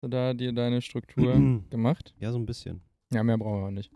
[0.00, 1.34] du da dir deine Struktur
[1.70, 2.14] gemacht?
[2.20, 2.80] Ja, so ein bisschen.
[3.12, 3.90] Ja, mehr brauchen wir auch nicht.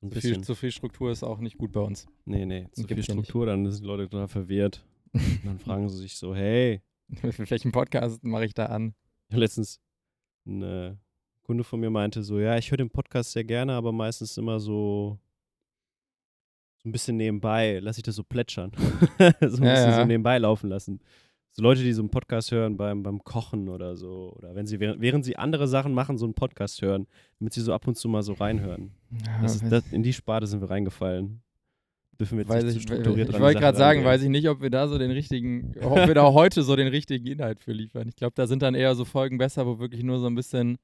[0.00, 0.42] So ein Zu viel, bisschen.
[0.44, 2.06] zu viel Struktur ist auch nicht gut bei uns.
[2.24, 3.02] Nee, nee, zu viel.
[3.02, 4.84] Struktur, dann sind die Leute total verwirrt.
[5.12, 6.82] Und dann fragen sie sich so, hey,
[7.22, 8.94] Welchen Podcast mache ich da an?
[9.30, 9.80] letztens
[10.46, 10.98] ein
[11.42, 14.58] Kunde von mir meinte so, ja, ich höre den Podcast sehr gerne, aber meistens immer
[14.60, 15.18] so
[16.82, 18.72] so ein bisschen nebenbei, lasse ich das so plätschern.
[19.18, 19.60] so ein Ja, bisschen
[19.90, 20.00] ja.
[20.00, 21.00] so nebenbei laufen lassen.
[21.54, 24.34] So Leute, die so einen Podcast hören beim, beim Kochen oder so.
[24.38, 27.06] Oder wenn sie, während, während sie andere Sachen machen, so einen Podcast hören,
[27.38, 28.92] damit sie so ab und zu mal so reinhören.
[29.42, 31.42] Das ist, das, in die Sparte sind wir reingefallen.
[32.18, 34.48] Dürfen wir jetzt weiß nicht ich strukturiert ich die wollte gerade sagen, weiß ich nicht,
[34.48, 37.72] ob wir da so den richtigen, ob wir da heute so den richtigen Inhalt für
[37.72, 38.08] liefern.
[38.08, 40.78] Ich glaube, da sind dann eher so Folgen besser, wo wirklich nur so ein bisschen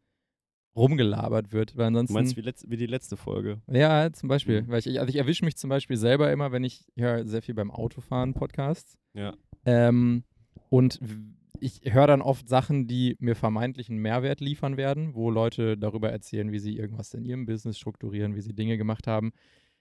[0.76, 1.76] rumgelabert wird.
[1.76, 2.14] Weil Du ansonsten.
[2.14, 3.62] meinst wie, letz, wie die letzte Folge?
[3.70, 4.62] Ja, zum Beispiel.
[4.62, 4.68] Mhm.
[4.68, 7.54] Weil ich, also ich erwische mich zum Beispiel selber immer, wenn ich höre sehr viel
[7.54, 8.98] beim Autofahren Podcasts.
[9.14, 9.34] Ja.
[9.64, 10.24] Ähm,
[10.70, 11.00] und
[11.60, 16.10] ich höre dann oft Sachen, die mir vermeintlich einen Mehrwert liefern werden, wo Leute darüber
[16.10, 19.32] erzählen, wie sie irgendwas in ihrem Business strukturieren, wie sie Dinge gemacht haben.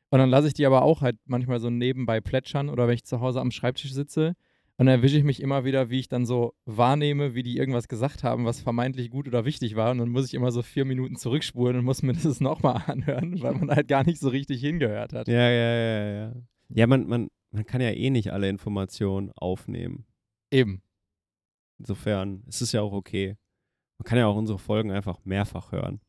[0.10, 3.04] Und dann lasse ich die aber auch halt manchmal so nebenbei plätschern oder wenn ich
[3.04, 4.36] zu Hause am Schreibtisch sitze.
[4.80, 7.88] Und dann erwische ich mich immer wieder, wie ich dann so wahrnehme, wie die irgendwas
[7.88, 9.92] gesagt haben, was vermeintlich gut oder wichtig war.
[9.92, 13.42] Und dann muss ich immer so vier Minuten zurückspulen und muss mir das nochmal anhören,
[13.42, 15.28] weil man halt gar nicht so richtig hingehört hat.
[15.28, 16.34] Ja, ja, ja, ja.
[16.70, 20.06] Ja, man, man, man kann ja eh nicht alle Informationen aufnehmen.
[20.52, 20.82] Eben.
[21.80, 23.38] Insofern ist es ja auch okay.
[23.98, 26.02] Man kann ja auch unsere Folgen einfach mehrfach hören.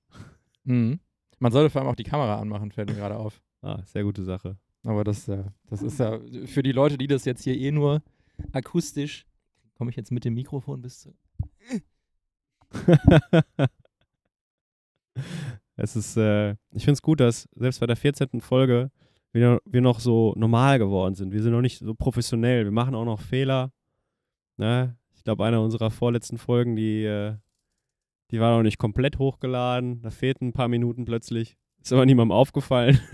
[0.64, 1.00] Mhm.
[1.39, 3.41] Man sollte vor allem auch die Kamera anmachen, fällt mir gerade auf.
[3.62, 4.56] Ah, sehr gute Sache.
[4.83, 8.03] Aber das, ja, das ist ja für die Leute, die das jetzt hier eh nur
[8.53, 9.27] akustisch.
[9.75, 11.14] Komme ich jetzt mit dem Mikrofon bis zu.
[15.77, 18.41] es ist, äh, ich finde es gut, dass selbst bei der 14.
[18.41, 18.91] Folge
[19.33, 21.33] wir, wir noch so normal geworden sind.
[21.33, 22.64] Wir sind noch nicht so professionell.
[22.64, 23.72] Wir machen auch noch Fehler.
[24.58, 24.96] Ne?
[25.14, 27.34] Ich glaube, einer unserer vorletzten Folgen, die, äh,
[28.30, 30.02] die war noch nicht komplett hochgeladen.
[30.02, 31.56] Da fehlten ein paar Minuten plötzlich.
[31.82, 32.98] Ist aber niemandem aufgefallen.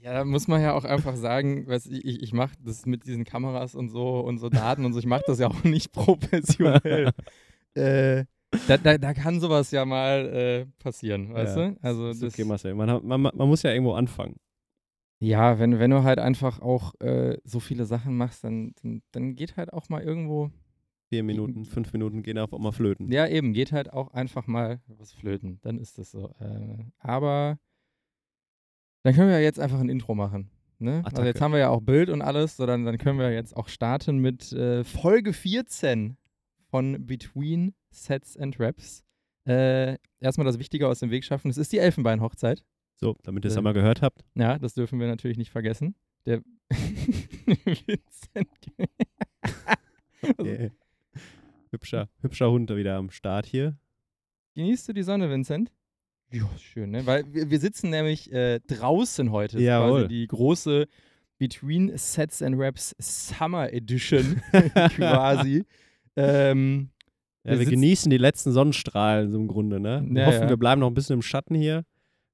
[0.00, 3.04] Ja, da muss man ja auch einfach sagen, was ich, ich, ich mache das mit
[3.04, 5.90] diesen Kameras und so und so Daten und so, ich mache das ja auch nicht
[5.92, 7.10] professionell.
[7.74, 8.24] äh,
[8.68, 11.76] da, da, da kann sowas ja mal äh, passieren, weißt Ja, du?
[11.82, 12.74] Also das, okay, Marcel.
[12.74, 14.36] Man, hat- man, man muss ja irgendwo anfangen.
[15.20, 19.34] Ja, wenn, wenn du halt einfach auch äh, so viele Sachen machst, dann, dann, dann
[19.34, 20.50] geht halt auch mal irgendwo,
[21.10, 23.10] Vier Minuten, fünf Minuten gehen einfach mal flöten.
[23.10, 25.58] ja eben, geht halt auch einfach mal was flöten.
[25.62, 26.34] Dann ist das so.
[26.38, 27.58] Äh, aber
[29.04, 30.50] dann können wir ja jetzt einfach ein Intro machen.
[30.78, 31.02] Ne?
[31.04, 33.56] Also jetzt haben wir ja auch Bild und alles, so dann, dann können wir jetzt
[33.56, 36.18] auch starten mit äh, Folge 14
[36.70, 39.02] von Between Sets and Raps.
[39.46, 41.50] Äh, erstmal das Wichtige aus dem Weg schaffen.
[41.50, 42.64] Es ist die Elfenbeinhochzeit.
[43.00, 44.24] So, damit ihr es einmal gehört habt.
[44.34, 45.94] Ja, das dürfen wir natürlich nicht vergessen.
[46.26, 48.48] Der Vincent.
[50.42, 50.70] Yeah.
[51.70, 53.76] Hübscher, hübscher Hund wieder am Start hier.
[54.56, 55.70] Genießt du die Sonne, Vincent?
[56.32, 57.06] Ja, schön, ne?
[57.06, 59.60] Weil wir, wir sitzen nämlich äh, draußen heute.
[59.60, 60.00] Jawohl.
[60.02, 60.88] quasi die große
[61.38, 64.42] Between Sets and Raps Summer Edition
[64.96, 65.64] quasi.
[66.16, 66.90] Ähm,
[67.44, 70.02] Ja, Wir wir genießen die letzten Sonnenstrahlen so im Grunde, ne?
[70.04, 70.48] Wir Ja, hoffen, ja.
[70.48, 71.84] wir bleiben noch ein bisschen im Schatten hier,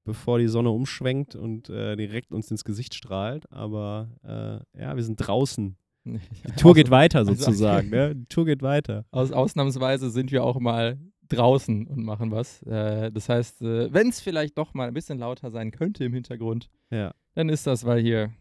[0.05, 3.51] bevor die Sonne umschwenkt und äh, direkt uns ins Gesicht strahlt.
[3.51, 5.75] Aber äh, ja, wir sind draußen.
[6.05, 8.15] Die Tour geht weiter also- sozusagen, ne?
[8.15, 9.05] Die Tour geht weiter.
[9.11, 12.61] Aus, ausnahmsweise sind wir auch mal draußen und machen was.
[12.63, 16.13] Äh, das heißt, äh, wenn es vielleicht doch mal ein bisschen lauter sein könnte im
[16.13, 17.13] Hintergrund, Ja.
[17.33, 18.31] dann ist das, weil hier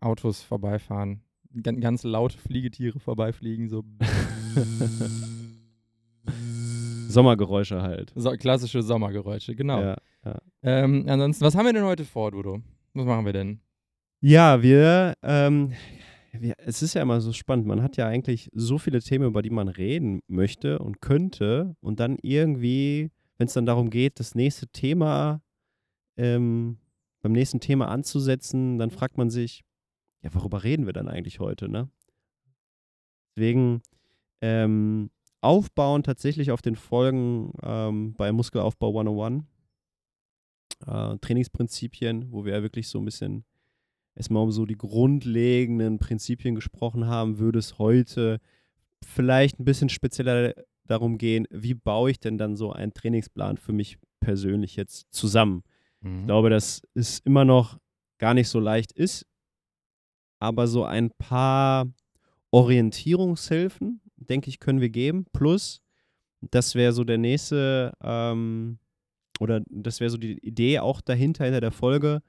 [0.00, 1.22] Autos vorbeifahren.
[1.62, 3.82] Gan ganz laute Fliegetiere vorbeifliegen, so.
[7.08, 8.12] Sommergeräusche halt.
[8.14, 9.80] so klassische Sommergeräusche, genau.
[9.80, 9.96] Ja.
[10.62, 12.60] Ähm, ansonsten, was haben wir denn heute vor, Dudo?
[12.94, 13.60] Was machen wir denn?
[14.20, 15.72] Ja, wir, ähm,
[16.32, 17.66] wir, es ist ja immer so spannend.
[17.66, 21.76] Man hat ja eigentlich so viele Themen, über die man reden möchte und könnte.
[21.80, 25.40] Und dann irgendwie, wenn es dann darum geht, das nächste Thema,
[26.16, 26.78] ähm,
[27.22, 29.62] beim nächsten Thema anzusetzen, dann fragt man sich,
[30.22, 31.88] ja, worüber reden wir dann eigentlich heute, ne?
[33.36, 33.82] Deswegen,
[34.40, 35.10] ähm,
[35.40, 39.44] aufbauen tatsächlich auf den Folgen ähm, bei Muskelaufbau 101,
[40.86, 43.44] äh, Trainingsprinzipien, wo wir ja wirklich so ein bisschen
[44.14, 48.40] erstmal um so die grundlegenden Prinzipien gesprochen haben, würde es heute
[49.04, 50.54] vielleicht ein bisschen spezieller
[50.86, 55.62] darum gehen, wie baue ich denn dann so einen Trainingsplan für mich persönlich jetzt zusammen.
[56.20, 57.78] Ich glaube, dass es immer noch
[58.18, 59.26] gar nicht so leicht ist,
[60.40, 61.86] aber so ein paar
[62.50, 65.26] Orientierungshilfen, denke ich, können wir geben.
[65.32, 65.80] Plus,
[66.40, 68.78] das wäre so der nächste, ähm,
[69.40, 72.22] oder das wäre so die Idee auch dahinter, hinter der Folge.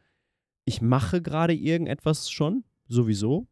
[0.66, 3.48] Ich mache gerade irgendetwas schon, sowieso.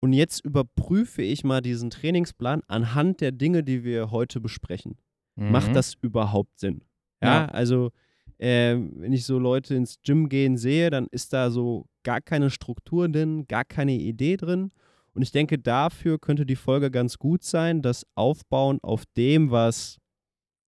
[0.00, 4.96] Und jetzt überprüfe ich mal diesen Trainingsplan anhand der Dinge, die wir heute besprechen.
[5.34, 5.74] macht Mhm.
[5.74, 6.82] das überhaupt Sinn?
[7.22, 7.46] Ja, Ja.
[7.46, 7.90] also
[8.38, 12.50] äh, wenn ich so Leute ins Gym gehen sehe, dann ist da so gar keine
[12.50, 14.72] Struktur drin, gar keine Idee drin.
[15.14, 19.98] Und ich denke, dafür könnte die Folge ganz gut sein, das Aufbauen auf dem, was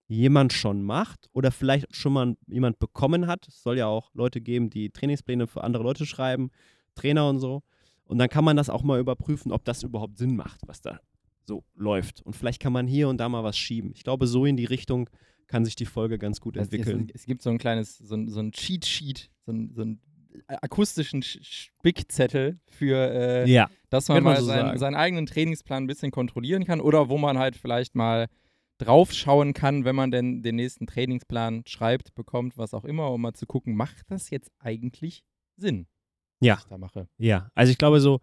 [0.07, 3.47] jemand schon macht oder vielleicht schon mal jemand bekommen hat.
[3.47, 6.51] Es soll ja auch Leute geben, die Trainingspläne für andere Leute schreiben,
[6.93, 7.63] Trainer und so.
[8.03, 10.99] Und dann kann man das auch mal überprüfen, ob das überhaupt Sinn macht, was da
[11.43, 12.21] so läuft.
[12.21, 13.91] Und vielleicht kann man hier und da mal was schieben.
[13.95, 15.09] Ich glaube, so in die Richtung
[15.47, 17.07] kann sich die Folge ganz gut entwickeln.
[17.13, 19.99] Es, es gibt so ein kleines, so ein, so ein Cheat-Sheet, so ein, so ein
[20.47, 25.87] akustischen Sch- Spickzettel für, äh, ja, dass man mal so seinen, seinen eigenen Trainingsplan ein
[25.87, 28.27] bisschen kontrollieren kann oder wo man halt vielleicht mal
[28.77, 33.33] draufschauen kann, wenn man denn den nächsten Trainingsplan schreibt, bekommt, was auch immer, um mal
[33.33, 35.23] zu gucken, macht das jetzt eigentlich
[35.55, 35.87] Sinn,
[36.41, 36.55] Ja.
[36.55, 37.07] was ich da mache.
[37.17, 37.49] ja.
[37.55, 38.19] Also ich glaube, so,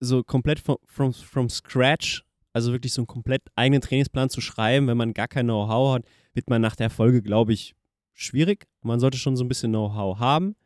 [0.00, 4.88] so komplett from, from, from scratch, also wirklich so einen komplett eigenen Trainingsplan zu schreiben,
[4.88, 6.04] wenn man gar kein Know-how hat,
[6.34, 7.74] wird man nach der Folge, glaube ich,
[8.12, 8.66] schwierig.
[8.82, 10.56] Man sollte schon so ein bisschen Know-how haben.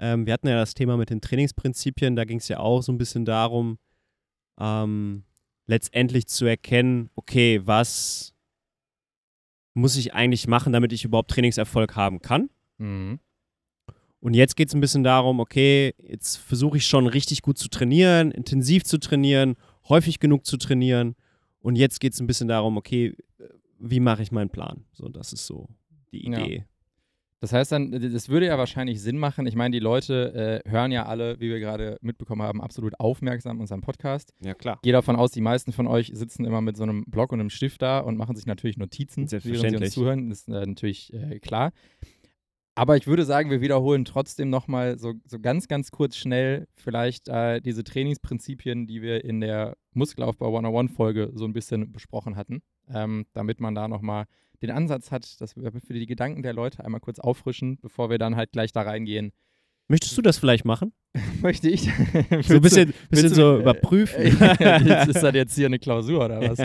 [0.00, 2.90] Ähm, wir hatten ja das Thema mit den Trainingsprinzipien, da ging es ja auch so
[2.90, 3.78] ein bisschen darum,
[4.58, 5.24] ähm,
[5.66, 8.34] letztendlich zu erkennen, okay, was
[9.74, 12.48] muss ich eigentlich machen, damit ich überhaupt Trainingserfolg haben kann.
[12.78, 13.20] Mhm.
[14.20, 17.68] Und jetzt geht es ein bisschen darum, okay, jetzt versuche ich schon richtig gut zu
[17.68, 19.56] trainieren, intensiv zu trainieren,
[19.88, 21.14] häufig genug zu trainieren.
[21.60, 23.16] Und jetzt geht es ein bisschen darum, okay,
[23.78, 24.84] wie mache ich meinen Plan?
[24.92, 25.68] So, das ist so
[26.12, 26.26] die
[26.58, 26.64] Ja.
[27.40, 29.46] Das heißt dann, das würde ja wahrscheinlich Sinn machen.
[29.46, 33.60] Ich meine, die Leute äh, hören ja alle, wie wir gerade mitbekommen haben, absolut aufmerksam
[33.60, 34.34] unseren Podcast.
[34.44, 34.78] Ja, klar.
[34.82, 37.50] gehe davon aus, die meisten von euch sitzen immer mit so einem Block und einem
[37.50, 40.28] Stift da und machen sich natürlich Notizen, während sie uns zuhören.
[40.28, 41.72] Das ist äh, natürlich äh, klar.
[42.80, 47.28] Aber ich würde sagen, wir wiederholen trotzdem nochmal so, so ganz, ganz kurz schnell vielleicht
[47.28, 53.26] äh, diese Trainingsprinzipien, die wir in der Muskelaufbau 101-Folge so ein bisschen besprochen hatten, ähm,
[53.34, 54.24] damit man da nochmal
[54.62, 58.16] den Ansatz hat, dass wir für die Gedanken der Leute einmal kurz auffrischen, bevor wir
[58.16, 59.32] dann halt gleich da reingehen.
[59.90, 60.92] Möchtest du das vielleicht machen?
[61.42, 61.90] Möchte ich?
[62.42, 64.22] So ein bisschen, bisschen so äh, überprüfen.
[64.24, 66.64] jetzt ist das jetzt hier eine Klausur oder was?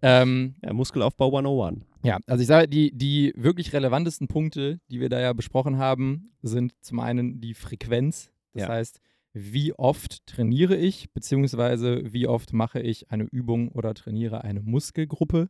[0.00, 1.84] ähm, ja, Muskelaufbau 101.
[2.02, 6.32] ja, also ich sage, die, die wirklich relevantesten Punkte, die wir da ja besprochen haben,
[6.40, 8.30] sind zum einen die Frequenz.
[8.54, 8.68] Das Ja.
[8.70, 9.00] heißt,
[9.34, 15.48] wie oft trainiere ich, beziehungsweise wie oft mache ich eine Übung oder trainiere eine Muskelgruppe.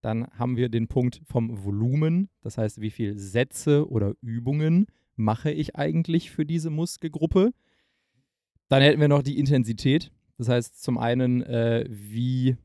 [0.00, 5.50] Dann haben wir den Punkt vom Volumen, das heißt, wie viele Sätze oder Übungen mache
[5.50, 7.52] ich eigentlich für diese Muskelgruppe.
[8.68, 10.10] Dann hätten wir noch die Intensität.
[10.38, 12.56] Das heißt, zum einen, äh, wie,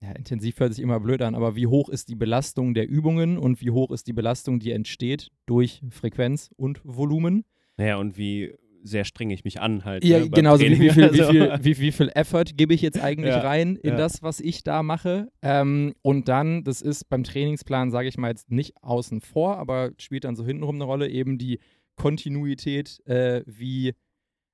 [0.00, 3.36] ja, intensiv hört sich immer blöd an, aber wie hoch ist die Belastung der Übungen
[3.38, 7.44] und wie hoch ist die Belastung, die entsteht durch Frequenz und Volumen.
[7.76, 8.54] Naja, und wie
[8.86, 10.04] sehr strenge ich mich an halt.
[10.04, 12.82] Ja, ne, beim genauso wie, viel, wie, Also, viel, wie, wie viel Effort gebe ich
[12.82, 13.96] jetzt eigentlich Ja, rein in ja.
[13.96, 15.28] das, was ich da mache.
[15.42, 19.92] Ähm, und dann, das ist beim Trainingsplan, sage ich mal jetzt nicht außen vor, aber
[19.98, 21.60] spielt dann so hintenrum eine Rolle, eben die
[21.96, 23.94] Kontinuität, äh, wie,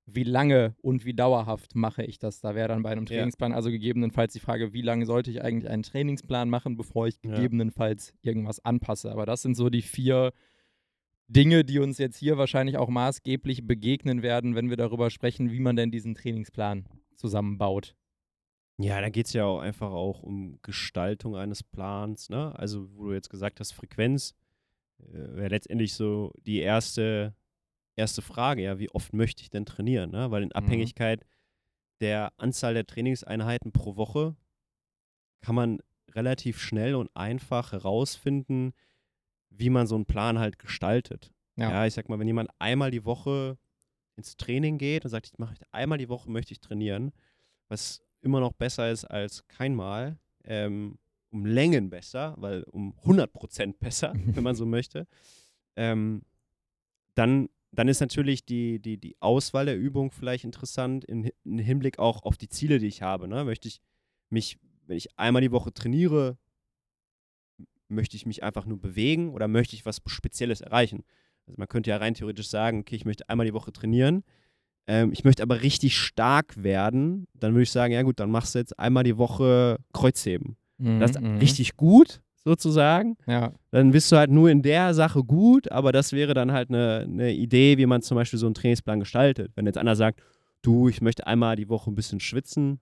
[0.06, 2.40] wie lange und wie dauerhaft mache ich das.
[2.40, 3.16] Da wäre dann bei einem Ja.
[3.16, 7.16] Trainingsplan also gegebenenfalls die Frage, wie lange sollte ich eigentlich einen Trainingsplan machen, bevor ich
[7.24, 7.34] Ja.
[7.34, 9.10] gegebenenfalls irgendwas anpasse.
[9.10, 10.32] Aber das sind so die vier
[11.30, 15.60] Dinge, die uns jetzt hier wahrscheinlich auch maßgeblich begegnen werden, wenn wir darüber sprechen, wie
[15.60, 17.94] man denn diesen Trainingsplan zusammenbaut.
[18.78, 22.58] Ja, da geht es ja auch einfach auch um Gestaltung eines Plans, ne?
[22.58, 24.34] Also, wo du jetzt gesagt hast, Frequenz,
[24.98, 27.34] äh, wäre letztendlich so die erste,
[27.94, 30.30] erste Frage, ja, wie oft möchte ich denn trainieren, ne?
[30.30, 31.24] Weil in Abhängigkeit
[32.00, 34.34] der Anzahl der Trainingseinheiten pro Woche
[35.42, 35.78] kann man
[36.12, 38.72] relativ schnell und einfach herausfinden,
[39.50, 41.32] wie man so einen Plan halt gestaltet.
[41.56, 41.70] Ja.
[41.70, 43.58] Ja, ich sag mal, wenn jemand einmal die Woche
[44.16, 47.12] ins Training geht und sagt, ich mache einmal die Woche möchte ich trainieren,
[47.68, 50.98] was immer noch besser ist als keinmal, ähm,
[51.30, 55.06] um Längen besser, weil um 100% besser, wenn man so möchte,
[55.76, 56.22] ähm,
[57.14, 61.98] dann, dann ist natürlich die, die, die Auswahl der Übung vielleicht interessant im, im Hinblick
[61.98, 63.28] auch auf die Ziele, die ich habe.
[63.28, 63.44] Ne?
[63.44, 63.80] Möchte ich
[64.28, 66.36] mich, wenn ich einmal die Woche trainiere,
[67.90, 71.04] möchte ich mich einfach nur bewegen oder möchte ich was Spezielles erreichen?
[71.46, 74.22] Also man könnte ja rein theoretisch sagen, okay, ich möchte einmal die Woche trainieren,
[74.86, 78.54] ähm, ich möchte aber richtig stark werden, dann würde ich sagen, ja gut, dann machst
[78.54, 80.56] du jetzt einmal die Woche Kreuzheben.
[80.78, 81.38] Das ist Mhm, mhm.
[81.38, 83.16] richtig gut, sozusagen.
[83.26, 86.70] Ja, Dann bist du halt nur in der Sache gut, aber das wäre dann halt
[86.70, 89.52] eine, eine Idee, wie man zum Beispiel so einen Trainingsplan gestaltet.
[89.54, 90.22] Wenn jetzt einer sagt,
[90.62, 92.80] du, ich möchte einmal die Woche ein bisschen schwitzen,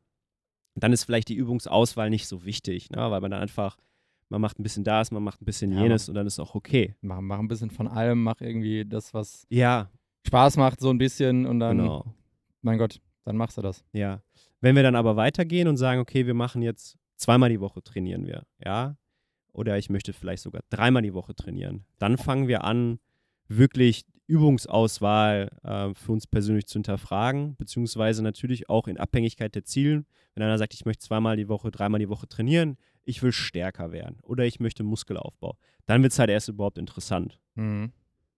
[0.76, 3.10] dann ist vielleicht die Übungsauswahl nicht so wichtig, ne?
[3.10, 3.76] weil man dann einfach,
[4.28, 6.54] man macht ein bisschen das, man macht ein bisschen Ja, jenes und dann ist auch
[6.54, 6.94] okay.
[7.00, 9.90] mach, mach ein bisschen von allem, mach irgendwie das, was Ja,
[10.26, 12.14] Spaß macht, so ein bisschen und dann, genau.
[12.62, 13.84] mein Gott, dann machst du das.
[13.92, 14.22] Ja.
[14.60, 18.26] Wenn wir dann aber weitergehen und sagen, okay, wir machen jetzt zweimal die Woche trainieren
[18.26, 18.96] wir, ja,
[19.52, 21.84] oder ich möchte vielleicht sogar dreimal die Woche trainieren.
[21.98, 22.98] Dann fangen wir an,
[23.48, 30.04] wirklich Übungsauswahl äh, für uns persönlich zu hinterfragen, beziehungsweise natürlich auch in Abhängigkeit der Ziele.
[30.34, 32.76] Wenn einer sagt, ich möchte zweimal die Woche, dreimal die Woche trainieren,
[33.08, 37.40] ich will stärker werden oder ich möchte Muskelaufbau, dann wird es halt erst überhaupt interessant.
[37.54, 37.92] Mhm.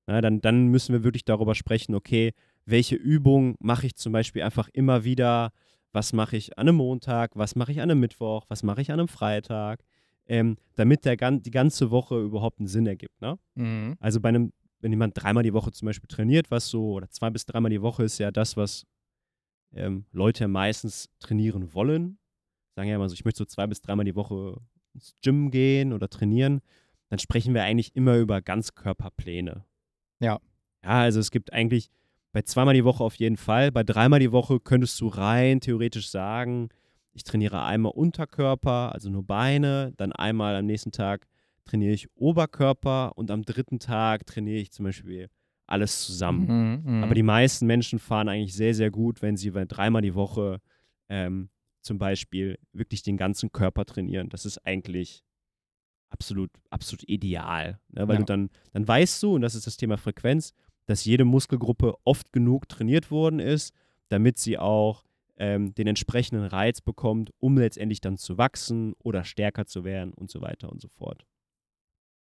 [0.07, 2.33] Na, dann, dann müssen wir wirklich darüber sprechen, okay,
[2.65, 5.53] welche Übung mache ich zum Beispiel einfach immer wieder,
[5.93, 8.91] was mache ich an einem Montag, was mache ich an einem Mittwoch, was mache ich
[8.91, 9.83] an einem Freitag,
[10.27, 13.21] ähm, damit der, die ganze Woche überhaupt einen Sinn ergibt.
[13.21, 13.39] Ne?
[13.55, 13.97] Mhm.
[14.01, 17.31] Also bei einem wenn jemand dreimal die Woche zum Beispiel trainiert, was so, oder zwei
[17.31, 18.87] bis dreimal die Woche ist ja das, was
[19.73, 22.19] ähm, Leute meistens trainieren wollen.
[22.77, 24.61] Sagen ja immer so, ich möchte so zwei bis dreimal die Woche
[24.95, 26.61] ins Gym gehen oder trainieren.
[27.09, 29.65] Dann sprechen wir eigentlich immer über Ganzkörperpläne.
[30.21, 30.41] Ja.
[30.83, 31.91] Ja, also es gibt eigentlich
[32.33, 33.73] bei zweimal die Woche auf jeden Fall.
[33.73, 36.69] Bei dreimal die Woche könntest du rein theoretisch sagen,
[37.13, 41.27] ich trainiere einmal Unterkörper, also nur Beine, dann einmal am nächsten Tag
[41.65, 45.29] trainiere ich Oberkörper und am dritten Tag trainiere ich zum Beispiel
[45.67, 46.83] alles zusammen.
[46.85, 47.05] Mhm, mh.
[47.05, 50.61] Aber die meisten Menschen fahren eigentlich sehr, sehr gut, wenn sie dreimal die Woche
[51.09, 51.49] ähm,
[51.83, 54.29] zum Beispiel wirklich den ganzen Körper trainieren.
[54.29, 55.25] Das ist eigentlich
[56.11, 57.81] absolut, absolut ideal.
[57.89, 58.07] Ne?
[58.09, 58.19] Weil Ja.
[58.21, 60.53] du dann, dann weißt du, und das ist das Thema Frequenz,
[60.87, 63.73] dass jede Muskelgruppe oft genug trainiert worden ist,
[64.09, 65.05] damit sie auch
[65.37, 70.31] ähm, den entsprechenden Reiz bekommt, um letztendlich dann zu wachsen oder stärker zu werden und
[70.31, 71.25] so weiter und so fort.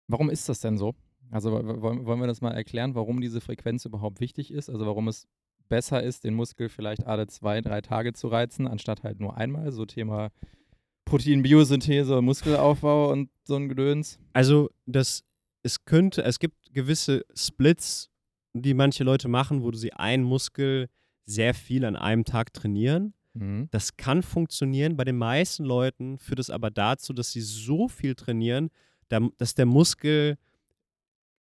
[0.07, 0.93] Warum ist das denn so?
[1.29, 4.69] Also wollen wir das mal erklären, warum diese Frequenz überhaupt wichtig ist?
[4.69, 5.27] Also warum es
[5.71, 9.71] besser ist, den Muskel vielleicht alle zwei, drei Tage zu reizen, anstatt halt nur einmal.
[9.71, 10.29] So Thema
[11.05, 14.19] Proteinbiosynthese, Muskelaufbau und so ein Gedöns.
[14.33, 15.23] Also, das,
[15.63, 18.09] es könnte, es gibt gewisse Splits,
[18.53, 20.87] die manche Leute machen, wo sie einen Muskel
[21.25, 23.13] sehr viel an einem Tag trainieren.
[23.33, 23.69] Mhm.
[23.71, 24.97] Das kann funktionieren.
[24.97, 28.69] Bei den meisten Leuten führt es aber dazu, dass sie so viel trainieren,
[29.09, 30.37] da- dass der Muskel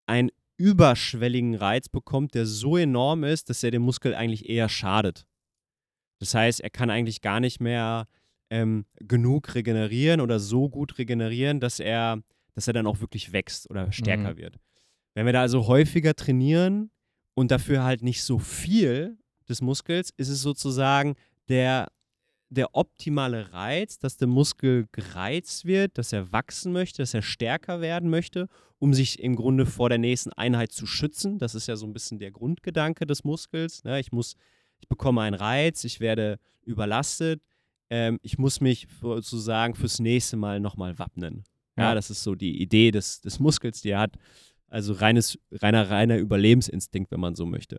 [0.07, 0.31] einen
[0.63, 5.27] überschwelligen Reiz bekommt, der so enorm ist, dass er dem Muskel eigentlich eher schadet.
[6.21, 8.07] Das heißt, er kann eigentlich gar nicht mehr
[8.49, 12.23] ähm, genug regenerieren oder so gut regenerieren, dass er,
[12.55, 14.37] dass er dann auch wirklich wächst oder stärker Mhm.
[14.37, 14.57] wird.
[15.15, 16.91] Wenn wir da also häufiger trainieren
[17.35, 21.17] und dafür halt nicht so viel des Muskels, ist es sozusagen
[21.49, 21.89] der,
[22.53, 27.81] der optimale Reiz, dass der Muskel gereizt wird, dass er wachsen möchte, dass er stärker
[27.81, 31.39] werden möchte, um sich im Grunde vor der nächsten Einheit zu schützen.
[31.39, 33.85] Das ist ja so ein bisschen der Grundgedanke des Muskels.
[33.85, 34.01] Ne?
[34.01, 34.35] Ich muss,
[34.81, 37.43] ich bekomme einen Reiz, ich werde überlastet,
[37.89, 41.45] ähm, ich muss mich sozusagen fürs nächste Mal nochmal wappnen.
[41.77, 41.85] Ja.
[41.85, 41.95] Ja.
[41.95, 44.17] das ist so die Idee des, des Muskels, die er hat.
[44.69, 47.79] Also reines, reiner, reiner Überlebensinstinkt, wenn man so möchte.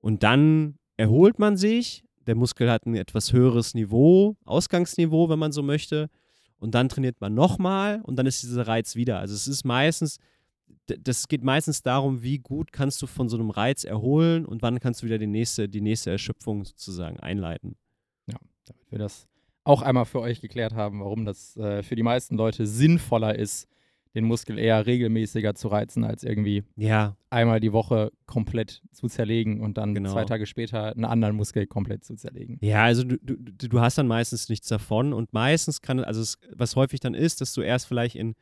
[0.00, 2.04] Und dann erholt man sich.
[2.28, 6.10] Der Muskel hat ein etwas höheres Niveau, Ausgangsniveau, wenn man so möchte.
[6.58, 9.18] Und dann trainiert man nochmal und dann ist dieser Reiz wieder.
[9.18, 10.18] Also es ist meistens,
[10.86, 14.78] das geht meistens darum, wie gut kannst du von so einem Reiz erholen und wann
[14.78, 17.76] kannst du wieder die nächste, die nächste Erschöpfung sozusagen einleiten.
[18.66, 19.26] Damit wir das
[19.64, 23.68] auch einmal für euch geklärt haben, warum das äh, für die meisten Leute sinnvoller ist,
[24.14, 29.60] den Muskel eher regelmäßiger zu reizen, als irgendwie Ja, einmal die Woche komplett zu zerlegen
[29.60, 30.12] und dann Genau.
[30.12, 32.58] zwei Tage später einen anderen Muskel komplett zu zerlegen.
[32.60, 33.36] Ja, also du, du,
[33.68, 37.40] du hast dann meistens nichts davon und meistens kann, also es, was häufig dann ist,
[37.40, 38.34] dass du erst vielleicht in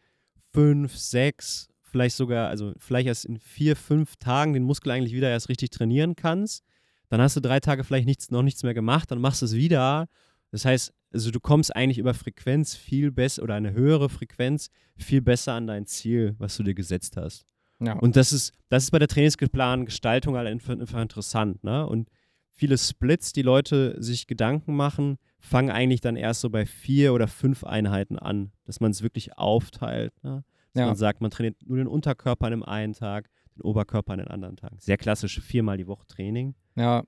[0.52, 5.30] fünf, sechs, vielleicht sogar, also vielleicht erst in vier, fünf Tagen den Muskel eigentlich wieder
[5.30, 6.64] erst richtig trainieren kannst.
[7.08, 9.54] Dann hast du drei Tage vielleicht nichts, noch nichts mehr gemacht, dann machst du es
[9.54, 10.08] wieder.
[10.50, 15.20] Das heißt, also du kommst eigentlich über Frequenz viel besser oder eine höhere Frequenz viel
[15.22, 17.44] besser an dein Ziel, was du dir gesetzt hast.
[17.80, 17.94] Ja.
[17.94, 21.86] Und das ist, das ist bei der Trainingsplan-Gestaltung halt einfach, interessant, ne?
[21.86, 22.08] Und
[22.50, 27.28] viele Splits, die Leute sich Gedanken machen, fangen eigentlich dann erst so bei vier oder
[27.28, 30.44] fünf Einheiten an, dass man es wirklich aufteilt, ne?
[30.72, 30.86] Dass Ja.
[30.86, 34.28] man sagt, man trainiert nur den Unterkörper an einem einen Tag, den Oberkörper an den
[34.28, 34.76] anderen Tagen.
[34.78, 36.54] Sehr klassisch, viermal die Woche Training.
[36.76, 37.02] ja,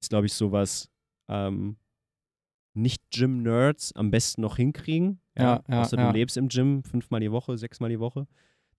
[0.00, 0.90] Ist, glaube ich, sowas,
[1.28, 1.76] ähm,
[2.74, 5.20] nicht Gym-Nerds am besten noch hinkriegen.
[5.36, 6.06] Ja, ja, Außer ja.
[6.06, 8.26] du lebst im Gym fünfmal die Woche, sechsmal die Woche.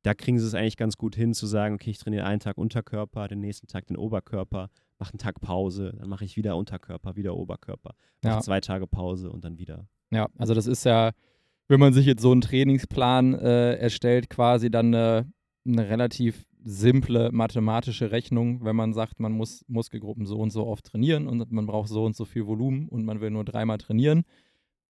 [0.03, 2.57] Da kriegen sie es eigentlich ganz gut hin, zu sagen, okay, ich trainiere einen Tag
[2.57, 4.69] Unterkörper, den nächsten Tag den Oberkörper,
[4.99, 9.31] mache einen Tag Pause, dann mache ich wieder Unterkörper, wieder Oberkörper, mache zwei Tage Pause
[9.31, 9.87] und dann wieder.
[10.11, 11.11] Ja, also das ist ja,
[11.69, 15.31] wenn man sich jetzt so einen Trainingsplan äh, erstellt, quasi dann eine,
[15.65, 20.85] eine relativ simple mathematische Rechnung, wenn man sagt, man muss Muskelgruppen so und so oft
[20.85, 24.23] trainieren und man braucht so und so viel Volumen und man will nur dreimal trainieren,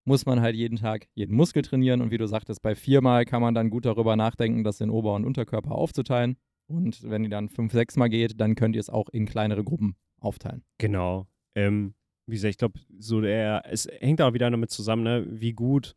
[0.05, 3.41] muss man halt jeden Tag jeden Muskel trainieren und wie du sagtest, bei viermal kann
[3.41, 6.37] man dann gut darüber nachdenken, das in Ober- und Unterkörper aufzuteilen
[6.67, 9.63] und wenn ihr dann fünf, sechs Mal geht, dann könnt ihr es auch in kleinere
[9.63, 10.63] Gruppen aufteilen.
[10.77, 11.27] Genau.
[11.55, 11.93] Ähm,
[12.25, 15.95] wie gesagt, ich glaube, so der, es hängt auch wieder damit zusammen, ne, wie gut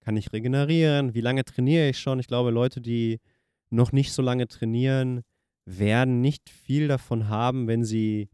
[0.00, 2.20] kann ich regenerieren, wie lange trainiere ich schon.
[2.20, 3.18] Ich glaube, Leute, die
[3.70, 5.22] noch nicht so lange trainieren,
[5.64, 8.28] werden nicht viel davon haben, wenn sie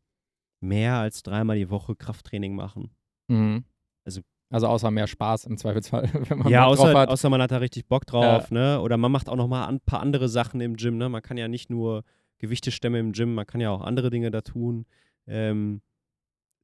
[0.61, 2.91] mehr als dreimal die Woche Krafttraining machen.
[3.29, 3.65] Mhm.
[4.05, 4.21] Also-
[4.51, 7.09] also außer mehr Spaß im Zweifelsfall, wenn man ja, Bock drauf außer, hat.
[7.09, 8.81] außer man hat da richtig Bock drauf, ne?
[8.83, 11.09] Oder man macht auch noch mal ein paar andere Sachen im Gym, ne?
[11.09, 12.05] Man kann ja nicht nur
[12.39, 14.85] Gewichte stemmen im Gym, man kann ja auch andere Dinge da tun.
[15.27, 15.81] Ähm,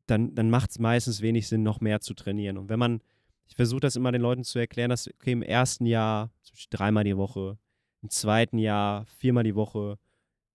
[0.07, 2.59] dann dann macht es meistens wenig Sinn, noch mehr zu trainieren.
[2.59, 3.01] Und wenn man,
[3.47, 6.77] ich versuche das immer den Leuten zu erklären, dass, okay, im ersten Jahr zum Beispiel
[6.79, 7.57] dreimal die Woche,
[8.03, 9.99] im zweiten Jahr viermal die Woche,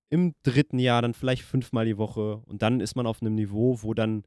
[0.09, 3.79] im dritten Jahr dann vielleicht fünfmal die Woche und dann ist man auf einem Niveau,
[3.81, 4.23] wo dann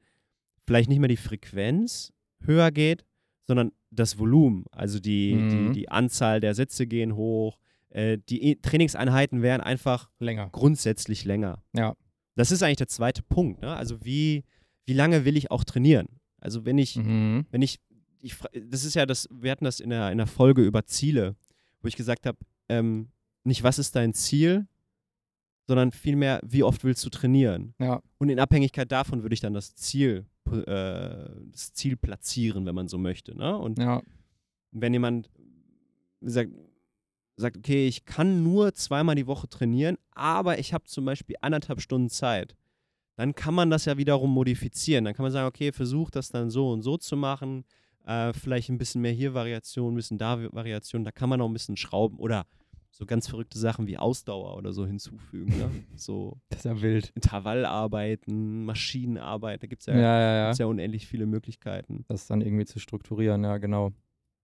[0.66, 3.04] vielleicht nicht mehr die Frequenz höher geht,
[3.46, 5.48] sondern das Volumen, also die, Mhm.
[5.48, 7.58] die, die Anzahl der Sätze gehen hoch,
[7.90, 10.48] äh, die E- Trainingseinheiten werden einfach Länger.
[10.50, 11.62] grundsätzlich länger.
[11.74, 11.94] Ja.
[12.34, 13.62] Das ist eigentlich der zweite Punkt.
[13.62, 13.74] Ne?
[13.74, 14.42] Also wie,
[14.84, 16.08] wie lange will ich auch trainieren?
[16.40, 17.46] Also wenn ich, Mhm.
[17.50, 17.78] wenn ich,
[18.20, 18.34] ich,
[18.68, 21.36] das ist ja das, wir hatten das in der, in der Folge über Ziele,
[21.80, 22.36] wo ich gesagt habe,
[22.68, 23.08] ähm,
[23.44, 24.66] nicht was ist dein Ziel,
[25.68, 27.74] sondern vielmehr, wie oft willst du trainieren?
[27.78, 28.00] Ja.
[28.18, 32.88] Und in Abhängigkeit davon würde ich dann das Ziel, äh, das Ziel platzieren, wenn man
[32.88, 33.36] so möchte.
[33.36, 33.56] Ne?
[33.56, 34.02] Und Ja.
[34.70, 35.30] wenn jemand
[36.20, 36.52] sagt,
[37.36, 41.80] sagt, okay, ich kann nur zweimal die Woche trainieren, aber ich habe zum Beispiel anderthalb
[41.80, 42.56] Stunden Zeit,
[43.16, 45.04] dann kann man das ja wiederum modifizieren.
[45.04, 47.64] Dann kann man sagen, okay, versuch das dann so und so zu machen,
[48.06, 51.48] äh, vielleicht ein bisschen mehr hier Variation, ein bisschen da Variation, da kann man auch
[51.48, 52.46] ein bisschen schrauben oder
[52.90, 55.58] so ganz verrückte Sachen wie Ausdauer oder so hinzufügen.
[55.58, 55.70] Ne?
[55.96, 57.12] So Das ist ja wild.
[57.14, 60.66] Intervallarbeiten, Maschinenarbeit, da gibt es ja, Ja, ja, ja.
[60.66, 62.04] unendlich viele Möglichkeiten.
[62.08, 63.92] Das dann irgendwie zu strukturieren, ja, genau.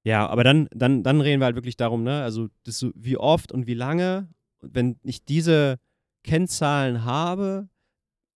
[0.04, 2.22] Ja, aber dann, dann, dann reden wir halt wirklich darum, ne?
[2.22, 4.28] Also das wie oft und wie lange.
[4.60, 5.78] Und wenn ich diese
[6.24, 7.68] Kennzahlen habe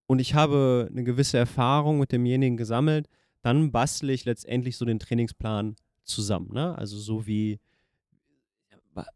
[0.07, 3.09] und ich habe eine gewisse Erfahrung mit demjenigen gesammelt,
[3.47, 6.77] dann bastle ich letztendlich so den Trainingsplan zusammen, ne?
[6.77, 7.61] Also so wie,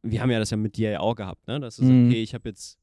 [0.03, 1.59] wir haben ja das ja mit dir ja auch gehabt, ne?
[1.59, 2.07] Das ist Mhm.
[2.07, 2.79] okay, ich habe jetzt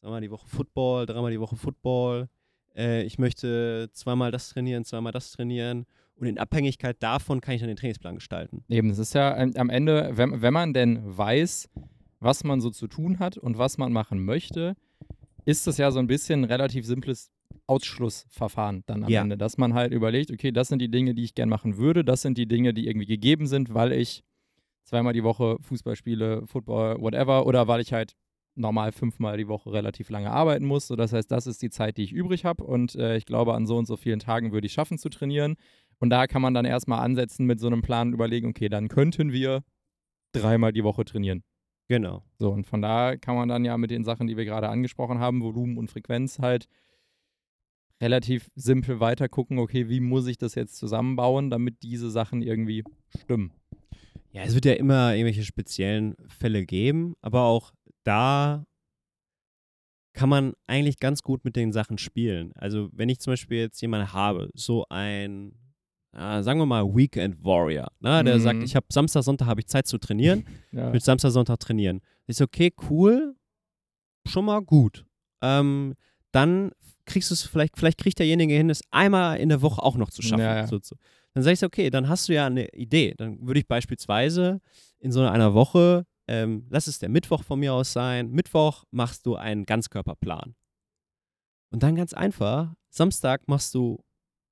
[0.00, 2.28] zweimal die Woche Football, dreimal die Woche Football,
[2.74, 7.60] äh, ich möchte zweimal das trainieren, zweimal das trainieren und in Abhängigkeit davon kann ich
[7.60, 8.64] dann den Trainingsplan gestalten.
[8.68, 11.68] Eben, es ist ja ähm, am Ende, wenn, wenn man denn weiß,
[12.18, 14.74] was man so zu tun hat und was man machen möchte,
[15.44, 17.30] ist das ja so ein bisschen ein relativ simples
[17.70, 19.22] Ausschlussverfahren dann am Ja.
[19.22, 22.04] Ende, dass man halt überlegt, okay, das sind die Dinge, die ich gern machen würde,
[22.04, 24.24] das sind die Dinge, die irgendwie gegeben sind, weil ich
[24.84, 28.16] zweimal die Woche Fußball spiele, Football, whatever, oder weil ich halt
[28.56, 30.88] normal fünfmal die Woche relativ lange arbeiten muss.
[30.88, 33.54] So, das heißt, das ist die Zeit, die ich übrig habe und äh, ich glaube,
[33.54, 35.54] an so und so vielen Tagen würde ich schaffen zu trainieren.
[35.98, 38.88] Und da kann man dann erstmal ansetzen mit so einem Plan und überlegen, okay, dann
[38.88, 39.62] könnten wir
[40.32, 41.42] dreimal die Woche trainieren.
[41.88, 42.22] Genau.
[42.38, 45.18] So, und von da kann man dann ja mit den Sachen, die wir gerade angesprochen
[45.18, 46.66] haben, Volumen und Frequenz halt
[48.00, 52.82] relativ simpel weiter gucken, okay, wie muss ich das jetzt zusammenbauen, damit diese Sachen irgendwie
[53.18, 53.52] stimmen.
[54.32, 57.72] Ja, es wird ja immer irgendwelche speziellen Fälle geben, aber auch
[58.04, 58.64] da
[60.12, 62.52] kann man eigentlich ganz gut mit den Sachen spielen.
[62.54, 65.52] Also wenn ich zum Beispiel jetzt jemanden habe, so ein,
[66.12, 68.42] äh, sagen wir mal, Weekend Warrior, ne, der Mhm.
[68.42, 71.60] sagt, ich habe Samstag, Sonntag habe ich Zeit zu trainieren, Ja, ich will Samstag, Sonntag
[71.60, 72.00] trainieren.
[72.26, 73.36] Ist okay, cool,
[74.26, 75.06] schon mal gut.
[75.42, 75.94] Ähm,
[76.32, 76.72] dann
[77.10, 80.10] kriegst du es vielleicht, vielleicht kriegt derjenige hin, es einmal in der Woche auch noch
[80.10, 80.42] zu schaffen.
[80.42, 80.66] Ja, ja.
[80.66, 80.96] So, so.
[81.34, 83.14] Dann sag ich, okay, dann hast du ja eine Idee.
[83.16, 84.60] Dann würde ich beispielsweise
[84.98, 89.26] in so einer Woche, ähm, lass es der Mittwoch von mir aus sein, Mittwoch machst
[89.26, 90.54] du einen Ganzkörperplan.
[91.70, 94.02] Und dann ganz einfach, Samstag machst du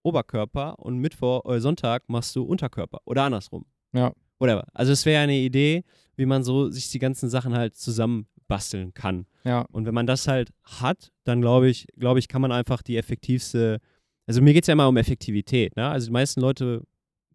[0.03, 3.67] Oberkörper und Mittwoch, äh, Sonntag machst du Unterkörper oder andersrum.
[3.93, 4.13] Ja.
[4.39, 4.67] Whatever.
[4.73, 5.85] Also es wäre eine Idee,
[6.17, 7.77] wie man so sich die ganzen Sachen halt
[8.49, 9.27] zusammenbasteln kann.
[9.45, 12.83] ja, Und wenn man das halt hat, dann glaube ich, glaube ich, kann man einfach
[12.83, 13.79] die effektivste,
[14.27, 15.89] also mir geht es ja immer um Effektivität, ne?
[15.89, 16.83] Also die meisten Leute,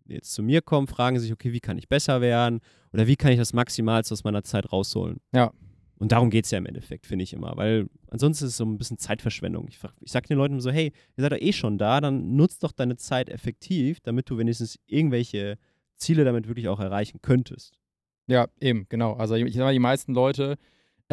[0.06, 2.60] die jetzt zu mir kommen, fragen sich, okay, wie kann ich besser werden
[2.92, 5.20] oder wie kann ich das Maximalste aus meiner Zeit rausholen?
[5.34, 5.52] Ja.
[5.98, 8.66] Und darum geht es ja im Endeffekt, finde ich immer, weil ansonsten ist es so
[8.66, 9.68] ein bisschen Zeitverschwendung.
[9.70, 12.64] Ich, ich sage den Leuten so, hey, ihr seid doch eh schon da, dann nutzt
[12.64, 15.58] doch deine Zeit effektiv, damit du wenigstens irgendwelche
[15.96, 17.80] Ziele damit wirklich auch erreichen könntest.
[18.28, 19.14] Ja, eben, genau.
[19.14, 20.58] Also ich sag mal, die meisten Leute,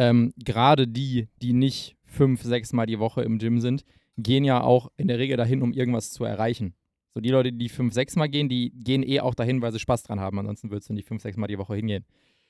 [0.01, 3.85] ähm, gerade die, die nicht fünf, sechs Mal die Woche im Gym sind,
[4.17, 6.73] gehen ja auch in der Regel dahin, um irgendwas zu erreichen.
[7.13, 9.79] So die Leute, die fünf, sechs Mal gehen, die gehen eh auch dahin, weil sie
[9.79, 10.39] Spaß dran haben.
[10.39, 12.03] Ansonsten würdest du nicht fünf, sechs Mal die Woche hingehen.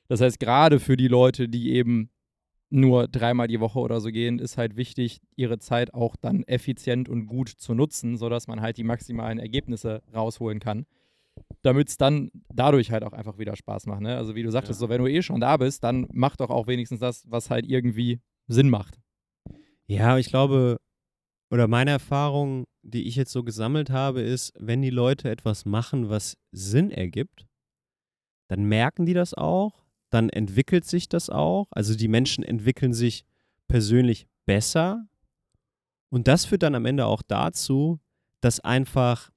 [0.08, 2.10] Das heißt, gerade für die Leute, die eben
[2.70, 7.10] nur dreimal die Woche oder so gehen, ist halt wichtig, ihre Zeit auch dann effizient
[7.10, 10.86] und gut zu nutzen, sodass man halt die maximalen Ergebnisse rausholen kann
[11.62, 14.02] damit es dann dadurch halt auch einfach wieder Spaß macht.
[14.02, 14.18] Ne?
[14.18, 14.88] Also wie du sagtest, Ja.
[14.88, 17.66] so wenn du eh schon da bist, dann mach doch auch wenigstens das, was halt
[17.68, 19.00] irgendwie Sinn macht.
[19.88, 20.78] Ja, ich glaube,
[21.52, 26.10] oder meine Erfahrung, die ich jetzt so gesammelt habe, ist, wenn die Leute etwas machen,
[26.10, 27.46] was Sinn ergibt,
[28.48, 31.68] dann merken die das auch, dann entwickelt sich das auch.
[31.72, 33.24] Also die Menschen entwickeln sich
[33.68, 35.08] persönlich besser.
[36.10, 38.00] Und das führt dann am Ende auch dazu,
[38.42, 39.30] dass einfach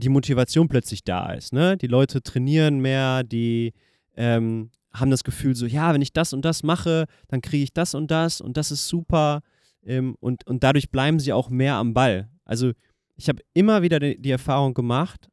[0.00, 1.52] die Motivation plötzlich da ist.
[1.52, 1.76] Ne?
[1.76, 3.72] Die Leute trainieren mehr, die
[4.16, 7.72] ähm, haben das Gefühl so, ja, wenn ich das und das mache, dann kriege ich
[7.72, 9.42] das und das und das ist super.
[9.84, 12.28] Ähm, und, und dadurch bleiben sie auch mehr am Ball.
[12.44, 12.72] Also
[13.16, 15.28] ich habe immer wieder die, die Erfahrung gemacht,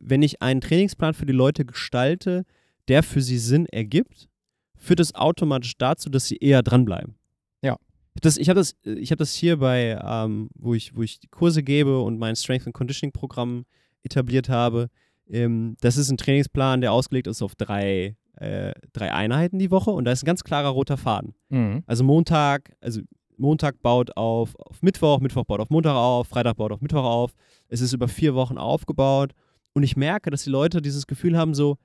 [0.00, 2.44] wenn ich einen Trainingsplan für die Leute gestalte,
[2.88, 4.28] der für sie Sinn ergibt,
[4.76, 7.14] führt es automatisch dazu, dass sie eher dranbleiben.
[7.62, 7.76] Ja.
[8.20, 12.00] Das, ich habe das, hab das hier bei, ähm, wo, ich, wo ich Kurse gebe
[12.00, 13.64] und mein Strength and Conditioning Programm
[14.02, 14.88] etabliert habe.
[15.28, 19.90] Ähm, das ist ein Trainingsplan, der ausgelegt ist auf drei, äh, drei Einheiten die Woche
[19.90, 21.34] und da ist ein ganz klarer roter Faden.
[21.48, 21.82] Mhm.
[21.86, 23.00] Also Montag, also
[23.36, 27.32] Montag baut auf, auf Mittwoch, Mittwoch baut auf Montag auf, Freitag baut auf Mittwoch auf.
[27.68, 29.32] Es ist über vier Wochen aufgebaut
[29.74, 31.76] und ich merke, dass die Leute dieses Gefühl haben, so,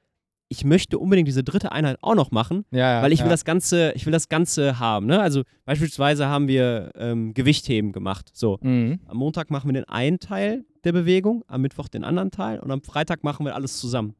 [0.50, 3.32] ich möchte unbedingt diese dritte Einheit auch noch machen, Ja, ja, weil ich will ja.
[3.32, 5.06] das Ganze, ich will das Ganze haben.
[5.06, 5.20] Ne?
[5.20, 8.30] Also beispielsweise haben wir ähm, Gewichtheben gemacht.
[8.34, 9.00] So, Mhm.
[9.08, 12.72] am Montag machen wir den einen Teil der Bewegung, am Mittwoch den anderen Teil und
[12.72, 14.16] am Freitag machen wir alles zusammen.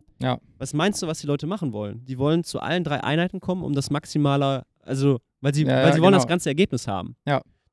[0.58, 2.04] Was meinst du, was die Leute machen wollen?
[2.06, 6.02] Die wollen zu allen drei Einheiten kommen, um das maximale, also weil sie, weil sie
[6.02, 6.18] wollen genau.
[6.18, 7.16] das ganze Ergebnis haben.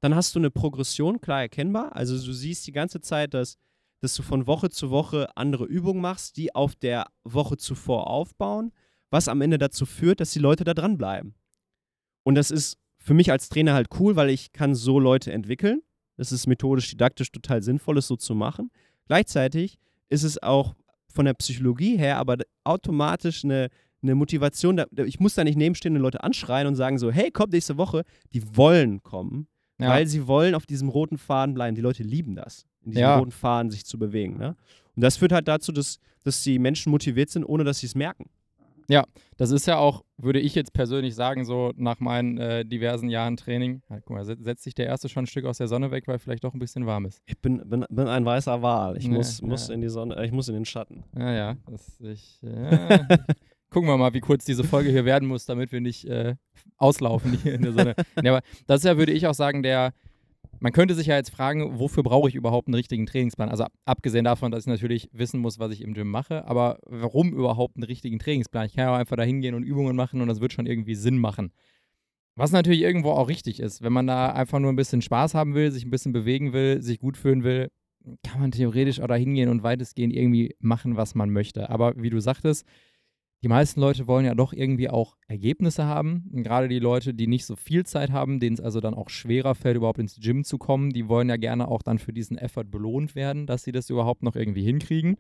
[0.01, 1.97] Dann hast du eine Progression, klar erkennbar.
[1.97, 3.57] Also du siehst die ganze Zeit, dass,
[4.05, 8.73] dass du von Woche zu Woche andere Übungen machst, die auf der Woche zuvor aufbauen,
[9.11, 11.35] was am Ende dazu führt, dass die Leute da dranbleiben.
[12.23, 15.83] Und das ist für mich als Trainer halt cool, weil ich kann so Leute entwickeln.
[16.17, 18.71] Das ist methodisch, didaktisch total sinnvoll, es so zu machen.
[19.07, 20.75] Gleichzeitig ist es auch
[21.09, 23.69] von der Psychologie her aber automatisch eine,
[24.03, 24.77] eine Motivation.
[24.77, 28.05] Da, ich muss da nicht nebenstehende Leute anschreien und sagen so, hey, kommt nächste Woche.
[28.33, 29.91] Die wollen kommen, Ja.
[29.91, 31.75] weil sie wollen auf diesem roten Faden bleiben.
[31.75, 33.17] Die Leute lieben das, in diesem Ja.
[33.19, 34.37] roten Faden sich zu bewegen.
[34.39, 34.57] Ne?
[34.97, 37.95] Und das führt halt dazu, dass, dass die Menschen motiviert sind, ohne dass sie es
[37.95, 38.31] merken.
[39.39, 43.37] Das ist ja auch, würde ich jetzt persönlich sagen, so nach meinen äh, diversen Jahren
[43.37, 43.83] Training.
[43.89, 46.07] Ja, guck mal, set- setzt sich der erste schon ein Stück aus der Sonne weg,
[46.07, 47.21] weil vielleicht doch ein bisschen warm ist.
[47.27, 48.97] Ich bin, bin, bin ein weißer Wal.
[48.99, 49.47] Ich Nee, muss, ja.
[49.49, 51.03] muss in die Sonne, äh, ich muss in den Schatten.
[51.19, 51.57] Ja, ja.
[51.69, 53.07] Das, ich, ja.
[53.71, 56.37] Gucken wir mal, wie kurz diese Folge hier werden muss, damit wir nicht äh,
[56.77, 57.95] auslaufen hier in der Sonne.
[58.23, 59.95] nee, aber das ist ja, würde ich auch sagen, der.
[60.65, 63.51] Man könnte sich ja jetzt fragen, wofür brauche ich überhaupt einen richtigen Trainingsplan?
[63.51, 66.79] Also ab- abgesehen davon, dass ich natürlich wissen muss, was ich im Gym mache, aber
[66.87, 68.65] warum überhaupt einen richtigen Trainingsplan?
[68.65, 70.95] Ich kann ja auch einfach da hingehen und Übungen machen und das wird schon irgendwie
[70.95, 71.53] Sinn machen.
[72.35, 75.55] Was natürlich irgendwo auch richtig ist, wenn man da einfach nur ein bisschen Spaß haben
[75.55, 77.69] will, sich ein bisschen bewegen will, sich gut fühlen will,
[78.27, 81.69] kann man theoretisch auch da hingehen und weitestgehend irgendwie machen, was man möchte.
[81.69, 82.65] Aber wie du sagtest,
[83.45, 86.31] die meisten Leute wollen ja doch irgendwie auch Ergebnisse haben.
[86.33, 89.11] Und gerade die Leute, die nicht so viel Zeit haben, denen es also dann auch
[89.11, 92.39] schwerer fällt, überhaupt ins Gym zu kommen, die wollen ja gerne auch dann für diesen
[92.39, 95.19] Effort belohnt werden, dass sie das überhaupt noch irgendwie hinkriegen.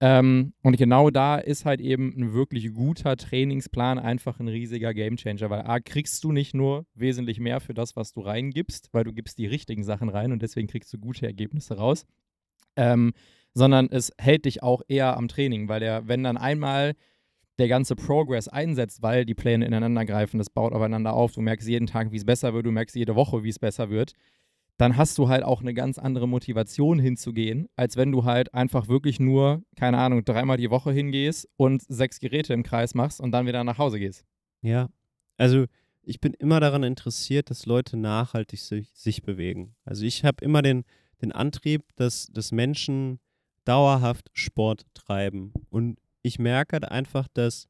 [0.00, 5.48] Ähm, und genau da ist halt eben ein wirklich guter Trainingsplan einfach ein riesiger Gamechanger,
[5.48, 9.12] weil A, kriegst du nicht nur wesentlich mehr für das, was du reingibst, weil du
[9.12, 12.04] gibst die richtigen Sachen rein und deswegen kriegst du gute Ergebnisse raus,
[12.74, 13.12] ähm,
[13.54, 16.94] sondern es hält dich auch eher am Training, weil der, wenn dann einmal
[17.60, 21.68] der ganze Progress einsetzt, weil die Pläne ineinander greifen, das baut aufeinander auf, du merkst
[21.68, 24.14] jeden Tag, wie es besser wird, du merkst jede Woche, wie es besser wird,
[24.78, 28.88] dann hast du halt auch eine ganz andere Motivation hinzugehen, als wenn du halt einfach
[28.88, 33.30] wirklich nur, keine Ahnung, dreimal die Woche hingehst und sechs Geräte im Kreis machst und
[33.30, 34.24] dann wieder nach Hause gehst.
[34.62, 34.88] Ja,
[35.36, 35.66] also
[36.02, 39.76] ich bin immer daran interessiert, dass Leute nachhaltig sich, sich bewegen.
[39.84, 40.84] Also ich habe immer den,
[41.20, 43.20] den Antrieb, dass, dass Menschen
[43.64, 45.52] dauerhaft Sport treiben.
[45.68, 47.68] Und ich merke halt einfach, dass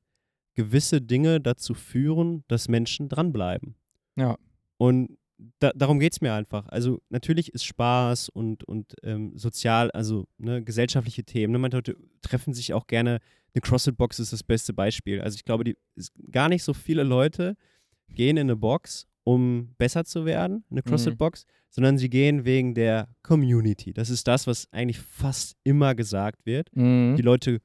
[0.55, 3.77] gewisse Dinge dazu führen, dass Menschen dranbleiben.
[4.17, 4.37] Ja.
[4.77, 5.17] Und
[5.59, 6.67] da, darum geht es mir einfach.
[6.69, 11.53] Also natürlich ist Spaß und, und ähm, sozial, also ne, gesellschaftliche Themen.
[11.53, 11.59] Ne?
[11.59, 13.21] Manche Leute treffen sich auch gerne.
[13.55, 15.21] Eine CrossFit-Box ist das beste Beispiel.
[15.21, 15.77] Also ich glaube, die,
[16.31, 17.57] gar nicht so viele Leute
[18.09, 23.09] gehen in eine Box, um besser zu werden, eine CrossFit-Box, sondern sie gehen wegen der
[23.23, 23.93] Community.
[23.93, 26.69] Das ist das, was eigentlich fast immer gesagt wird.
[26.75, 27.17] Mhm.
[27.17, 27.61] Die Leute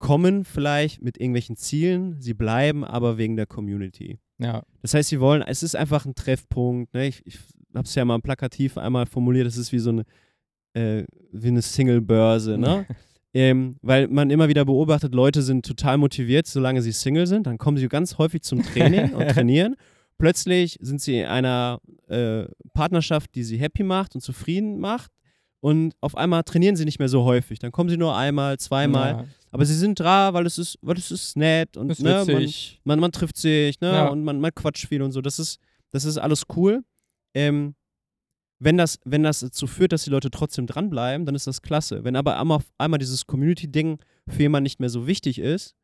[0.00, 4.18] kommen vielleicht mit irgendwelchen Zielen, sie bleiben aber wegen der Community.
[4.38, 6.94] Ja, Das heißt, sie wollen, es ist einfach ein Treffpunkt.
[6.94, 7.06] Ne?
[7.06, 7.38] Ich, ich
[7.74, 10.04] habe es ja mal plakativ einmal formuliert, es ist wie so eine,
[10.72, 12.56] äh, wie eine Single-Börse.
[12.56, 12.86] Ne?
[13.34, 17.46] ähm, weil man immer wieder beobachtet, Leute sind total motiviert, solange sie Single sind.
[17.46, 19.76] Dann kommen sie ganz häufig zum Training und trainieren.
[20.16, 25.12] Plötzlich sind sie in einer äh, Partnerschaft, die sie happy macht und zufrieden macht.
[25.60, 27.58] Und auf einmal trainieren sie nicht mehr so häufig.
[27.58, 29.10] Dann kommen sie nur einmal, zweimal.
[29.10, 32.24] Ja, Aber sie sind da, weil es ist, weil es ist nett und ist ne,
[32.26, 32.46] man,
[32.84, 33.92] man, man trifft sich, ne?
[33.92, 34.08] Ja.
[34.08, 35.20] Und man, man quatscht viel und so.
[35.20, 35.58] Das ist,
[35.90, 36.84] das ist alles cool.
[37.34, 37.74] Ähm,
[38.60, 42.04] wenn das, wenn das dazu führt, dass die Leute trotzdem dranbleiben, dann ist das klasse.
[42.04, 45.74] Wenn aber einmal, einmal dieses Community-Ding für jemanden nicht mehr so wichtig ist,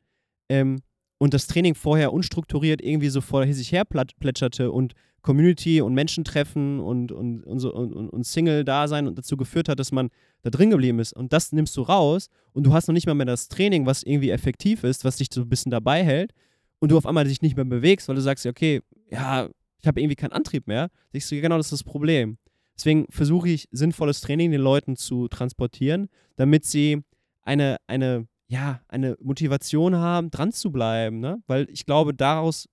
[0.49, 0.81] ähm,
[1.19, 4.95] und das Training vorher unstrukturiert irgendwie so vor sich her plätscherte und
[5.27, 9.81] Community und Menschen treffen und, und, und, so, und, und Single-Dasein und dazu geführt hat,
[9.81, 10.11] dass man
[10.43, 11.13] da drin geblieben ist.
[11.13, 14.05] Und das nimmst du raus und du hast noch nicht mal mehr das Training, was
[14.05, 16.33] irgendwie effektiv ist, was dich so ein bisschen dabei hält
[16.79, 19.49] und du auf einmal dich nicht mehr bewegst, weil du sagst, okay, ja,
[19.81, 20.91] ich habe irgendwie keinen Antrieb mehr.
[21.13, 22.39] Siehst du, genau das ist das Problem.
[22.77, 27.03] Deswegen versuche ich, sinnvolles Training den Leuten zu transportieren, damit sie
[27.43, 31.19] eine, eine, ja, eine Motivation haben, dran zu bleiben.
[31.19, 31.43] Ne?
[31.49, 32.69] Weil ich glaube, daraus,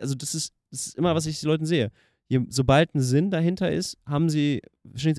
[0.00, 1.90] also das ist das ist immer, was ich den Leuten sehe.
[2.28, 4.60] Je, sobald ein Sinn dahinter ist, haben sie,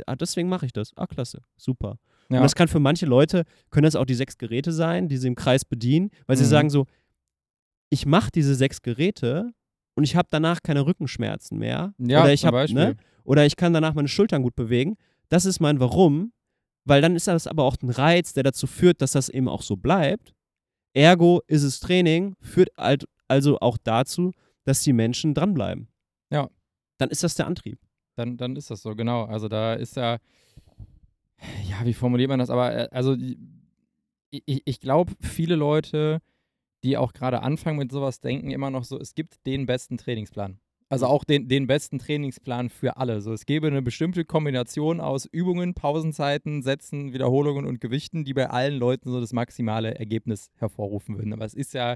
[0.05, 0.91] ah, deswegen mache ich das.
[0.95, 1.97] Ah, klasse, super.
[2.29, 2.37] Ja.
[2.37, 5.27] Und das kann für manche Leute, können das auch die sechs Geräte sein, die sie
[5.27, 6.39] im Kreis bedienen, weil mhm.
[6.39, 6.85] sie sagen so,
[7.89, 9.51] ich mache diese sechs Geräte
[9.95, 11.93] und ich habe danach keine Rückenschmerzen mehr.
[11.97, 14.95] Ja, oder ich habe, ne, oder ich kann danach meine Schultern gut bewegen.
[15.29, 16.31] Das ist mein Warum,
[16.85, 19.63] weil dann ist das aber auch ein Reiz, der dazu führt, dass das eben auch
[19.63, 20.33] so bleibt.
[20.93, 22.69] Ergo ist es Training, führt
[23.27, 24.31] also auch dazu,
[24.69, 25.87] dass die Menschen dranbleiben.
[26.31, 26.49] Ja.
[26.99, 27.79] Dann ist das der Antrieb.
[28.15, 29.23] Dann, dann ist das so, genau.
[29.25, 30.19] Also da ist ja,
[31.67, 32.49] ja, wie formuliert man das?
[32.49, 33.15] Aber äh, also
[34.29, 36.19] ich, ich glaube, viele Leute,
[36.83, 40.59] die auch gerade anfangen mit sowas, denken immer noch so, es gibt den besten Trainingsplan.
[40.91, 43.21] Also auch den, den besten Trainingsplan für alle.
[43.21, 48.49] So, es gäbe eine bestimmte Kombination aus Übungen, Pausenzeiten, Sätzen, Wiederholungen und Gewichten, die bei
[48.49, 51.33] allen Leuten so das maximale Ergebnis hervorrufen würden.
[51.33, 51.95] Aber es ist ja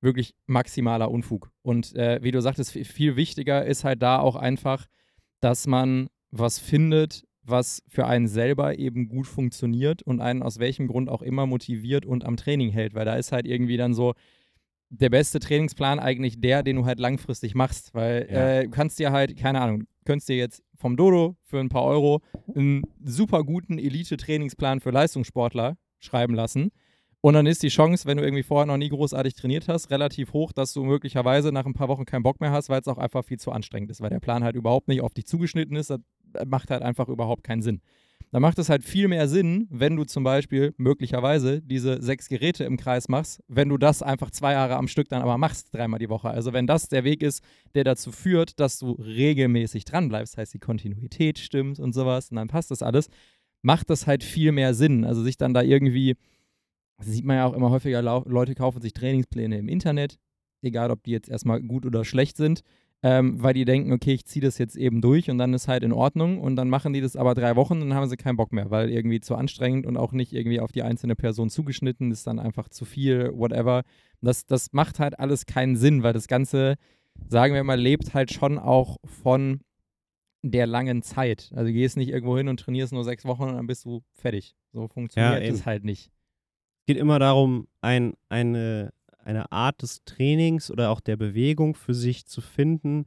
[0.00, 1.50] wirklich maximaler Unfug.
[1.62, 4.86] Und äh, wie du sagtest, viel wichtiger ist halt da auch einfach,
[5.40, 10.86] dass man was findet, was für einen selber eben gut funktioniert und einen aus welchem
[10.86, 14.14] Grund auch immer motiviert und am Training hält, weil da ist halt irgendwie dann so
[14.90, 18.48] der beste Trainingsplan eigentlich der, den du halt langfristig machst, weil ja.
[18.48, 21.84] äh, du kannst dir halt, keine Ahnung, könntest dir jetzt vom Dodo für ein paar
[21.84, 22.22] Euro
[22.54, 26.70] einen super guten Elite-Trainingsplan für Leistungssportler schreiben lassen
[27.20, 30.32] und dann ist die Chance, wenn du irgendwie vorher noch nie großartig trainiert hast, relativ
[30.32, 32.98] hoch, dass du möglicherweise nach ein paar Wochen keinen Bock mehr hast, weil es auch
[32.98, 35.90] einfach viel zu anstrengend ist, weil der Plan halt überhaupt nicht auf dich zugeschnitten ist.
[35.90, 36.00] Das
[36.46, 37.80] macht halt einfach überhaupt keinen Sinn.
[38.30, 42.64] Da macht es halt viel mehr Sinn, wenn du zum Beispiel möglicherweise diese sechs Geräte
[42.64, 45.98] im Kreis machst, wenn du das einfach zwei Jahre am Stück dann aber machst, dreimal
[45.98, 46.28] die Woche.
[46.28, 47.42] Also wenn das der Weg ist,
[47.74, 52.48] der dazu führt, dass du regelmäßig dranbleibst, heißt die Kontinuität stimmt und sowas, und dann
[52.48, 53.08] passt das alles,
[53.62, 55.04] macht das halt viel mehr Sinn.
[55.04, 56.16] Also sich dann da irgendwie
[56.98, 60.18] das sieht man ja auch immer häufiger, Leute kaufen sich Trainingspläne im Internet,
[60.62, 62.62] egal ob die jetzt erstmal gut oder schlecht sind,
[63.02, 65.84] ähm, weil die denken, okay, ich ziehe das jetzt eben durch und dann ist halt
[65.84, 68.36] in Ordnung und dann machen die das aber drei Wochen und dann haben sie keinen
[68.36, 72.10] Bock mehr, weil irgendwie zu anstrengend und auch nicht irgendwie auf die einzelne Person zugeschnitten,
[72.10, 73.84] ist dann einfach zu viel, whatever.
[74.20, 76.74] Das, das macht halt alles keinen Sinn, weil das Ganze,
[77.28, 79.60] sagen wir mal, lebt halt schon auch von
[80.42, 81.52] der langen Zeit.
[81.54, 84.02] Also du gehst nicht irgendwo hin und trainierst nur sechs Wochen und dann bist du
[84.12, 84.56] fertig.
[84.72, 86.10] So funktioniert es halt nicht
[86.88, 92.24] geht immer darum, ein, eine, eine Art des Trainings oder auch der Bewegung für sich
[92.24, 93.04] zu finden,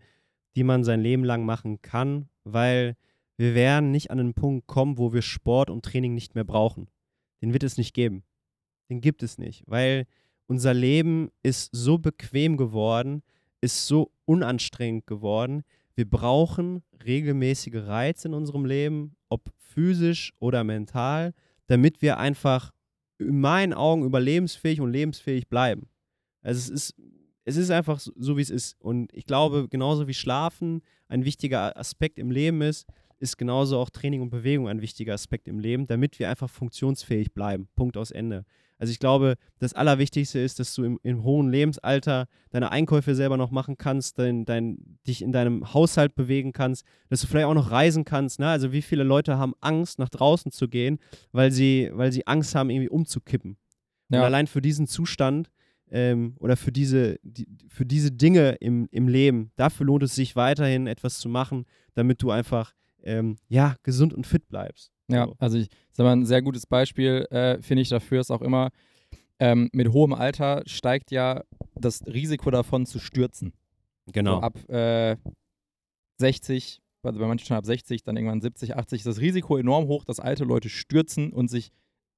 [0.55, 2.95] die man sein Leben lang machen kann, weil
[3.37, 6.89] wir werden nicht an den Punkt kommen, wo wir Sport und Training nicht mehr brauchen.
[7.41, 8.23] Den wird es nicht geben.
[8.91, 10.05] Den gibt es nicht, weil
[10.45, 13.23] unser Leben ist so bequem geworden,
[13.61, 15.63] ist so unanstrengend geworden.
[15.95, 21.33] Wir brauchen regelmäßige Reize in unserem Leben, ob physisch oder mental,
[21.65, 22.71] damit wir einfach
[23.21, 25.87] in meinen Augen überlebensfähig und lebensfähig bleiben.
[26.41, 26.95] Also es ist,
[27.45, 28.79] es ist einfach so, so wie es ist.
[28.79, 32.87] Und ich glaube, genauso wie Schlafen ein wichtiger Aspekt im Leben ist,
[33.19, 37.33] ist genauso auch Training und Bewegung ein wichtiger Aspekt im Leben, damit wir einfach funktionsfähig
[37.33, 37.67] bleiben.
[37.75, 38.45] Punkt aus Ende.
[38.81, 43.37] Also ich glaube, das Allerwichtigste ist, dass du im, im hohen Lebensalter deine Einkäufe selber
[43.37, 47.53] noch machen kannst, dein, dein, dich in deinem Haushalt bewegen kannst, dass du vielleicht auch
[47.53, 48.39] noch reisen kannst.
[48.39, 48.47] Ne?
[48.47, 50.97] Also wie viele Leute haben Angst, nach draußen zu gehen,
[51.31, 53.55] weil sie, weil sie Angst haben, irgendwie umzukippen.
[54.09, 54.17] Ja.
[54.17, 55.51] Und allein für diesen Zustand
[55.91, 60.35] ähm, oder für diese, die, für diese Dinge im, im Leben, dafür lohnt es sich
[60.35, 64.91] weiterhin etwas zu machen, damit du einfach ähm, ja, gesund und fit bleibst.
[65.11, 68.41] Ja, also ich sag mal, ein sehr gutes Beispiel äh, finde ich dafür ist auch
[68.41, 68.69] immer,
[69.39, 71.43] ähm, mit hohem Alter steigt ja
[71.75, 73.53] das Risiko davon zu stürzen.
[74.11, 74.35] Genau.
[74.35, 75.17] So ab äh,
[76.19, 79.87] 60, also bei manchen schon ab 60, dann irgendwann 70, 80, ist das Risiko enorm
[79.87, 81.71] hoch, dass alte Leute stürzen und sich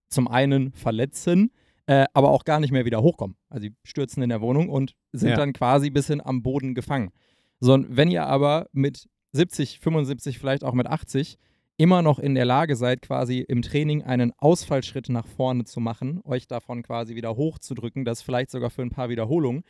[0.09, 1.51] zum einen verletzen,
[1.85, 3.37] äh, aber auch gar nicht mehr wieder hochkommen.
[3.49, 5.35] Also die stürzen in der Wohnung und sind ja.
[5.35, 7.11] dann quasi ein bisschen am Boden gefangen.
[7.59, 11.37] So, und wenn ihr aber mit 70, 75, vielleicht auch mit 80
[11.77, 16.21] immer noch in der Lage seid, quasi im Training einen Ausfallschritt nach vorne zu machen,
[16.23, 19.63] euch davon quasi wieder hochzudrücken, das vielleicht sogar für ein paar Wiederholungen,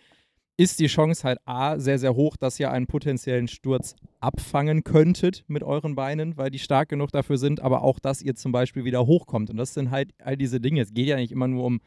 [0.56, 5.44] ist die Chance halt A sehr, sehr hoch, dass ihr einen potenziellen Sturz abfangen könntet
[5.48, 8.86] mit euren Beinen, weil die stark genug dafür sind, aber auch, dass ihr zum Beispiel
[8.86, 9.50] wieder hochkommt.
[9.50, 10.82] Und das sind halt all diese Dinge.
[10.82, 11.82] Es geht ja nicht immer nur um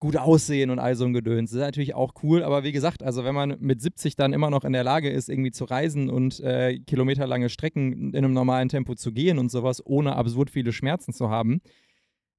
[0.00, 1.50] gut aussehen und all so ein Gedöns.
[1.50, 4.50] Das ist natürlich auch cool, aber wie gesagt, also wenn man mit 70 dann immer
[4.50, 8.70] noch in der Lage ist, irgendwie zu reisen und äh, kilometerlange Strecken in einem normalen
[8.70, 11.60] Tempo zu gehen und sowas, ohne absurd viele Schmerzen zu haben,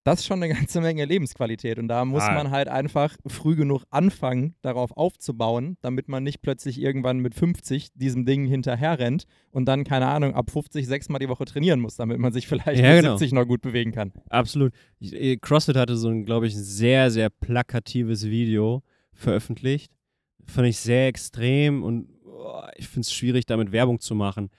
[0.03, 1.77] das ist schon eine ganze Menge Lebensqualität.
[1.79, 2.33] Und da muss Ah.
[2.33, 7.89] man halt einfach früh genug anfangen, darauf aufzubauen, damit man nicht plötzlich irgendwann mit 50
[7.93, 11.95] diesem Ding hinterher rennt und dann, keine Ahnung, ab 50 sechsmal die Woche trainieren muss,
[11.95, 13.17] damit man sich vielleicht Ja, mit genau.
[13.17, 14.11] 70 noch gut bewegen kann.
[14.29, 14.73] Absolut.
[15.01, 18.83] Äh, CrossFit hatte so ein, glaube ich, ein sehr, sehr plakatives Video
[19.13, 19.91] veröffentlicht.
[20.47, 24.49] Fand ich sehr extrem und oh, ich finde es schwierig, damit Werbung zu machen.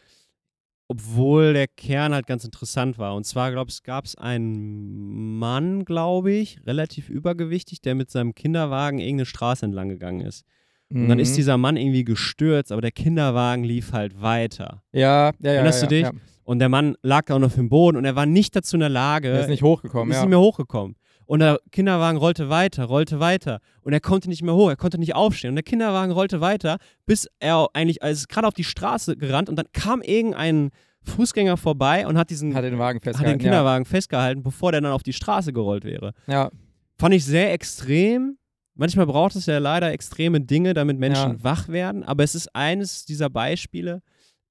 [0.93, 3.15] Obwohl der Kern halt ganz interessant war.
[3.15, 8.35] Und zwar, glaube ich, gab es einen Mann, glaube ich, relativ übergewichtig, der mit seinem
[8.35, 10.45] Kinderwagen irgendeine Straße entlang gegangen ist.
[10.91, 11.37] Und dann ist Mhm.
[11.37, 14.83] dieser Mann irgendwie gestürzt, aber der Kinderwagen lief halt weiter.
[14.93, 15.51] Ja, ja, ja.
[15.53, 16.03] Erinnerst ja, du dich?
[16.05, 16.13] Ja.
[16.45, 18.81] Und der Mann lag auch noch auf dem Boden und er war nicht dazu in
[18.81, 20.23] der Lage, Er ist nicht hochgekommen, ist ja.
[20.23, 20.97] nicht mehr hochgekommen.
[21.33, 23.61] Und der Kinderwagen rollte weiter, rollte weiter.
[23.81, 25.49] Und er konnte nicht mehr hoch, er konnte nicht aufstehen.
[25.49, 29.49] Und der Kinderwagen rollte weiter, bis er eigentlich, also ist gerade auf die Straße gerannt
[29.49, 30.73] und dann kam irgendein
[31.05, 33.39] Fußgänger vorbei und hat diesen Hat den Wagen hat den festgehalten.
[33.41, 36.13] Kinderwagen festgehalten, bevor der dann auf die Straße gerollt wäre.
[36.27, 36.35] ja.
[36.35, 36.51] ja.
[36.99, 38.37] Fand ich sehr extrem.
[38.75, 41.43] Manchmal braucht es ja leider extreme Dinge, damit Menschen Ja.
[41.43, 42.05] wach werden.
[42.05, 44.03] Aber es ist eines dieser Beispiele,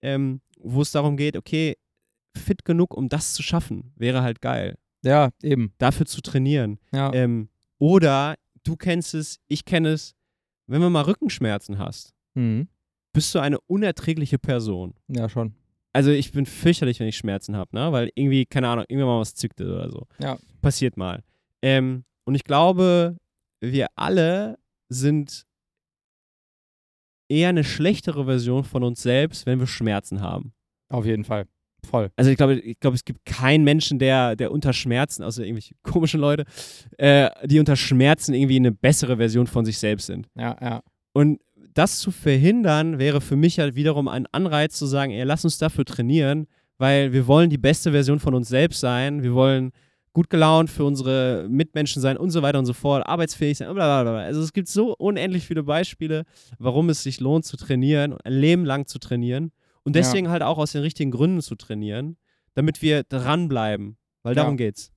[0.01, 1.77] ähm, wo es darum geht, okay,
[2.35, 4.79] fit genug, um das zu schaffen, wäre halt geil.
[5.03, 5.73] Ja, eben.
[5.77, 6.79] Dafür zu trainieren.
[6.93, 7.13] Ja.
[7.13, 10.13] Ähm, oder du kennst es, ich kenne es,
[10.67, 12.67] wenn man mal Rückenschmerzen hast, Mhm.
[13.13, 14.93] bist du eine unerträgliche Person.
[15.07, 15.55] ja, schon.
[15.93, 17.91] Also ich bin fürchterlich, wenn ich Schmerzen habe, ne?
[17.91, 20.07] Weil irgendwie, keine Ahnung, irgendwann mal was zückte oder so.
[20.19, 20.37] Ja.
[20.61, 21.21] Passiert mal.
[21.61, 23.17] Ähm, und ich glaube,
[23.59, 25.45] wir alle sind
[27.29, 30.53] eher eine schlechtere Version von uns selbst, wenn wir Schmerzen haben.
[30.89, 31.45] Auf jeden Fall.
[31.83, 32.11] Voll.
[32.15, 35.75] Also ich glaube, ich glaube, es gibt keinen Menschen, der, der unter Schmerzen, außer irgendwelche
[35.83, 36.45] komischen Leute,
[36.97, 40.27] äh, die unter Schmerzen irgendwie eine bessere Version von sich selbst sind.
[40.35, 40.83] Ja, ja.
[41.13, 41.39] Und
[41.73, 45.57] das zu verhindern, wäre für mich halt wiederum ein Anreiz zu sagen, ey, lass uns
[45.57, 49.71] dafür trainieren, weil wir wollen die beste Version von uns selbst sein, wir wollen
[50.13, 54.03] gut gelaunt für unsere Mitmenschen sein und so weiter und so fort, arbeitsfähig sein, bla
[54.03, 54.21] bla bla.
[54.23, 56.23] Also es gibt so unendlich viele Beispiele,
[56.59, 59.51] warum es sich lohnt zu trainieren, ein Leben lang zu trainieren
[59.83, 60.01] und Ja.
[60.01, 62.17] deswegen halt auch aus den richtigen Gründen zu trainieren,
[62.53, 64.43] damit wir dranbleiben, weil Ja.
[64.43, 64.91] darum geht's.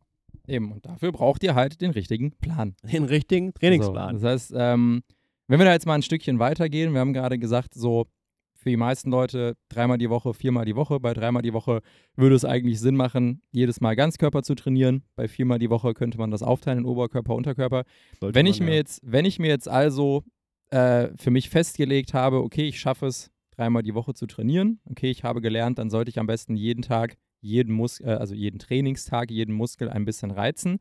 [0.46, 0.72] Eben.
[0.72, 2.74] Und dafür braucht ihr halt den richtigen Plan.
[2.82, 4.18] Den richtigen Trainingsplan.
[4.18, 5.02] So, das heißt, ähm,
[5.46, 8.06] wenn wir da jetzt mal ein Stückchen weitergehen, wir haben gerade gesagt, so
[8.54, 10.98] für die meisten Leute dreimal die Woche, viermal die Woche.
[10.98, 11.80] Bei dreimal die Woche
[12.16, 15.02] würde es eigentlich Sinn machen, jedes Mal Ganzkörper zu trainieren.
[15.16, 17.84] Bei viermal die Woche könnte man das aufteilen in Oberkörper, Unterkörper.
[18.20, 18.76] Sollte Wenn man, ich mir ja.
[18.76, 20.24] jetzt, wenn ich mir jetzt also
[20.70, 25.10] äh, für mich festgelegt habe, okay, ich schaffe es, dreimal die Woche zu trainieren, okay,
[25.10, 28.58] ich habe gelernt, dann sollte ich am besten jeden Tag, jeden Mus äh, also jeden
[28.58, 30.78] Trainingstag, jeden Muskel ein bisschen reizen.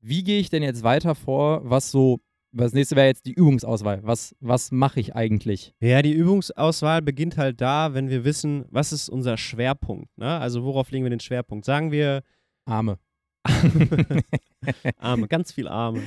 [0.00, 2.20] Wie gehe ich denn jetzt weiter vor, was so,
[2.52, 4.00] das nächste wäre jetzt die Übungsauswahl.
[4.02, 5.74] Was, was mache ich eigentlich?
[5.80, 10.16] Ja, die Übungsauswahl beginnt halt da, wenn wir wissen, was ist unser Schwerpunkt.
[10.16, 10.38] Ne?
[10.38, 11.64] Also worauf legen wir den Schwerpunkt?
[11.64, 12.22] Sagen wir
[12.66, 12.98] Arme.
[14.98, 16.02] Arme, ganz viel Arme.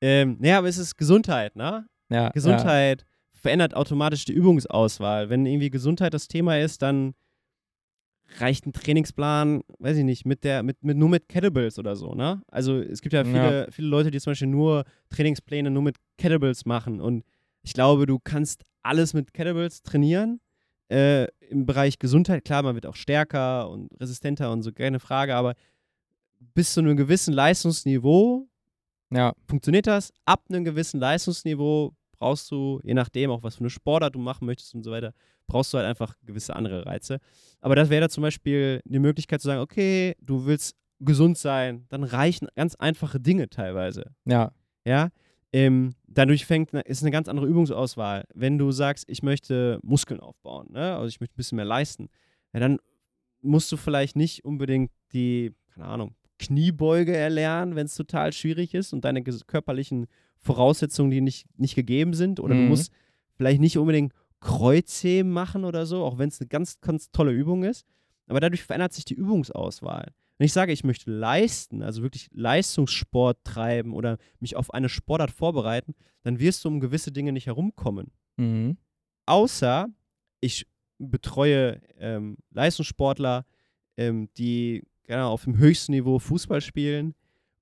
[0.00, 1.86] Ähm, naja, aber es ist Gesundheit, ne?
[2.10, 3.06] Ja, Gesundheit
[3.44, 5.28] verändert automatisch die Übungsauswahl.
[5.28, 7.12] Wenn irgendwie Gesundheit das Thema ist, dann
[8.38, 12.14] reicht ein Trainingsplan, weiß ich nicht, mit der, mit, mit nur mit Kettlebells oder so,
[12.14, 12.40] ne?
[12.48, 13.26] Also es gibt ja Ja.
[13.26, 17.02] viele, viele Leute, die zum Beispiel nur Trainingspläne nur mit Kettlebells machen.
[17.02, 17.22] Und
[17.62, 20.40] ich glaube, du kannst alles mit Kettlebells trainieren.
[20.90, 25.34] Äh, Im Bereich Gesundheit, klar, man wird auch stärker und resistenter und so, keine Frage,
[25.36, 25.54] aber
[26.54, 28.48] bis zu einem gewissen Leistungsniveau
[29.10, 30.12] Ja, funktioniert das.
[30.24, 31.92] Ab einem gewissen Leistungsniveau
[32.24, 35.12] brauchst du, je nachdem auch was für eine Sportart du machen möchtest und so weiter,
[35.46, 37.18] brauchst du halt einfach gewisse andere Reize.
[37.60, 41.84] Aber das wäre da zum Beispiel die Möglichkeit zu sagen, okay, du willst gesund sein,
[41.90, 44.14] dann reichen ganz einfache Dinge teilweise.
[44.24, 44.52] ja,
[44.86, 45.10] Ja,
[45.52, 48.24] ähm, dadurch fängt, ist eine ganz andere Übungsauswahl.
[48.32, 50.96] Wenn du sagst, ich möchte Muskeln aufbauen, ne?
[50.96, 52.08] also ich möchte ein bisschen mehr leisten,
[52.54, 52.78] ja, dann
[53.42, 58.94] musst du vielleicht nicht unbedingt die, keine Ahnung, Kniebeuge erlernen, wenn es total schwierig ist
[58.94, 60.06] und deine körperlichen
[60.44, 62.38] Voraussetzungen, die nicht, nicht gegeben sind.
[62.40, 62.68] Oder du Mhm.
[62.68, 62.92] musst
[63.36, 67.64] vielleicht nicht unbedingt Kreuzheben machen oder so, auch wenn es eine ganz, ganz tolle Übung
[67.64, 67.86] ist.
[68.26, 70.12] Aber dadurch verändert sich die Übungsauswahl.
[70.38, 75.30] Wenn ich sage, ich möchte leisten, also wirklich Leistungssport treiben oder mich auf eine Sportart
[75.30, 78.10] vorbereiten, dann wirst du um gewisse Dinge nicht herumkommen.
[78.36, 78.76] mhm.
[79.26, 79.86] Außer
[80.40, 80.66] ich
[80.98, 83.46] betreue ähm, Leistungssportler,
[83.96, 87.14] ähm, die genau, auf dem höchsten Niveau Fußball spielen.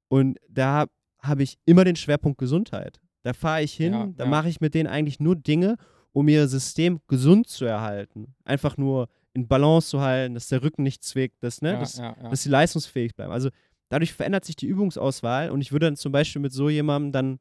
[0.09, 0.87] Und da
[1.23, 3.01] habe ich immer den Schwerpunkt Gesundheit.
[3.23, 4.31] Da fahre ich hin, Ja, da ja.
[4.31, 5.77] mache ich mit denen eigentlich nur Dinge,
[6.13, 8.35] um ihr System gesund zu erhalten.
[8.45, 11.97] Einfach nur in Balance zu halten, dass der Rücken nicht zwickt, dass, ne, ja, dass,
[11.97, 13.33] dass sie leistungsfähig bleiben.
[13.33, 13.51] Also
[13.89, 17.39] dadurch verändert sich die Übungsauswahl und ich würde dann zum Beispiel mit so jemandem dann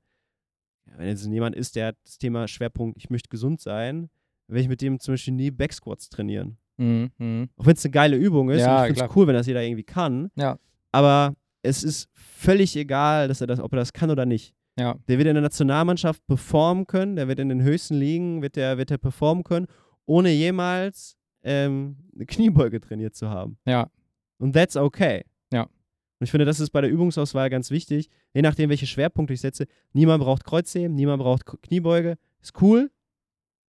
[0.98, 4.10] wenn jetzt jemand ist, der hat das Thema Schwerpunkt, ich möchte gesund sein,
[4.48, 6.58] werde ich mit dem zum Beispiel nie Backsquats trainieren.
[6.78, 7.12] Mhm.
[7.18, 7.50] Mhm.
[7.58, 8.62] Auch wenn es eine geile Übung ist.
[8.62, 10.32] Ja, und ich finde es cool, wenn das jeder irgendwie kann.
[10.36, 10.58] Ja.
[10.92, 14.56] Aber es ist völlig egal, dass er das, ob er das kann oder nicht.
[14.80, 14.96] Ja.
[15.08, 18.78] Der wird in der Nationalmannschaft performen können, der wird in den höchsten Ligen, wird der,
[18.78, 19.68] wird der performen können,
[20.06, 23.58] ohne jemals ähm, eine Kniebeuge trainiert zu haben.
[23.66, 23.90] Ja.
[24.38, 25.24] Und that's okay.
[25.52, 25.64] Ja.
[25.64, 28.10] Und ich finde, das ist bei der Übungsauswahl ganz wichtig.
[28.34, 29.66] Je nachdem, welche Schwerpunkte ich setze.
[29.94, 32.18] Niemand braucht Kreuzheben, niemand braucht Kniebeuge.
[32.42, 32.92] Ist cool,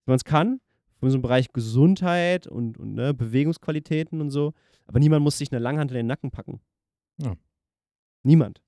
[0.04, 0.60] wenn man es kann.
[0.98, 4.52] Von so einem Bereich Gesundheit und, und ne, Bewegungsqualitäten und so.
[4.86, 6.60] Aber niemand muss sich eine Langhantel in den Nacken packen.
[7.18, 7.34] Ja.
[8.22, 8.60] Niemand.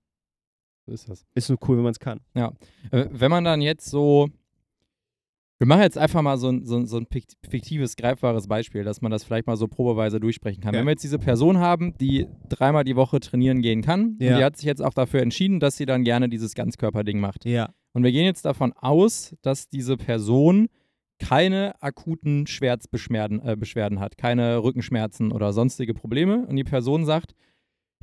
[0.86, 1.24] So ist das.
[1.34, 2.20] Ist nur cool, wenn man es kann.
[2.34, 4.28] Äh, Wenn man dann jetzt so.
[5.61, 8.82] Wir machen jetzt einfach mal so ein, so, ein- so ein fikt- fiktives, greifbares Beispiel,
[8.82, 10.74] dass man das vielleicht mal so probeweise durchsprechen kann.
[10.74, 10.80] Ja.
[10.80, 14.32] Wenn wir jetzt diese Person haben, die dreimal die Woche trainieren gehen kann, Ja.
[14.32, 17.44] und die hat sich jetzt auch dafür entschieden, dass sie dann gerne dieses Ganzkörperding macht.
[17.46, 17.72] Ja.
[17.92, 20.68] Und wir gehen jetzt davon aus, dass diese Person
[21.20, 26.44] keine akuten Schmerzbeschwerden äh, hat, keine Rückenschmerzen oder sonstige Probleme.
[26.46, 27.34] Und die Person sagt,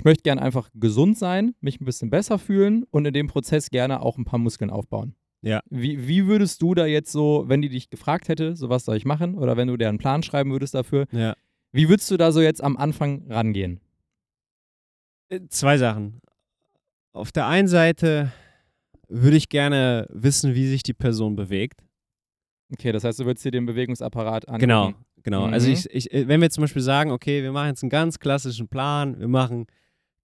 [0.02, 3.70] ich möchte gerne einfach gesund sein, mich ein bisschen besser fühlen und in dem Prozess
[3.70, 5.14] gerne auch ein paar Muskeln aufbauen.
[5.44, 5.62] Ja.
[5.70, 8.98] Wie, wie würdest du da jetzt so, wenn die dich gefragt hätte, so was soll
[8.98, 11.36] ich machen, oder wenn du dir einen Plan schreiben würdest dafür, Ja.
[11.72, 13.80] wie würdest du da so jetzt am Anfang rangehen?
[15.30, 16.20] Äh, Zwei Sachen.
[17.14, 18.32] Auf der einen Seite
[19.08, 21.84] würde ich gerne wissen, wie sich die Person bewegt.
[22.74, 24.62] Okay, das heißt, du würdest dir den Bewegungsapparat angucken.
[24.62, 25.46] Genau, genau.
[25.46, 25.74] Also Mhm.
[25.74, 28.68] ich, ich, äh, wenn wir zum Beispiel sagen, okay, wir machen jetzt einen ganz klassischen
[28.68, 29.68] Plan, wir machen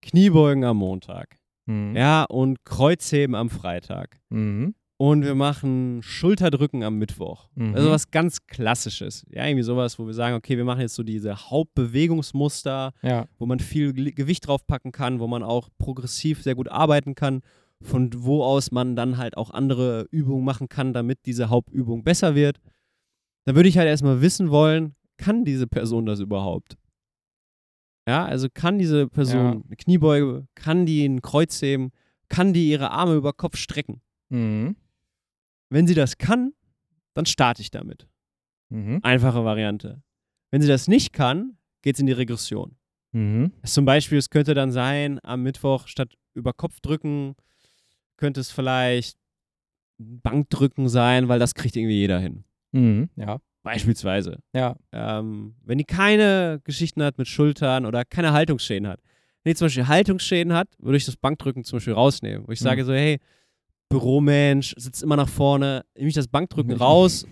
[0.02, 1.96] Kniebeugen am Montag, Mhm.
[1.96, 4.20] ja, und Kreuzheben am Freitag.
[4.30, 4.76] Mhm.
[5.00, 7.50] Und wir machen Schulterdrücken am Mittwoch.
[7.56, 7.76] Mhm.
[7.76, 9.26] Also was ganz Klassisches.
[9.30, 13.26] Ja, irgendwie sowas, wo wir sagen, okay, wir machen jetzt so diese Hauptbewegungsmuster, Ja.
[13.38, 17.42] wo man viel Ge- Gewicht draufpacken kann, wo man auch progressiv sehr gut arbeiten kann,
[17.82, 22.34] von wo aus man dann halt auch andere Übungen machen kann, damit diese Hauptübung besser
[22.34, 22.58] wird.
[23.46, 26.76] Da würde ich halt erstmal wissen wollen, kann diese Person das überhaupt?
[28.08, 29.52] Ja, also kann diese Person Ja.
[29.52, 31.92] eine Kniebeuge, kann die ein Kreuzheben,
[32.30, 34.02] kann die ihre Arme über Kopf strecken?
[34.30, 34.76] Mhm.
[35.70, 36.54] Wenn sie das kann,
[37.14, 38.08] dann starte ich damit.
[38.70, 39.00] Mhm.
[39.04, 40.02] Einfache Variante.
[40.52, 42.78] Wenn sie das nicht kann, geht es in die Regression.
[43.12, 43.52] Mhm.
[43.64, 47.36] Zum Beispiel, es könnte dann sein, am Mittwoch statt über Kopf drücken,
[48.16, 49.18] könnte es vielleicht
[49.98, 52.46] Bankdrücken sein, weil das kriegt irgendwie jeder hin.
[52.72, 53.10] Mhm.
[53.16, 53.40] Ja.
[53.68, 54.40] Beispielsweise.
[54.54, 54.76] Ja.
[54.92, 59.00] Ähm, wenn die keine Geschichten hat mit Schultern oder keine Haltungsschäden hat.
[59.44, 62.48] Wenn die zum Beispiel Haltungsschäden hat, würde ich das Bankdrücken zum Beispiel rausnehmen.
[62.48, 62.64] Wo ich Mhm.
[62.66, 63.20] sage so, hey,
[63.90, 67.26] Büromensch, sitzt immer nach vorne, nehme ich das Bankdrücken raus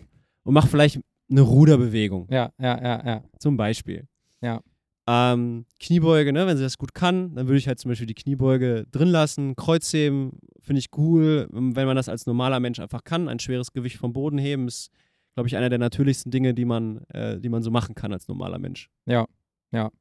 [0.43, 2.27] und mache vielleicht eine Ruderbewegung.
[2.29, 3.23] Ja, ja, ja, ja.
[3.39, 4.07] Zum Beispiel.
[4.41, 4.61] Ja.
[5.07, 8.13] Ähm, Kniebeuge, ne, wenn sie das gut kann, dann würde ich halt zum Beispiel die
[8.15, 9.55] Kniebeuge drin lassen.
[9.55, 13.27] Kreuzheben finde ich cool, wenn man das als normaler Mensch einfach kann.
[13.27, 14.89] Ein schweres Gewicht vom Boden heben ist,
[15.35, 18.27] glaube ich, einer der natürlichsten Dinge, die man, äh, die man so machen kann als
[18.27, 18.89] normaler Mensch.
[19.05, 19.27] Ja,
[19.71, 19.91] ja.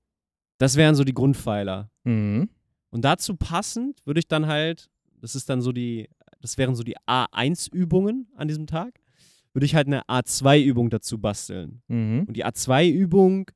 [0.59, 1.91] Das wären so die Grundpfeiler.
[2.05, 2.49] Mhm.
[2.91, 4.89] Und dazu passend würde ich dann halt,
[5.21, 6.09] das ist dann so die,
[6.41, 9.01] das wären so die A1-Übungen an diesem Tag,
[9.53, 11.83] würde ich halt eine A2-Übung dazu basteln.
[11.89, 12.25] Mhm.
[12.29, 13.51] Und die A2-Übung,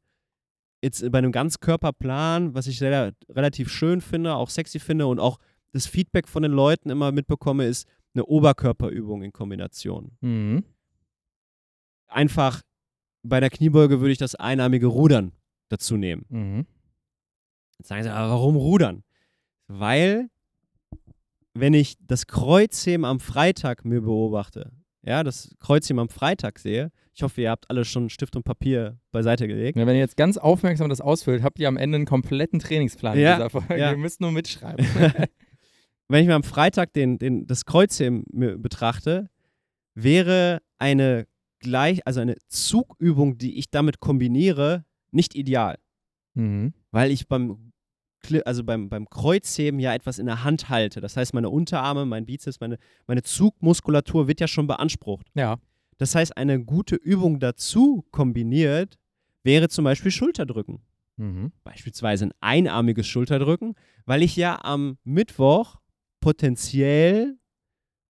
[0.83, 5.39] jetzt bei einem Ganzkörperplan, was ich sehr, relativ schön finde, auch sexy finde und auch
[5.71, 10.11] das Feedback von den Leuten immer mitbekomme, ist eine Oberkörperübung in Kombination.
[10.21, 10.65] Mhm.
[12.09, 12.63] Einfach
[13.23, 15.33] bei der Kniebeuge würde ich das einarmige Rudern
[15.69, 16.25] dazu nehmen.
[16.29, 16.67] Mhm.
[17.79, 19.05] Jetzt sagen sie, aber warum rudern?
[19.69, 20.31] Weil,
[21.55, 27.23] wenn ich das Kreuzheben am Freitag mir beobachte, ja, das Kreuzheben am Freitag sehe, ich
[27.23, 29.79] hoffe, ihr habt alle schon Stift und Papier beiseite gelegt.
[29.79, 33.19] Ja, wenn ihr jetzt ganz aufmerksam das ausfüllt, habt ihr am Ende einen kompletten Trainingsplan
[33.19, 33.79] Ja, dieser Folge.
[33.79, 33.91] ja.
[33.91, 34.85] Ihr müsst nur mitschreiben.
[36.09, 38.25] wenn ich mir am Freitag den, den, das Kreuzheben
[38.61, 39.29] betrachte,
[39.95, 41.27] wäre eine
[41.61, 45.79] gleich, also eine Zugübung, die ich damit kombiniere, nicht ideal.
[46.35, 46.73] mhm.
[46.91, 47.73] Weil ich beim,
[48.45, 51.01] also beim, beim Kreuzheben ja etwas in der Hand halte.
[51.01, 55.27] Das heißt, meine Unterarme, mein Bizeps, meine, meine Zugmuskulatur wird ja schon beansprucht.
[55.35, 55.59] Ja.
[55.99, 58.99] Das heißt, eine gute Übung dazu kombiniert
[59.43, 60.81] wäre zum Beispiel Schulterdrücken.
[61.17, 61.53] Mhm.
[61.65, 63.75] Beispielsweise ein einarmiges Schulterdrücken,
[64.07, 65.77] weil ich ja am Mittwoch
[66.21, 67.37] potenziell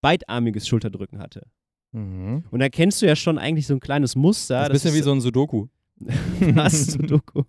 [0.00, 1.46] beidarmiges Schulterdrücken hatte.
[1.92, 2.44] Mhm.
[2.50, 4.68] Und da kennst du ja schon eigentlich so ein kleines Muster.
[4.68, 5.66] Das ist ein bisschen wie so ein Sudoku.
[6.54, 7.42] was, Sudoku.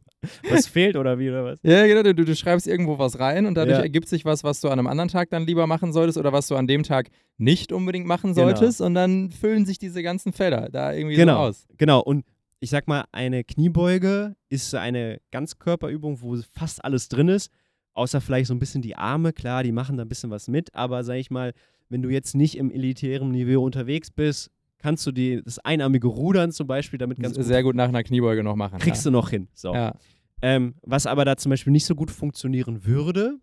[0.50, 1.60] was fehlt oder wie oder was?
[1.62, 3.84] Ja, genau, du, du schreibst irgendwo was rein und dadurch Ja.
[3.84, 6.48] ergibt sich was, was du an einem anderen Tag dann lieber machen solltest oder was
[6.48, 8.48] du an dem Tag nicht unbedingt machen Genau.
[8.48, 11.36] solltest und dann füllen sich diese ganzen Felder da irgendwie Genau.
[11.36, 11.68] so aus.
[11.78, 12.26] Genau, und
[12.60, 17.52] ich sag mal, eine Kniebeuge ist eine Ganzkörperübung, wo fast alles drin ist.
[18.00, 20.74] Außer vielleicht so ein bisschen die Arme, klar, die machen da ein bisschen was mit,
[20.74, 21.54] aber sag ich mal,
[21.90, 26.52] wenn du jetzt nicht im elitären Niveau unterwegs bist, kannst du die, das einarmige Rudern
[26.52, 28.80] zum Beispiel damit ganz gut, Sehr gut nach einer Kniebeuge noch machen.
[28.80, 29.12] kriegst ja.
[29.12, 29.50] du noch hin.
[29.54, 29.74] So.
[29.74, 29.96] Ja.
[30.42, 33.38] Ähm, was aber da zum Beispiel nicht so gut funktionieren würde,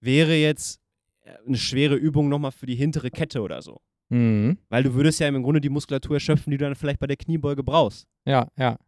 [0.00, 0.80] wäre jetzt
[1.20, 3.82] äh, eine schwere Übung nochmal für die hintere Kette oder so.
[4.08, 4.56] Mhm.
[4.70, 7.18] Weil du würdest ja im Grunde die Muskulatur erschöpfen, die du dann vielleicht bei der
[7.18, 8.06] Kniebeuge brauchst.
[8.24, 8.78] Ja, ja.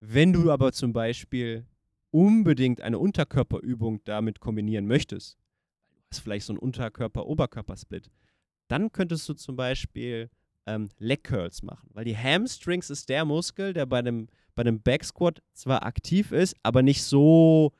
[0.00, 1.64] Wenn du aber zum Beispiel
[2.12, 5.38] unbedingt eine Unterkörperübung damit kombinieren möchtest,
[6.10, 8.10] hast vielleicht so einen Unterkörper-Oberkörper-Split,
[8.68, 10.30] dann könntest du zum Beispiel
[10.66, 11.90] ähm, Leg Curls machen.
[11.92, 16.32] Weil die Hamstrings ist der Muskel, der bei dem, bei dem Back Squat zwar aktiv
[16.32, 17.72] ist, aber nicht so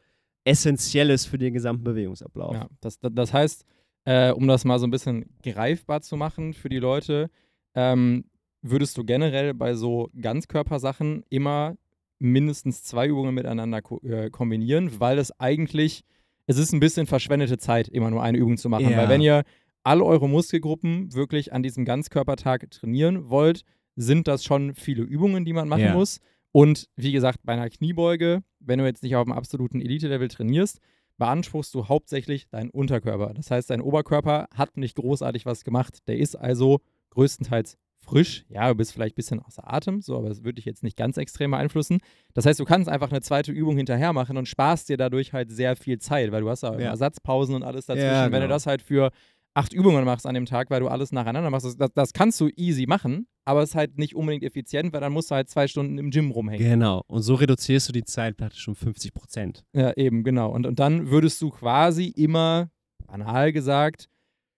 [0.45, 2.55] essentiell ist für den gesamten Bewegungsablauf.
[2.55, 3.65] Ja, das, das, das heißt,
[4.05, 7.31] äh, um das mal so ein bisschen greifbar zu machen für die Leute,
[7.75, 8.25] ähm,
[8.61, 11.77] würdest du generell bei so Ganzkörpersachen immer
[12.23, 16.05] mindestens zwei Übungen miteinander ko äh, kombinieren, weil es eigentlich,
[16.47, 18.91] es ist ein bisschen verschwendete Zeit, immer nur eine Übung zu machen.
[18.91, 18.97] Ja.
[18.97, 19.43] Weil wenn ihr
[19.83, 23.63] alle eure Muskelgruppen wirklich an diesem Ganzkörpertag trainieren wollt,
[23.97, 25.95] sind das schon viele Übungen, die man machen Ja.
[25.95, 26.21] muss.
[26.53, 30.81] Und wie gesagt, bei einer Kniebeuge, wenn du jetzt nicht auf dem absoluten Elite-Level trainierst,
[31.19, 33.33] beanspruchst du hauptsächlich deinen Unterkörper.
[33.35, 35.99] Das heißt, dein Oberkörper hat nicht großartig was gemacht.
[36.07, 38.45] Der ist also größtenteils frisch.
[38.49, 40.97] Ja, du bist vielleicht ein bisschen außer Atem, so, aber das würde dich jetzt nicht
[40.97, 41.99] ganz extrem beeinflussen.
[42.35, 45.51] Das heißt, du kannst einfach eine zweite Übung hinterher machen und sparst dir dadurch halt
[45.51, 46.91] sehr viel Zeit, weil du hast ja, Ja.
[46.91, 48.07] Ersatzpausen und alles dazwischen.
[48.09, 48.49] Ja, Wenn du genau.
[48.55, 49.11] das halt für
[49.55, 52.41] acht Übungen machst an dem Tag, weil du alles nacheinander machst, das, das, das kannst
[52.41, 55.51] du easy machen, aber es ist halt nicht unbedingt effizient, weil dann musst du halt
[55.51, 56.67] zwei Stunden im Gym rumhängen.
[56.67, 57.03] Genau.
[57.07, 59.63] Und so reduzierst du die Zeit praktisch um 50 Prozent.
[59.75, 60.51] Ja, eben, genau.
[60.51, 62.71] Und, und dann würdest du quasi immer,
[63.07, 64.09] banal gesagt,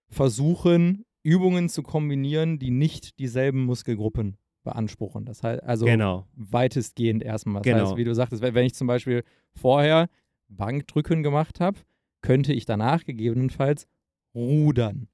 [0.09, 5.25] versuchen, Übungen zu kombinieren, die nicht dieselben Muskelgruppen beanspruchen.
[5.25, 6.27] Das heißt, also Genau.
[6.35, 7.63] weitestgehend erstmal.
[7.63, 7.87] Das Genau.
[7.87, 10.09] heißt, wie du sagtest, wenn ich zum Beispiel vorher
[10.49, 11.79] Bankdrücken gemacht habe,
[12.23, 13.87] könnte ich danach gegebenenfalls
[14.35, 15.09] rudern.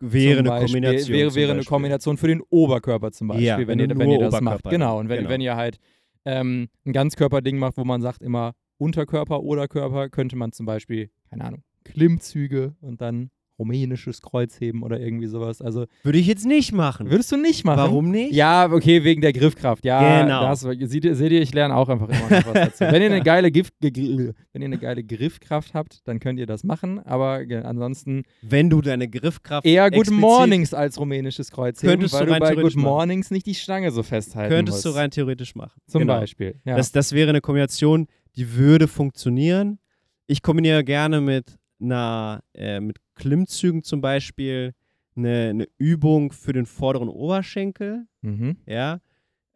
[0.00, 0.80] Wäre zum eine Beispiel.
[0.80, 1.16] Kombination.
[1.16, 1.70] Wäre, wäre eine Beispiel.
[1.70, 4.42] Kombination für den Oberkörper zum Beispiel, Ja, wenn, ihr, wenn ihr das macht.
[4.42, 4.86] Oberkörper Genau.
[4.92, 4.98] dann.
[4.98, 5.30] Und wenn, Genau.
[5.30, 5.78] wenn ihr halt
[6.24, 11.44] ähm, ein Ganzkörperding macht, wo man sagt immer Unterkörper, Oberkörper, könnte man zum Beispiel, keine
[11.44, 15.60] Ahnung, Klimmzüge und dann rumänisches Kreuzheben oder irgendwie sowas.
[15.60, 17.10] Also Würde ich jetzt nicht machen.
[17.10, 17.78] würdest du nicht machen.
[17.78, 18.32] Warum nicht?
[18.32, 19.84] Ja, okay, wegen der Griffkraft.
[19.84, 20.42] Ja, Genau.
[20.42, 22.80] da hast du- seht, ihr, seht ihr, ich lerne auch einfach immer noch was dazu.
[22.80, 26.62] wenn, ihr eine geile ge- wenn ihr eine geile Griffkraft habt, dann könnt ihr das
[26.64, 32.20] machen, aber ansonsten Wenn du deine Griffkraft eher Good Mornings als rumänisches Kreuzheben, Könntest weil
[32.20, 32.84] du du rein bei Good theoretisch machen.
[32.84, 34.98] Mornings nicht die Stange so festhalten könntest du musst.
[35.00, 35.80] rein theoretisch machen.
[35.86, 36.20] Zum Genau.
[36.20, 36.54] Beispiel.
[36.64, 36.76] Ja.
[36.76, 38.06] Das, das wäre eine Kombination,
[38.36, 39.78] die würde funktionieren.
[40.26, 44.74] Ich kombiniere gerne mit einer, äh, mit Klimmzügen zum Beispiel
[45.16, 48.06] eine, eine Übung für den vorderen Oberschenkel.
[48.22, 48.56] mhm.
[48.66, 49.00] Ja.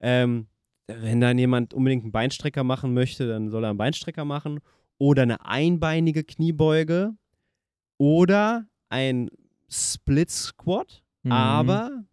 [0.01, 0.49] Ähm,
[0.89, 4.59] wenn dann jemand unbedingt einen Beinstrecker machen möchte, dann soll er einen Beinstrecker machen.
[4.99, 7.15] Oder eine einbeinige Kniebeuge.
[7.99, 9.31] Oder ein
[9.69, 11.03] Split Squat.
[11.23, 11.33] Mhm.
[11.33, 12.05] Aber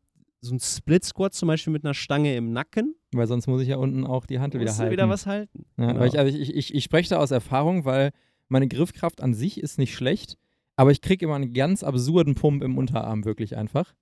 [0.41, 2.95] so ein Split Squat zum Beispiel mit einer Stange im Nacken.
[3.11, 4.91] Weil sonst muss ich ja unten auch die Hand wieder halten.
[4.91, 5.65] wieder was halten.
[5.77, 6.05] Ja, Genau.
[6.05, 8.11] ich, also ich, ich, ich spreche da aus Erfahrung, weil
[8.49, 10.37] meine Griffkraft an sich ist nicht schlecht,
[10.75, 13.93] aber ich kriege immer einen ganz absurden Pump im Unterarm, wirklich einfach.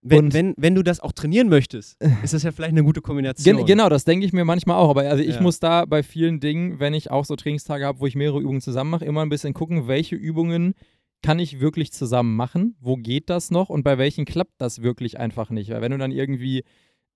[0.00, 3.00] Wenn, Und- wenn, wenn du das auch trainieren möchtest, ist das ja vielleicht eine gute
[3.00, 3.56] Kombination.
[3.56, 4.90] Gen genau, das denke ich mir manchmal auch.
[4.90, 5.42] Aber also ich Ja.
[5.42, 8.60] muss da bei vielen Dingen, wenn ich auch so Trainingstage habe, wo ich mehrere Übungen
[8.60, 10.74] zusammen mache, immer ein bisschen gucken, welche Übungen
[11.24, 12.76] kann ich wirklich zusammen machen?
[12.80, 13.70] Wo geht das noch?
[13.70, 15.70] Und bei welchen klappt das wirklich einfach nicht?
[15.70, 16.62] Weil wenn du dann irgendwie,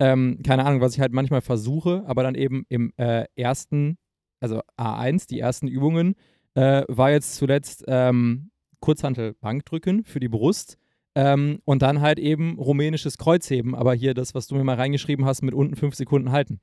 [0.00, 3.96] ähm, keine Ahnung, was ich halt manchmal versuche, aber dann eben im äh, ersten,
[4.40, 6.16] also A1, die ersten Übungen,
[6.54, 8.50] äh, war jetzt zuletzt ähm,
[8.80, 10.76] Kurzhantel Bankdrücken für die Brust.
[11.14, 15.26] Ähm, und dann halt eben rumänisches Kreuzheben, aber hier das, was du mir mal reingeschrieben
[15.26, 16.58] hast, mit unten fünf Sekunden halten.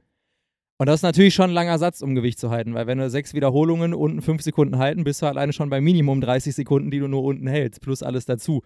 [0.80, 3.10] Und das ist natürlich schon ein langer Satz, um Gewicht zu halten, weil wenn du
[3.10, 7.00] sechs Wiederholungen unten fünf Sekunden halten, bist du alleine schon bei Minimum 30 Sekunden, die
[7.00, 8.62] du nur unten hältst, plus alles dazu.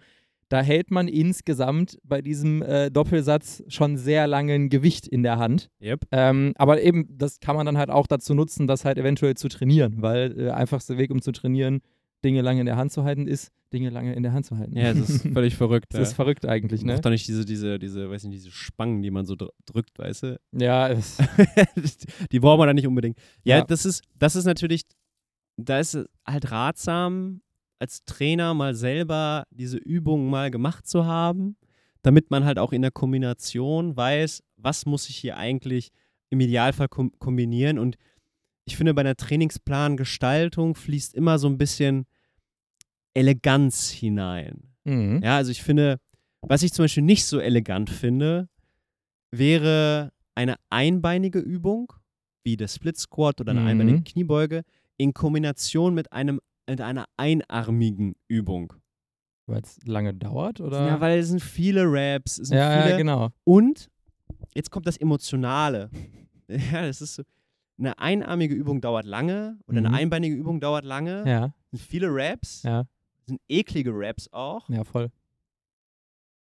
[0.48, 5.38] Da hält man insgesamt bei diesem äh, Doppelsatz schon sehr lange ein Gewicht in der
[5.38, 5.70] Hand.
[5.82, 6.00] Yep.
[6.12, 9.48] Ähm, aber eben, das kann man dann halt auch dazu nutzen, das halt eventuell zu
[9.48, 11.80] trainieren, weil der äh, einfachste Weg, um zu trainieren,
[12.24, 14.76] Dinge lange in der Hand zu halten, ist, Dinge lange in der Hand zu halten.
[14.76, 15.86] Ja, das ist völlig verrückt.
[15.90, 16.92] Das ist verrückt eigentlich, ne?
[16.92, 19.98] Macht doch nicht diese, diese, diese, weiß nicht, diese Spangen, die man so dr drückt,
[19.98, 20.40] weißt du?
[20.52, 21.18] Ja, es,
[22.32, 23.18] die braucht man dann nicht unbedingt.
[23.42, 23.64] Ja, Ja.
[23.64, 24.82] das ist, das ist natürlich,
[25.56, 27.40] da ist es halt ratsam,
[27.78, 31.56] als Trainer mal selber diese Übungen mal gemacht zu haben,
[32.02, 35.90] damit man halt auch in der Kombination weiß, was muss ich hier eigentlich
[36.30, 37.78] im Idealfall kom kombinieren.
[37.78, 37.96] Und
[38.66, 42.06] ich finde, bei einer Trainingsplangestaltung fließt immer so ein bisschen
[43.14, 44.74] Eleganz hinein.
[44.84, 45.20] mhm.
[45.22, 45.98] Ja, also ich finde,
[46.42, 48.48] was ich zum Beispiel nicht so elegant finde,
[49.30, 51.92] wäre eine einbeinige Übung,
[52.44, 53.66] wie der Split Squat oder eine Mhm.
[53.66, 54.62] einbeinige Kniebeuge,
[54.96, 58.72] in Kombination mit einem mit einer einarmigen Übung.
[59.46, 60.86] Weil es lange dauert, oder?
[60.86, 63.30] Ja, weil es sind viele Raps, sind ja, viele ja, genau.
[63.44, 63.90] Und
[64.54, 65.90] jetzt kommt das Emotionale.
[66.46, 67.22] Ja, das ist so.
[67.78, 69.86] Eine einarmige Übung dauert lange oder Mhm.
[69.86, 71.24] eine einbeinige Übung dauert lange.
[71.26, 72.84] Ja, Es sind viele Raps, ja,
[73.26, 74.68] sind eklige Raps auch.
[74.68, 75.10] ja, voll.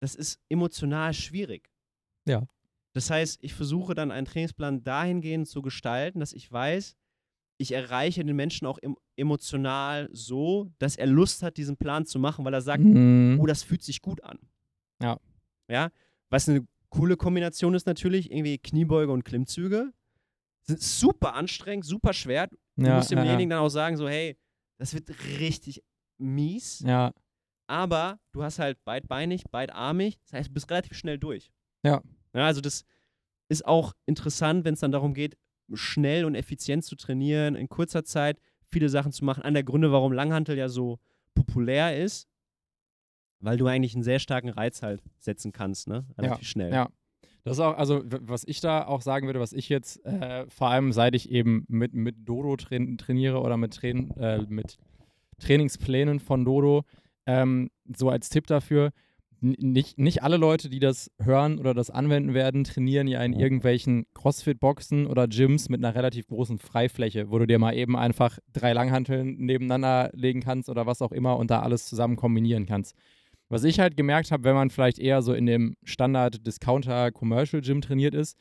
[0.01, 1.71] Das ist emotional schwierig.
[2.27, 2.47] Ja.
[2.95, 6.97] Das heißt, ich versuche dann einen Trainingsplan dahingehend zu gestalten, dass ich weiß,
[7.63, 12.19] ich erreiche den Menschen auch em emotional so, dass er Lust hat, diesen Plan zu
[12.19, 13.39] machen, weil er sagt, Mhm.
[13.41, 14.39] oh, das fühlt sich gut an.
[15.03, 15.19] Ja.
[15.69, 15.91] Ja,
[16.31, 19.93] was eine coole Kombination ist natürlich, irgendwie Kniebeuge und Klimmzüge.
[20.63, 22.49] Sind super anstrengend, super schwer.
[22.77, 24.37] Du ja, musst dem ja, demjenigen dann auch sagen, so, hey,
[24.79, 25.83] das wird richtig
[26.19, 27.13] mies, ja,
[27.67, 31.51] aber du hast halt beidbeinig, beidarmig, das heißt, du bist relativ schnell durch.
[31.83, 32.03] Ja.
[32.35, 32.85] ja also das
[33.49, 35.37] ist auch interessant, wenn es dann darum geht,
[35.77, 39.43] schnell und effizient zu trainieren, in kurzer Zeit viele Sachen zu machen.
[39.43, 40.99] Einer der Gründe, warum Langhantel ja so
[41.35, 42.29] populär ist,
[43.41, 46.07] weil du eigentlich einen sehr starken Reiz halt setzen kannst, ne?
[46.17, 46.73] Relativ schnell.
[46.73, 46.89] ja.
[47.45, 50.69] Das ist auch, also was ich da auch sagen würde, was ich jetzt, äh, vor
[50.69, 54.79] allem seit ich eben mit, mit Dodo train trainiere oder mit, Train äh, mit
[55.41, 56.85] Trainingsplänen von Dodo,
[57.27, 58.93] ähm, so als Tipp dafür,
[59.43, 64.07] nicht, nicht alle Leute, die das hören oder das anwenden werden, trainieren ja in irgendwelchen
[64.15, 68.73] Crossfit-Boxen oder Gyms mit einer relativ großen Freifläche, wo du dir mal eben einfach drei
[68.73, 72.95] Langhanteln nebeneinander legen kannst oder was auch immer und da alles zusammen kombinieren kannst.
[73.49, 78.39] Was ich halt gemerkt habe, wenn man vielleicht eher so in dem Standard-Discounter-Commercial-Gym trainiert ist,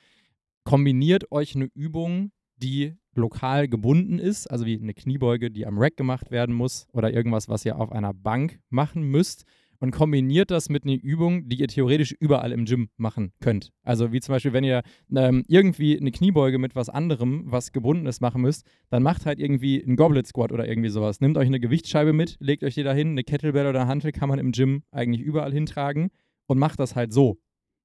[0.64, 5.98] kombiniert euch eine Übung, die lokal gebunden ist, also wie eine Kniebeuge, die am Rack
[5.98, 9.46] gemacht werden muss oder irgendwas, was ihr auf einer Bank machen müsst
[9.82, 13.72] und kombiniert das mit einer Übung, die ihr theoretisch überall im Gym machen könnt.
[13.84, 18.06] Also wie zum Beispiel, wenn ihr ähm, irgendwie eine Kniebeuge mit was anderem, was gebunden
[18.06, 21.20] ist, machen müsst, dann macht halt irgendwie einen Goblet Squat oder irgendwie sowas.
[21.20, 24.12] Nehmt euch eine Gewichtsscheibe mit, legt euch die da hin, eine Kettlebell oder eine Hantel
[24.12, 26.12] kann man im Gym eigentlich überall hintragen
[26.48, 27.40] und macht das halt so.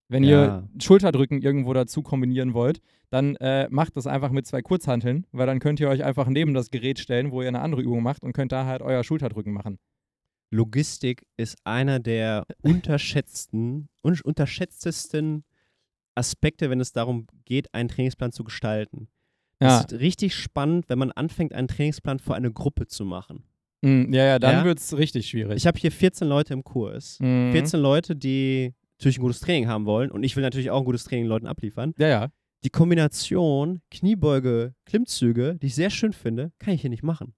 [0.09, 0.29] Wenn Ja.
[0.31, 2.81] ihr Schulterdrücken irgendwo dazu kombinieren wollt,
[3.11, 6.55] dann äh, macht das einfach mit zwei Kurzhanteln, weil dann könnt ihr euch einfach neben
[6.55, 9.53] das Gerät stellen, wo ihr eine andere Übung macht und könnt da halt euer Schulterdrücken
[9.53, 9.79] machen.
[10.51, 15.45] Logistik ist einer der unterschätzten, un unterschätztesten
[16.15, 19.09] Aspekte, wenn es darum geht, einen Trainingsplan zu gestalten.
[19.61, 23.45] Ja, Es ist richtig spannend, wenn man anfängt, einen Trainingsplan für eine Gruppe zu machen.
[23.83, 24.65] mm, ja, ja, dann Ja?
[24.65, 25.57] wird es richtig schwierig.
[25.57, 27.19] Ich habe hier 14 Leute im Kurs.
[27.21, 27.53] Mhm.
[27.53, 30.85] 14 Leute, die natürlich ein gutes Training haben wollen und ich will natürlich auch ein
[30.87, 31.93] gutes Training Leuten abliefern.
[31.99, 32.29] Ja, ja.
[32.65, 37.35] Die Kombination Kniebeuge, Klimmzüge, die ich sehr schön finde, kann ich hier nicht machen.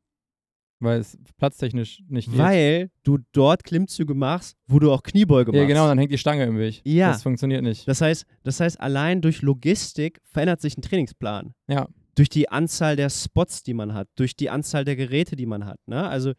[0.80, 2.38] Weil es platztechnisch nicht geht.
[2.38, 5.60] Weil du dort Klimmzüge machst, wo du auch Kniebeuge machst.
[5.60, 6.80] ja, genau, dann hängt die Stange im Weg.
[6.84, 7.10] Ja.
[7.10, 7.88] Das funktioniert nicht.
[7.88, 11.54] Das heißt, das heißt, allein durch Logistik verändert sich ein Trainingsplan.
[11.66, 11.88] Ja.
[12.14, 15.66] Durch die Anzahl der Spots, die man hat, durch die Anzahl der Geräte, die man
[15.66, 15.80] hat.
[15.86, 16.08] Ne?
[16.08, 16.32] Also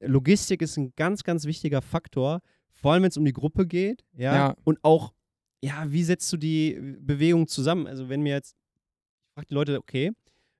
[0.00, 2.40] Logistik ist ein ganz, ganz wichtiger Faktor,
[2.72, 4.04] vor allem wenn es um die Gruppe geht.
[4.16, 4.34] Ja?
[4.34, 4.56] Ja.
[4.64, 5.12] Und auch,
[5.62, 7.86] ja, wie setzt du die Bewegung zusammen?
[7.86, 8.56] Also wenn mir jetzt,
[9.28, 10.10] ich frage die Leute, okay,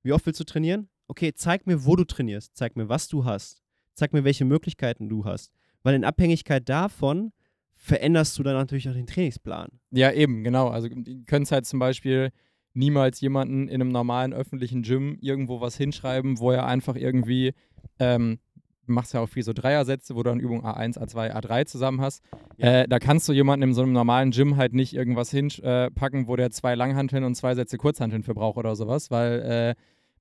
[0.03, 0.89] wie oft willst du trainieren?
[1.09, 2.57] Okay, zeig mir, wo du trainierst.
[2.57, 3.63] Zeig mir, was du hast.
[3.95, 5.53] Zeig mir, welche Möglichkeiten du hast.
[5.83, 7.33] Weil in Abhängigkeit davon
[7.77, 9.69] veränderst du dann natürlich auch den Trainingsplan.
[9.91, 10.69] Ja, eben, genau.
[10.69, 12.31] Also ihr könnt halt zum Beispiel
[12.73, 17.53] niemals jemanden in einem normalen öffentlichen Gym irgendwo was hinschreiben, wo er einfach irgendwie,
[17.99, 18.39] ähm,
[18.87, 22.01] du machst ja auch viel so Dreiersätze, wo du dann Übung A1, A2, A3 zusammen
[22.01, 22.23] hast.
[22.57, 22.81] Ja.
[22.81, 26.37] Äh, da kannst du jemanden in so einem normalen Gym halt nicht irgendwas hinpacken, wo
[26.37, 29.75] der zwei Langhanteln und zwei Sätze Kurzhanteln für braucht oder sowas, weil äh,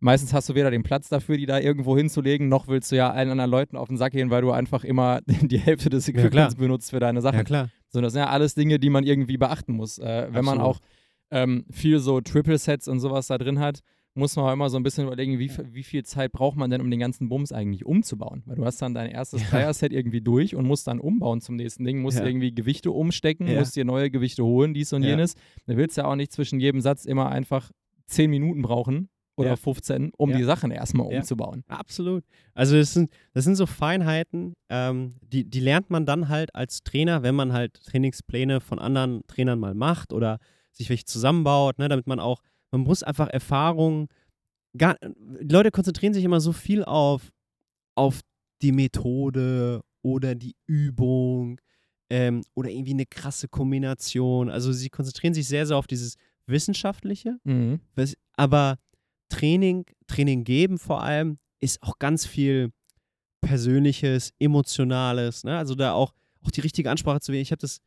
[0.04, 3.10] meistens hast du weder den Platz dafür, die da irgendwo hinzulegen, noch willst du ja
[3.12, 6.08] allen anderen Leuten auf den Sack gehen, weil du einfach immer die Hälfte des.
[6.08, 7.44] Equipments benutzt für deine Sachen.
[7.44, 7.70] klar.
[7.90, 9.98] So, das sind ja alles Dinge, die man irgendwie beachten muss.
[10.00, 10.78] Äh, wenn man Absolut.
[10.78, 10.80] auch
[11.32, 13.80] ähm, viel so Triple-Sets und sowas da drin hat,
[14.16, 16.82] muss man auch immer so ein bisschen überlegen, wie, wie viel Zeit braucht man denn,
[16.82, 18.44] um den ganzen Bums eigentlich umzubauen?
[18.46, 19.48] Weil du hast dann dein erstes Ja.
[19.50, 22.26] Dreier-Set irgendwie durch und musst dann umbauen zum nächsten Ding, musst Ja.
[22.26, 23.58] irgendwie Gewichte umstecken, Ja.
[23.60, 25.10] musst dir neue Gewichte holen, dies und Ja.
[25.10, 25.34] jenes.
[25.66, 27.72] Du willst ja auch nicht zwischen jedem Satz immer einfach
[28.06, 29.56] 10 Minuten brauchen oder Ja.
[29.56, 30.38] 15, um Ja.
[30.38, 31.20] die Sachen erstmal Ja.
[31.20, 31.64] umzubauen.
[31.68, 32.24] Absolut.
[32.54, 36.84] Also das sind, das sind so Feinheiten, ähm, die, die lernt man dann halt als
[36.84, 40.40] Trainer, wenn man halt Trainingspläne von anderen Trainern mal macht oder
[40.72, 44.08] sich welche zusammenbaut, ne, damit man auch, man muss einfach Erfahrungen,
[44.78, 47.32] gar, die Leute konzentrieren sich immer so viel auf,
[47.96, 48.22] auf
[48.62, 51.60] die Methode oder die Übung
[52.10, 54.50] ähm, oder irgendwie eine krasse Kombination.
[54.50, 56.16] Also sie konzentrieren sich sehr, sehr auf dieses
[56.48, 57.80] Wissenschaftliche, Mhm.
[57.96, 58.78] was, aber
[59.30, 62.72] Training, Training geben vor allem, ist auch ganz viel
[63.42, 65.44] Persönliches, Emotionales.
[65.44, 65.58] Ne?
[65.58, 67.42] Also da auch, auch die richtige Ansprache zu wählen.
[67.42, 67.82] Ich habe das,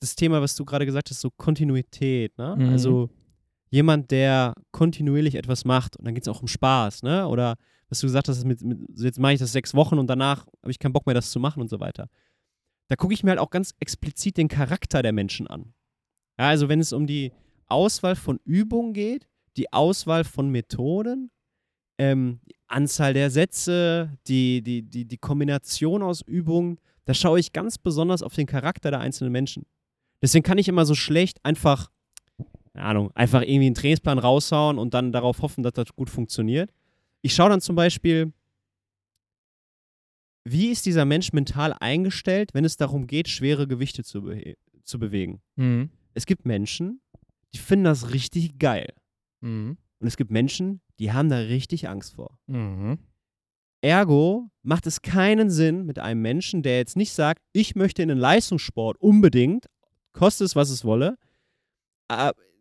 [0.00, 2.36] das Thema, was du gerade gesagt hast, so Kontinuität.
[2.38, 2.56] Ne?
[2.56, 2.68] Mhm.
[2.68, 3.10] Also
[3.70, 7.26] jemand, der kontinuierlich etwas macht, und dann geht es auch um Spaß, ne?
[7.26, 7.56] Oder
[7.88, 10.70] was du gesagt hast, mit, mit, jetzt mache ich das sechs Wochen und danach habe
[10.70, 12.08] ich keinen Bock mehr, das zu machen und so weiter.
[12.88, 15.72] Da gucke ich mir halt auch ganz explizit den Charakter der Menschen an.
[16.38, 17.32] Ja, also wenn es um die
[17.66, 21.30] Auswahl von Übungen geht, die Auswahl von Methoden,
[21.98, 27.52] ähm, die Anzahl der Sätze, die, die, die, die Kombination aus Übungen, da schaue ich
[27.52, 29.66] ganz besonders auf den Charakter der einzelnen Menschen.
[30.20, 31.90] Deswegen kann ich immer so schlecht einfach,
[32.72, 36.72] keine Ahnung, einfach irgendwie einen Trainingsplan raushauen und dann darauf hoffen, dass das gut funktioniert.
[37.20, 38.32] Ich schaue dann zum Beispiel,
[40.44, 44.98] wie ist dieser Mensch mental eingestellt, wenn es darum geht, schwere Gewichte zu, be zu
[44.98, 45.40] bewegen.
[45.56, 45.90] Mhm.
[46.14, 47.00] Es gibt Menschen,
[47.54, 48.92] die finden das richtig geil.
[49.42, 49.76] Mhm.
[49.98, 52.38] Und es gibt Menschen, die haben da richtig Angst vor.
[52.46, 52.98] Mhm.
[53.82, 58.08] Ergo macht es keinen Sinn mit einem Menschen, der jetzt nicht sagt, ich möchte in
[58.08, 59.66] den Leistungssport unbedingt,
[60.12, 61.18] koste es, was es wolle,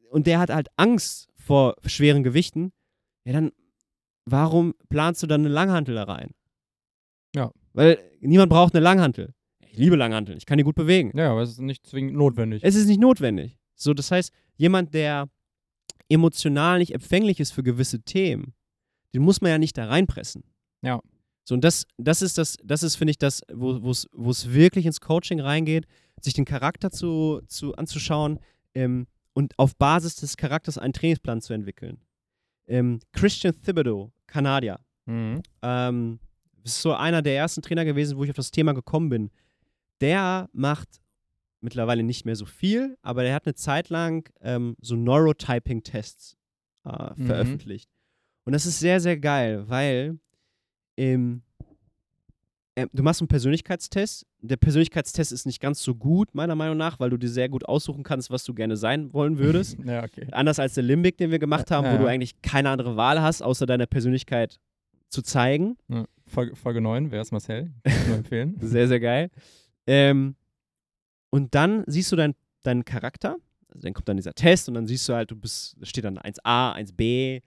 [0.10, 2.72] und der hat halt Angst vor schweren Gewichten,
[3.26, 3.52] ja, dann
[4.26, 6.32] warum planst du dann eine Langhantel da rein?
[7.36, 7.52] Ja.
[7.74, 9.34] Weil niemand braucht eine Langhantel.
[9.60, 11.12] Ich liebe Langhantel, ich kann die gut bewegen.
[11.18, 12.64] Ja, aber es ist nicht zwingend notwendig.
[12.64, 13.58] Es ist nicht notwendig.
[13.76, 15.30] So, das heißt, jemand, der
[16.12, 18.54] emotional nicht empfänglich ist für gewisse Themen,
[19.14, 20.44] den muss man ja nicht da reinpressen.
[20.82, 21.02] Ja.
[21.44, 25.02] So, und das, das ist das, das ist, finde ich, das, wo es wirklich ins
[25.02, 25.88] Coaching reingeht,
[26.22, 28.40] sich den Charakter zu, zu anzuschauen
[28.76, 32.00] ähm, und auf Basis des Charakters einen Trainingsplan zu entwickeln.
[32.68, 35.42] Ähm, Christian Thibodeau, Kanadier, Mhm.
[35.64, 36.20] ähm,
[36.64, 39.32] ist so einer der ersten Trainer gewesen, wo ich auf das Thema gekommen bin.
[40.00, 41.01] Der macht
[41.62, 46.38] mittlerweile nicht mehr so viel, aber der hat eine Zeit lang ähm, so Neurotyping-Tests
[46.86, 47.26] äh, Mhm.
[47.28, 47.90] veröffentlicht.
[48.46, 50.18] Und das ist sehr, sehr geil, weil
[50.98, 51.44] ähm,
[52.76, 54.26] äh, du machst einen Persönlichkeitstest.
[54.42, 57.66] Der Persönlichkeitstest ist nicht ganz so gut, meiner Meinung nach, weil du dir sehr gut
[57.66, 59.78] aussuchen kannst, was du gerne sein wollen würdest.
[59.86, 60.28] Ja, okay.
[60.32, 62.10] Anders als der Limbic, den wir gemacht haben, Ja, wo du ja.
[62.10, 64.60] eigentlich keine andere Wahl hast, außer deiner Persönlichkeit
[65.10, 65.78] zu zeigen.
[65.90, 66.06] Ja.
[66.26, 67.72] Folge, Folge 9, wer ist Marcel?
[67.84, 68.56] Kann ich nur empfehlen.
[68.62, 69.30] Sehr, sehr geil.
[69.86, 70.36] Ähm,
[71.32, 73.38] und dann siehst du deinen deinen Charakter.
[73.70, 76.04] Also dann kommt dann dieser Test und dann siehst du halt, du bist, da steht
[76.04, 77.42] dann 1a, 1b,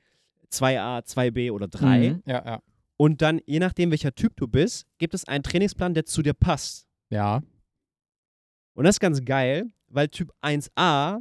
[0.51, 2.11] 2a, 2b oder 3.
[2.11, 2.23] Mhm.
[2.27, 2.63] Ja, ja.
[2.97, 6.33] Und dann, je nachdem, welcher Typ du bist, gibt es einen Trainingsplan, der zu dir
[6.33, 6.87] passt.
[7.11, 7.43] Ja.
[8.75, 11.21] Und das ist ganz geil, weil Typ 1a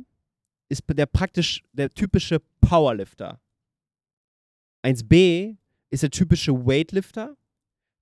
[0.70, 3.40] ist der praktisch der typische Powerlifter.
[4.84, 5.58] 1b
[5.90, 7.36] ist der typische Weightlifter.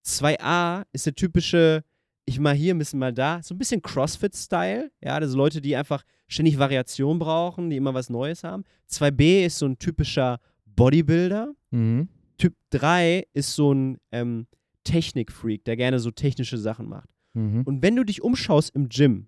[0.05, 1.83] 2a ist der typische,
[2.25, 4.91] ich mal hier, ein bisschen mal da, so ein bisschen CrossFit-Style.
[5.01, 8.63] Ja, das sind Leute, die einfach ständig Variation brauchen, die immer was Neues haben.
[8.89, 11.53] 2b ist so ein typischer Bodybuilder.
[11.71, 12.07] Mhm.
[12.37, 14.47] Typ 3 ist so ein ähm,
[14.83, 17.09] Technik-Freak, der gerne so technische Sachen macht.
[17.33, 17.63] Mhm.
[17.63, 19.27] Und wenn du dich umschaust im Gym,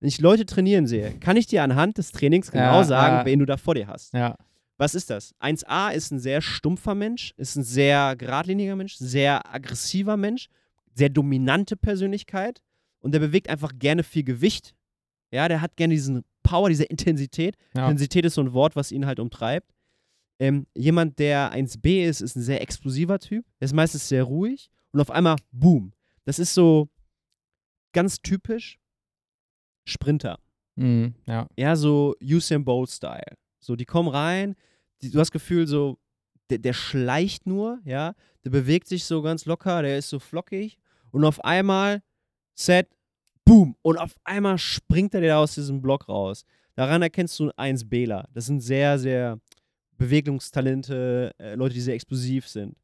[0.00, 3.24] wenn ich Leute trainieren sehe, kann ich dir anhand des Trainings genau Ja, sagen, ja.
[3.24, 4.12] wen du da vor dir hast.
[4.12, 4.36] Ja.
[4.78, 5.34] Was ist das?
[5.40, 10.48] 1a ist ein sehr stumpfer Mensch, ist ein sehr geradliniger Mensch, sehr aggressiver Mensch,
[10.96, 12.62] sehr dominante Persönlichkeit
[13.00, 14.74] und der bewegt einfach gerne viel Gewicht.
[15.30, 17.56] Ja, der hat gerne diesen Power, diese Intensität.
[17.74, 17.82] Ja.
[17.82, 19.74] Intensität ist so ein Wort, was ihn halt umtreibt.
[20.38, 23.44] Ähm, jemand, der 1b ist, ist ein sehr explosiver Typ.
[23.60, 25.92] Der ist meistens sehr ruhig und auf einmal, boom.
[26.24, 26.88] Das ist so
[27.92, 28.78] ganz typisch
[29.86, 30.38] Sprinter.
[30.76, 31.14] Mhm.
[31.26, 31.48] Ja.
[31.56, 33.36] Ja, so Usain Bolt-Style.
[33.60, 34.54] So, die kommen rein,
[35.02, 35.98] die, du hast das Gefühl, so,
[36.50, 40.78] der, der schleicht nur, ja, der bewegt sich so ganz locker, der ist so flockig
[41.10, 42.02] und auf einmal,
[42.54, 42.88] set,
[43.44, 46.44] boom, und auf einmal springt er dir aus diesem Block raus.
[46.74, 48.28] Daran erkennst du einen 1Bler.
[48.32, 49.40] Das sind sehr, sehr
[49.96, 52.76] Bewegungstalente, äh, Leute, die sehr explosiv sind.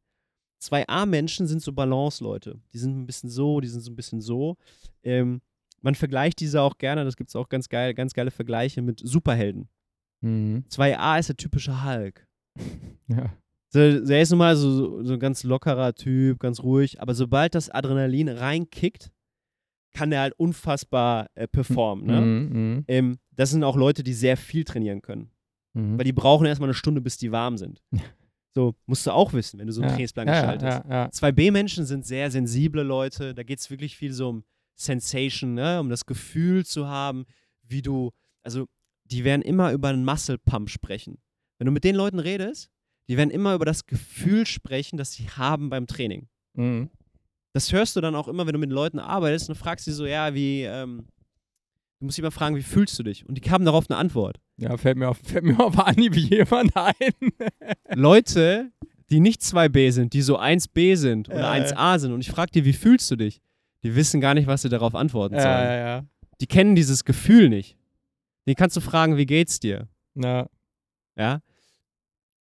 [0.62, 2.60] 2A-Menschen sind so Balance-Leute.
[2.72, 4.56] Die sind ein bisschen so, die sind so ein bisschen so.
[5.02, 5.42] Ähm,
[5.82, 9.00] man vergleicht diese auch gerne, das gibt es auch ganz geil, ganz geile Vergleiche mit
[9.04, 9.68] Superhelden.
[10.20, 10.64] Mhm.
[10.70, 12.26] 2A ist der typische Hulk.
[13.08, 13.36] Ja.
[13.72, 17.54] So, der ist nun mal so, so ein ganz lockerer Typ, ganz ruhig, aber sobald
[17.54, 19.10] das Adrenalin reinkickt,
[19.94, 22.06] kann der halt unfassbar äh, performen.
[22.06, 22.20] Ne?
[22.20, 22.48] Mhm.
[22.52, 22.84] Mhm.
[22.88, 25.30] Ähm, das sind auch Leute, die sehr viel trainieren können,
[25.74, 25.96] Mhm.
[25.98, 27.82] weil die brauchen erstmal eine Stunde, bis die warm sind.
[28.54, 29.94] So, musst du auch wissen, wenn du so einen ja.
[29.94, 30.90] Trainingsplan ja, gestaltest.
[30.90, 31.06] Ja.
[31.08, 33.32] 2B-Menschen sind sehr sensible Leute.
[33.34, 34.44] Da geht es wirklich viel so um
[34.74, 35.80] Sensation, ne?
[35.80, 37.24] um das Gefühl zu haben,
[37.62, 38.10] wie du,
[38.42, 38.66] also
[39.04, 41.16] die werden immer über einen Muscle Pump sprechen.
[41.58, 42.70] Wenn du mit den Leuten redest,
[43.08, 46.28] die werden immer über das Gefühl sprechen, das sie haben beim Training.
[46.54, 46.90] Mhm.
[47.52, 50.06] Das hörst du dann auch immer, wenn du mit Leuten arbeitest und fragst sie so,
[50.06, 51.06] ja, wie, ähm,
[52.00, 53.26] du musst immer fragen, wie fühlst du dich?
[53.28, 54.40] Und die haben darauf eine Antwort.
[54.56, 56.94] Ja, fällt mir auf, fällt mir auf Anhieb jemand ein.
[57.94, 58.70] Leute,
[59.10, 61.52] die nicht 2b sind, die so 1b sind oder ja.
[61.52, 63.42] 1a sind und ich frage dir, wie fühlst du dich?
[63.82, 65.44] Die wissen gar nicht, was sie darauf antworten sollen.
[65.46, 66.04] ja, ja, ja.
[66.40, 67.76] Die kennen dieses Gefühl nicht.
[68.48, 69.88] Den kannst du fragen, wie geht's dir?
[70.14, 70.48] Na,
[71.16, 71.40] Ja?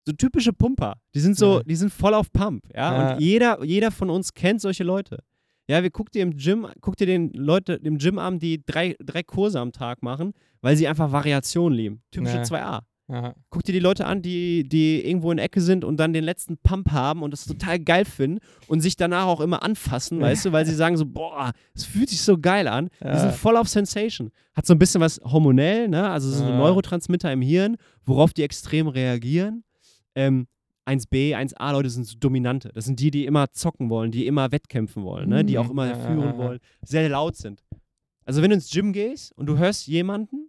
[0.07, 0.95] So typische Pumper.
[1.15, 1.63] Die sind so, Ja.
[1.65, 2.81] die sind voll auf Pump, ja.
[3.11, 3.13] Ja.
[3.15, 5.19] Und jeder, jeder von uns kennt solche Leute.
[5.69, 8.97] Ja, wir guck dir im Gym, guck dir den Leute im Gym an, die drei,
[9.01, 10.33] drei Kurse am Tag machen,
[10.63, 12.03] weil sie einfach Variation lieben.
[12.11, 12.43] Typische Ja.
[12.43, 12.81] 2A.
[13.09, 13.35] Ja.
[13.51, 16.23] Guck dir die Leute an, die, die irgendwo in der Ecke sind und dann den
[16.23, 18.39] letzten Pump haben und das total geil finden
[18.69, 22.09] und sich danach auch immer anfassen, weißt du, weil sie sagen so, boah, es fühlt
[22.09, 22.89] sich so geil an.
[23.01, 23.19] Die Ja.
[23.19, 24.31] sind voll auf Sensation.
[24.55, 26.09] Hat so ein bisschen was hormonell, ne?
[26.09, 26.57] Also so Ja.
[26.57, 29.65] Neurotransmitter im Hirn, worauf die extrem reagieren.
[30.21, 30.47] Ähm,
[30.87, 32.71] 1b, 1a Leute sind so Dominante.
[32.75, 35.45] Das sind die, die immer zocken wollen, die immer wettkämpfen wollen, ne?
[35.45, 35.59] die Mhm.
[35.61, 36.39] auch immer Ja, ja, führen ja, ja.
[36.39, 37.63] wollen, sehr laut sind.
[38.25, 40.47] Also wenn du ins Gym gehst und du hörst jemanden,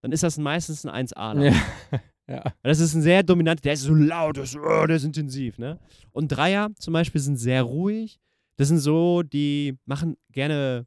[0.00, 1.32] dann ist das meistens ein 1a.
[1.34, 1.52] -Ler.
[1.52, 2.00] Ja.
[2.28, 2.52] ja.
[2.62, 5.58] Das ist ein sehr dominanter, der ist so laut, der ist, oh, der ist intensiv.
[5.58, 5.78] Ne?
[6.12, 8.18] Und Dreier zum Beispiel sind sehr ruhig.
[8.56, 10.86] Das sind so, die machen gerne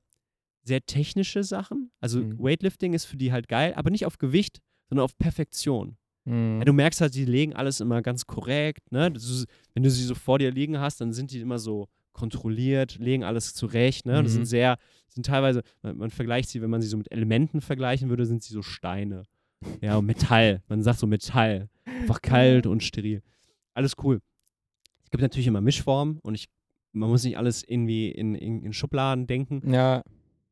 [0.64, 1.92] sehr technische Sachen.
[2.02, 2.40] Also Mhm.
[2.40, 5.98] Weightlifting ist für die halt geil, aber nicht auf Gewicht, sondern auf Perfektion.
[6.26, 6.60] Mhm.
[6.60, 8.92] Ja, du merkst halt, die legen alles immer ganz korrekt.
[8.92, 9.12] Ne?
[9.16, 12.98] Ist, wenn du sie so vor dir liegen hast, dann sind die immer so kontrolliert,
[12.98, 14.06] legen alles zurecht.
[14.06, 14.18] Ne?
[14.20, 14.38] Und Das Mhm.
[14.38, 14.78] sind sehr,
[15.10, 18.42] sind teilweise, man, man vergleicht sie, wenn man sie so mit Elementen vergleichen würde, sind
[18.44, 19.24] sie so Steine.
[19.82, 20.62] Ja, und Metall.
[20.68, 21.70] Man sagt so Metall.
[21.86, 23.22] Einfach kalt und steril.
[23.74, 24.22] Alles cool.
[25.04, 26.48] Es gibt natürlich immer Mischformen und ich,
[26.94, 29.62] man muss nicht alles irgendwie in, in, in Schubladen denken.
[29.72, 30.02] ja,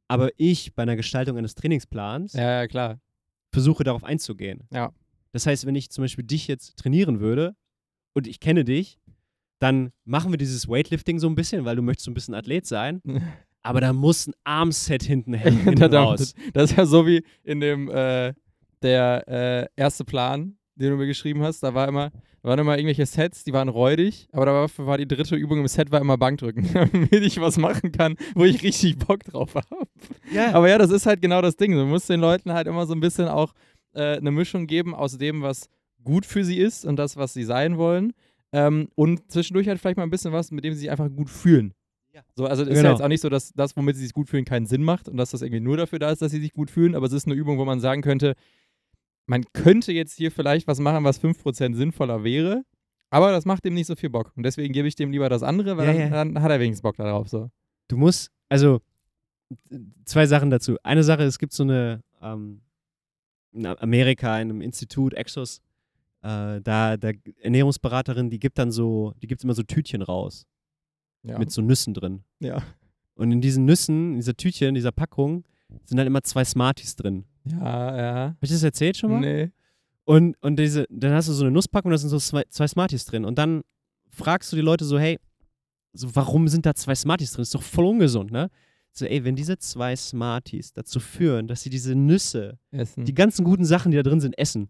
[0.08, 3.00] Aber ich bei einer Gestaltung eines Trainingsplans ja, ja, klar.
[3.52, 4.68] versuche darauf einzugehen.
[4.72, 4.92] Ja.
[5.34, 7.56] Das heißt, wenn ich zum Beispiel dich jetzt trainieren würde
[8.14, 9.00] und ich kenne dich,
[9.60, 12.66] dann machen wir dieses Weightlifting so ein bisschen, weil du möchtest so ein bisschen Athlet
[12.66, 13.02] sein.
[13.64, 15.76] Aber da muss ein Armset hinten, hängen.
[16.54, 18.34] Das ist ja so wie in dem äh,
[18.82, 21.64] der äh, erste Plan, den du mir geschrieben hast.
[21.64, 22.12] Da war immer,
[22.42, 25.68] da waren immer irgendwelche Sets, die waren räudig, aber dafür war die dritte Übung im
[25.70, 29.88] Set war immer Bankdrücken, damit ich was machen kann, wo ich richtig Bock drauf habe.
[30.34, 31.72] Ja, Aber ja, das ist halt genau das Ding.
[31.72, 33.54] Du musst den Leuten halt immer so ein bisschen auch
[33.94, 35.70] äh, eine Mischung geben aus dem, was
[36.04, 38.14] gut für sie ist und das, was sie sein wollen.
[38.52, 41.30] Ähm, und zwischendurch halt vielleicht mal ein bisschen was, mit dem sie sich einfach gut
[41.30, 41.74] fühlen.
[42.14, 42.22] Ja.
[42.36, 42.90] So, also es ist Genau.
[42.90, 45.10] ja jetzt auch nicht so, dass das, womit sie sich gut fühlen, keinen Sinn macht
[45.10, 47.14] und dass das irgendwie nur dafür da ist, dass sie sich gut fühlen, aber es
[47.14, 48.36] ist eine Übung, wo man sagen könnte,
[49.26, 52.64] man könnte jetzt hier vielleicht was machen, was 5% sinnvoller wäre,
[53.10, 54.32] aber das macht dem nicht so viel Bock.
[54.36, 56.10] Und deswegen gebe ich dem lieber das andere, weil Ja, dann, ja.
[56.10, 57.30] dann hat er wenigstens Bock darauf.
[57.30, 57.50] So.
[57.88, 58.82] du musst, also
[60.06, 60.78] zwei Sachen dazu.
[60.84, 62.62] Eine Sache, es gibt so eine, ähm,
[63.54, 65.60] in Amerika, in einem Institut, Exos,
[66.22, 70.46] äh, da, da Ernährungsberaterin, die gibt dann so, die gibt immer so Tütchen raus
[71.24, 71.38] Ja.
[71.38, 72.24] mit so Nüssen drin.
[72.40, 72.62] ja.
[73.16, 75.44] Und in diesen Nüssen, in dieser Tütchen, in dieser Packung,
[75.86, 77.26] sind dann immer zwei Smarties drin.
[77.46, 78.28] Ja, ja.
[78.30, 79.20] Hab ich das erzählt schon mal?
[79.20, 79.52] Nee.
[80.04, 83.06] Und, und diese, dann hast du so eine Nusspackung, da sind so zwei, zwei Smarties
[83.06, 83.24] drin.
[83.24, 83.62] Und dann
[84.10, 85.20] fragst du die Leute so, hey,
[85.94, 87.44] so, warum sind da zwei Smarties drin?
[87.44, 88.50] Ist doch voll ungesund, ne?
[88.96, 93.06] So, ey, wenn diese zwei Smarties dazu führen, dass sie diese Nüsse, Essen.
[93.06, 94.70] die ganzen guten Sachen, die da drin sind, essen,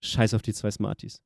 [0.00, 1.20] scheiß auf die zwei Smarties.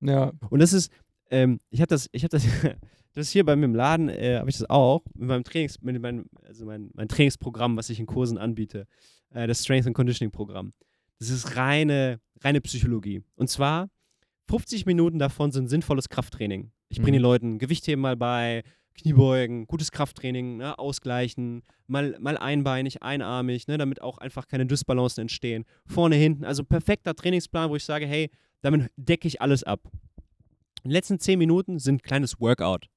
[0.00, 0.32] ja.
[0.50, 0.90] Und das ist,
[1.30, 2.44] ähm, ich habe das, ich habe das,
[3.14, 6.00] das hier bei mir im Laden, äh, habe ich das auch, mit meinem Trainings, mit
[6.00, 8.86] meinem, also mein, mein Trainingsprogramm, was ich in Kursen anbiete,
[9.30, 10.72] äh, das Strength and Conditioning Programm.
[11.18, 13.22] Das ist reine, reine Psychologie.
[13.36, 13.88] Und zwar
[14.48, 16.70] 50 Minuten davon sind sinnvolles Krafttraining.
[16.88, 17.20] Ich bringe Mhm.
[17.20, 18.62] den Leuten Gewichtheben mal bei,
[18.98, 25.22] Kniebeugen, gutes Krafttraining, ne, ausgleichen, mal, mal einbeinig, einarmig, ne, damit auch einfach keine Dysbalancen
[25.22, 25.64] entstehen.
[25.86, 28.30] Vorne, hinten, also perfekter Trainingsplan, wo ich sage, hey,
[28.60, 29.80] damit decke ich alles ab.
[30.84, 32.88] Die letzten 10 Minuten sind ein kleines Workout.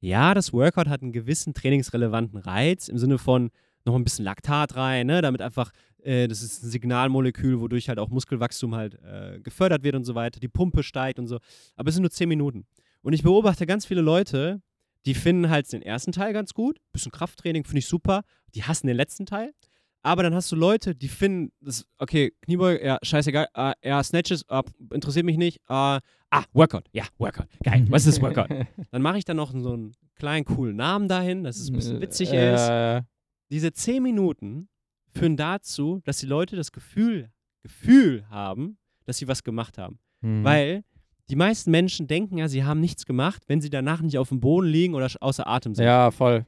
[0.00, 3.50] Ja, das Workout hat einen gewissen trainingsrelevanten Reiz im Sinne von
[3.84, 5.72] noch ein bisschen Laktat rein, ne, damit einfach,
[6.02, 10.14] äh, das ist ein Signalmolekül, wodurch halt auch Muskelwachstum halt äh, gefördert wird und so
[10.14, 11.38] weiter, die Pumpe steigt und so.
[11.76, 12.66] Aber es sind nur 10 Minuten.
[13.02, 14.60] Und ich beobachte ganz viele Leute,
[15.06, 18.22] die finden halt den ersten Teil ganz gut, bisschen Krafttraining finde ich super,
[18.54, 19.52] die hassen den letzten Teil.
[20.02, 24.44] Aber dann hast du Leute, die finden, das, okay, Kniebeuge, ja, scheißegal, äh, ja, Snatches,
[24.48, 24.62] äh,
[24.94, 28.48] interessiert mich nicht, äh, ah, Workout, ja, Workout, geil, was ist Workout?
[28.90, 32.00] Dann mache ich dann noch so einen kleinen, coolen Namen dahin, dass es ein bisschen
[32.00, 32.68] witzig äh, ist.
[32.68, 33.02] Äh,
[33.50, 34.68] Diese 10 Minuten
[35.14, 37.30] führen dazu, dass die Leute das Gefühl,
[37.62, 39.98] Gefühl haben, dass sie was gemacht haben.
[40.22, 40.44] hm.
[40.44, 40.84] Weil
[41.30, 44.40] die meisten Menschen denken ja, sie haben nichts gemacht, wenn sie danach nicht auf dem
[44.40, 45.84] Boden liegen oder außer Atem sind.
[45.84, 46.44] Ja, voll.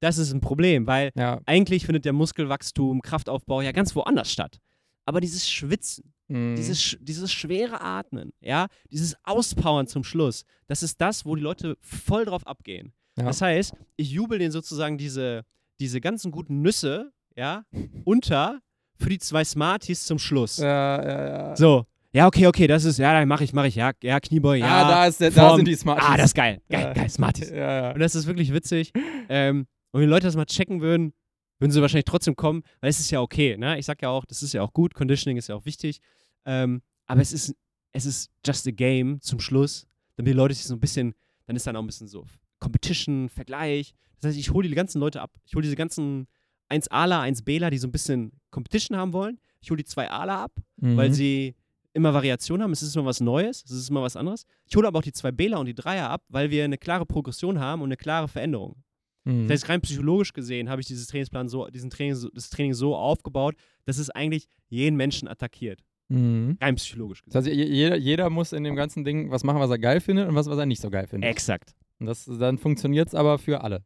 [0.00, 1.40] Das ist ein Problem, weil Ja.
[1.46, 4.58] eigentlich findet der Muskelwachstum, Kraftaufbau ja ganz woanders statt.
[5.04, 6.56] Aber dieses Schwitzen, hm.
[6.56, 11.76] dieses, dieses schwere Atmen, ja, dieses Auspowern zum Schluss, das ist das, wo die Leute
[11.80, 12.92] voll drauf abgehen.
[13.16, 13.24] ja.
[13.24, 15.44] Das heißt, ich jubel denen sozusagen diese,
[15.80, 17.64] diese ganzen guten Nüsse, ja,
[18.04, 18.60] unter
[18.98, 20.56] für die zwei Smarties zum Schluss.
[20.58, 21.56] ja, ja, ja.
[21.56, 21.86] So,
[22.16, 24.84] ja, okay, okay, das ist, ja, dann mache ich, mache ich, ja, ja, Kniebeuge, ja.
[24.84, 26.04] ah, da, ist der, da sind die Smarties.
[26.08, 26.92] Ah, das ist geil, geil, Ja.
[26.94, 27.50] geil, Smarties.
[27.50, 27.56] Ja,
[27.86, 27.92] ja.
[27.92, 28.92] Und das ist wirklich witzig.
[29.28, 31.12] ähm, und wenn die Leute das mal checken würden,
[31.58, 33.78] würden sie wahrscheinlich trotzdem kommen, weil es ist ja okay, ne?
[33.78, 36.00] Ich sag ja auch, das ist ja auch gut, Conditioning ist ja auch wichtig.
[36.44, 37.54] Ähm, aber es ist,
[37.92, 39.86] es ist just a game zum Schluss,
[40.16, 41.14] damit die Leute sich so ein bisschen,
[41.46, 42.24] dann ist dann auch ein bisschen so
[42.58, 43.94] Competition, Vergleich.
[44.20, 45.30] Das heißt, ich hole die ganzen Leute ab.
[45.44, 46.26] Ich hole diese ganzen
[46.70, 49.38] 1Aler, 1Bler, die so ein bisschen Competition haben wollen.
[49.60, 50.96] Ich hole die 2Aler ab, Mhm.
[50.96, 51.54] weil sie
[51.96, 52.70] immer Variation haben.
[52.72, 54.44] Es ist immer was Neues, es ist immer was anderes.
[54.68, 57.58] Ich hole aber auch die 2Bler und die 3er ab, weil wir eine klare Progression
[57.58, 58.76] haben und eine klare Veränderung.
[59.24, 59.48] Mhm.
[59.48, 62.74] Das heißt, rein psychologisch gesehen habe ich dieses Trainingsplan so, diesen Training, so- das Training
[62.74, 65.80] so aufgebaut, dass es eigentlich jeden Menschen attackiert.
[66.08, 66.56] Mhm.
[66.60, 67.58] Rein psychologisch Das gesehen.
[67.58, 70.28] heißt, je- jeder, jeder muss in dem ganzen Ding was machen, was er geil findet
[70.28, 71.28] und was, was er nicht so geil findet.
[71.28, 71.74] Exakt.
[71.98, 73.82] Und das, dann funktioniert es aber für alle.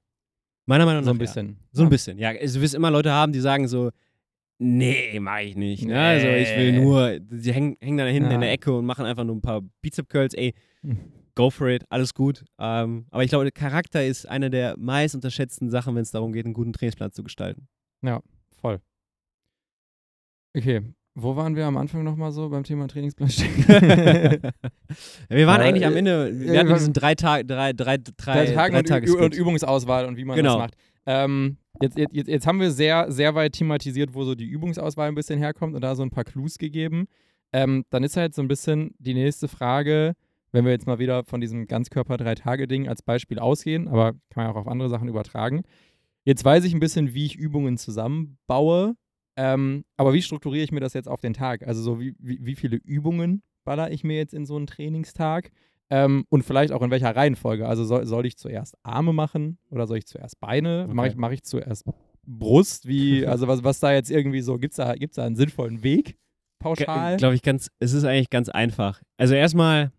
[0.67, 1.07] Meiner Meinung nach.
[1.07, 1.21] So ein ja.
[1.21, 1.57] bisschen.
[1.73, 1.89] So ein Ja.
[1.91, 2.29] bisschen, ja.
[2.31, 3.91] Also, du wirst immer Leute haben, die sagen so,
[4.61, 5.83] nee, mach ich nicht.
[5.85, 5.95] Ne?
[5.95, 5.99] Nee.
[5.99, 8.35] Also ich will nur, die hängen, hängen da hinten Ja.
[8.37, 10.35] in der Ecke und machen einfach nur ein paar Bizep-Curls.
[10.35, 10.99] Ey, Hm.
[11.35, 12.45] go for it, alles gut.
[12.59, 16.33] Ähm, aber ich glaube, der Charakter ist eine der meist unterschätzten Sachen, wenn es darum
[16.33, 17.67] geht, einen guten Trainingsplan zu gestalten.
[18.61, 18.81] Voll.
[20.57, 20.83] Okay,
[21.15, 23.65] wo waren wir am Anfang nochmal so beim Thema Trainingsplan stecken?
[25.29, 28.47] wir waren Äh, eigentlich am Ende, wir äh, hatten diesen drei Tage, drei, drei, drei,
[28.47, 29.35] Drei Tagen und, Ü- und.
[29.35, 30.59] Übungsauswahl und wie man Genau.
[30.59, 30.75] das macht.
[31.11, 35.17] Ähm, jetzt, jetzt, jetzt, haben wir sehr, sehr weit thematisiert, wo so die Übungsauswahl ein
[35.17, 37.09] bisschen herkommt und da so ein paar Clues gegeben.
[37.53, 40.15] Ähm, dann ist halt so ein bisschen die nächste Frage,
[40.53, 44.53] wenn wir jetzt mal wieder von diesem Ganzkörper-Drei-Tage-Ding als Beispiel ausgehen, aber kann man ja
[44.53, 45.63] auch auf andere Sachen übertragen.
[46.25, 48.95] Jetzt weiß ich ein bisschen, wie ich Übungen zusammenbaue,
[49.37, 51.67] ähm, aber wie strukturiere ich mir das jetzt auf den Tag?
[51.67, 55.51] Also so wie, wie, wie viele Übungen baller ich mir jetzt in so einen Trainingstag?
[55.91, 57.67] Ähm, und vielleicht auch in welcher Reihenfolge.
[57.67, 60.85] Also soll, soll ich zuerst Arme machen oder soll ich zuerst Beine?
[60.85, 60.95] Okay.
[60.95, 61.85] Mache ich, mach ich zuerst
[62.25, 62.87] Brust?
[62.87, 65.83] Wie, also was, was da jetzt irgendwie so, gibt es da, gibt's da einen sinnvollen
[65.83, 66.17] Weg?
[66.61, 67.17] Pauschal?
[67.17, 69.03] Glaube ich ganz, es ist eigentlich ganz einfach.
[69.17, 69.93] Also erstmal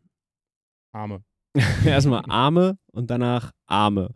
[0.93, 1.23] Arme.
[1.85, 4.13] Erstmal Arme und danach Arme.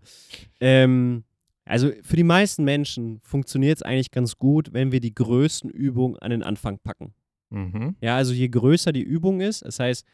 [0.61, 1.25] Ähm,
[1.65, 6.17] also für die meisten Menschen funktioniert es eigentlich ganz gut, wenn wir die größten Übungen
[6.19, 7.13] an den Anfang packen.
[7.49, 7.95] Mhm.
[7.99, 10.05] Ja, also je größer die Übung ist, das heißt,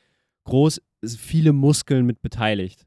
[0.46, 0.82] groß
[1.18, 2.86] viele Muskeln mit beteiligt.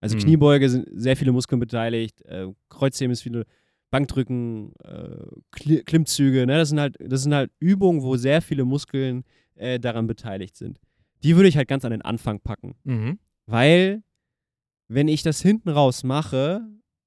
[0.00, 0.20] Also Mhm.
[0.20, 3.44] Kniebeuge sind sehr viele Muskeln beteiligt, äh, Kreuzheben ist viele,
[3.90, 6.58] Bankdrücken, äh, Kli Klimmzüge, ne?
[6.58, 9.24] das, sind halt, das sind halt Übungen, wo sehr viele Muskeln
[9.54, 10.78] äh, daran beteiligt sind.
[11.22, 12.74] Die würde ich halt ganz an den Anfang packen.
[12.84, 13.18] Mhm.
[13.46, 14.02] Weil,
[14.88, 16.60] wenn ich das hinten raus mache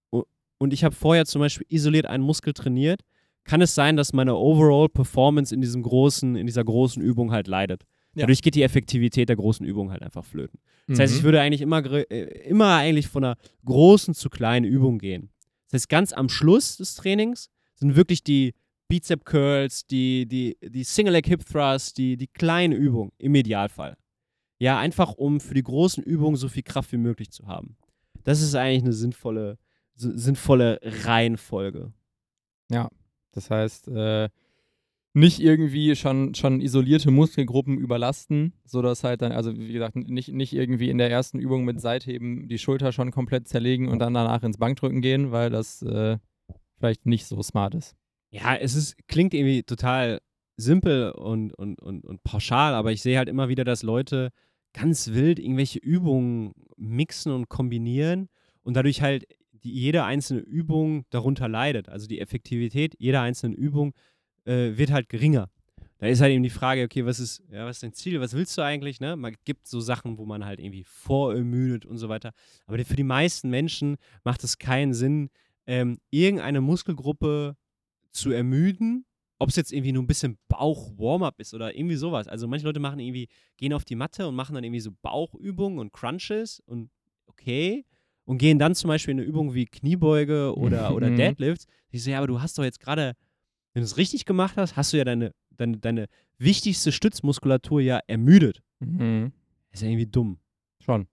[0.10, 3.02] und ich habe vorher zum Beispiel isoliert einen Muskel trainiert,
[3.44, 7.48] kann es sein, dass meine Overall Performance in diesem großen, in dieser großen Übung halt
[7.48, 7.84] leidet.
[8.14, 8.22] Ja.
[8.22, 10.60] Dadurch geht die Effektivität der großen Übung halt einfach flöten.
[10.88, 11.26] Das heißt, ich Mhm.
[11.26, 12.04] würde eigentlich immer, äh,
[12.48, 15.30] immer eigentlich von einer großen zu kleinen Übung gehen.
[15.70, 18.54] Das heißt, ganz am Schluss des Trainings sind wirklich die
[18.90, 23.96] Bizep Curls, die, die, die Single Leg Hip Thrust, die, die kleinen Übungen im Idealfall.
[24.60, 27.78] Ja, einfach um für die großen Übungen so viel Kraft wie möglich zu haben.
[28.26, 29.58] Das ist eigentlich eine sinnvolle,
[29.96, 31.94] si- sinnvolle Reihenfolge.
[33.34, 34.28] Das heißt, äh,
[35.14, 40.54] nicht irgendwie schon, schon isolierte Muskelgruppen überlasten, sodass halt dann, also wie gesagt, nicht, nicht
[40.54, 44.44] irgendwie in der ersten Übung mit Seitheben die Schulter schon komplett zerlegen und dann danach
[44.44, 46.18] ins Bankdrücken gehen, weil das äh,
[46.78, 47.96] vielleicht nicht so smart ist.
[48.32, 50.22] Ja, es ist, klingt irgendwie total
[50.56, 54.30] simpel und, und, und, und pauschal, aber ich sehe halt immer wieder, dass Leute
[54.74, 58.30] ganz wild irgendwelche Übungen mixen und kombinieren
[58.64, 61.90] und dadurch halt die, jede einzelne Übung darunter leidet.
[61.90, 63.94] Also die Effektivität jeder einzelnen Übung
[64.46, 65.50] äh, wird halt geringer.
[65.98, 68.34] Da ist halt eben die Frage, okay, was ist, ja, was ist dein Ziel, was
[68.34, 69.00] willst du eigentlich?
[69.00, 69.16] Ne?
[69.16, 72.32] Man gibt so Sachen, wo man halt irgendwie vorermüdet und so weiter.
[72.66, 75.30] Aber für die meisten Menschen macht es keinen Sinn,
[75.68, 77.56] ähm, irgendeine Muskelgruppe
[78.12, 79.06] zu ermüden,
[79.38, 82.28] ob es jetzt irgendwie nur ein bisschen Bauch-Warm-up ist oder irgendwie sowas.
[82.28, 83.28] Also manche Leute machen irgendwie,
[83.58, 86.90] gehen auf die Matte und machen dann irgendwie so Bauchübungen und Crunches und
[87.28, 87.86] okay.
[88.26, 91.18] Und gehen dann zum Beispiel in eine Übung wie Kniebeuge oder, oder Mhm.
[91.18, 91.66] Deadlifts.
[91.90, 93.16] Ich so, ja, aber du hast doch jetzt gerade,
[93.74, 96.08] wenn du es richtig gemacht hast, hast du ja deine, deine, deine
[96.38, 98.62] wichtigste Stützmuskulatur ja ermüdet.
[98.80, 99.32] Mhm.
[99.72, 100.40] ist ja irgendwie dumm.
[100.80, 101.08] Schon.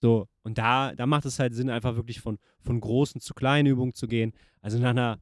[0.00, 3.66] So, und da, da macht es halt Sinn, einfach wirklich von, von großen zu kleinen
[3.66, 4.32] Übungen zu gehen.
[4.62, 5.20] Also nach einer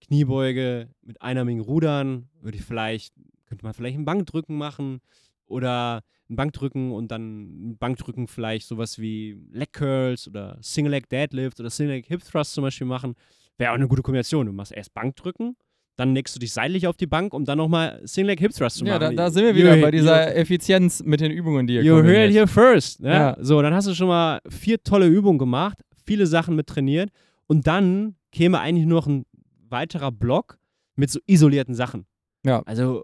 [0.00, 3.14] Kniebeuge mit einarmigen Rudern würde ich vielleicht,
[3.46, 5.00] könnte man vielleicht ein Bankdrücken machen
[5.46, 11.08] oder ein Bankdrücken und dann ein Bankdrücken vielleicht sowas wie Leg Curls oder Single Leg
[11.08, 13.14] Deadlift oder Single Leg Hip Thrust zum Beispiel machen.
[13.58, 14.46] Wäre auch eine gute Kombination.
[14.46, 15.56] Du machst erst Bankdrücken,
[15.96, 18.76] dann legst du dich seitlich auf die Bank, um dann nochmal Single Leg Hip Thrust
[18.78, 19.16] zu Ja, machen.
[19.16, 21.82] da, da sind wir You- wieder you- bei dieser Effizienz mit den Übungen, die ihr
[21.82, 23.00] You heard it here first.
[23.00, 23.10] Ne?
[23.12, 23.36] Ja.
[23.40, 27.10] So, dann hast du schon mal vier tolle Übungen gemacht, viele Sachen mit trainiert
[27.46, 29.24] und dann käme eigentlich nur noch ein
[29.68, 30.58] weiterer Block
[30.96, 32.06] mit so isolierten Sachen.
[32.44, 32.62] Ja.
[32.66, 33.02] Also,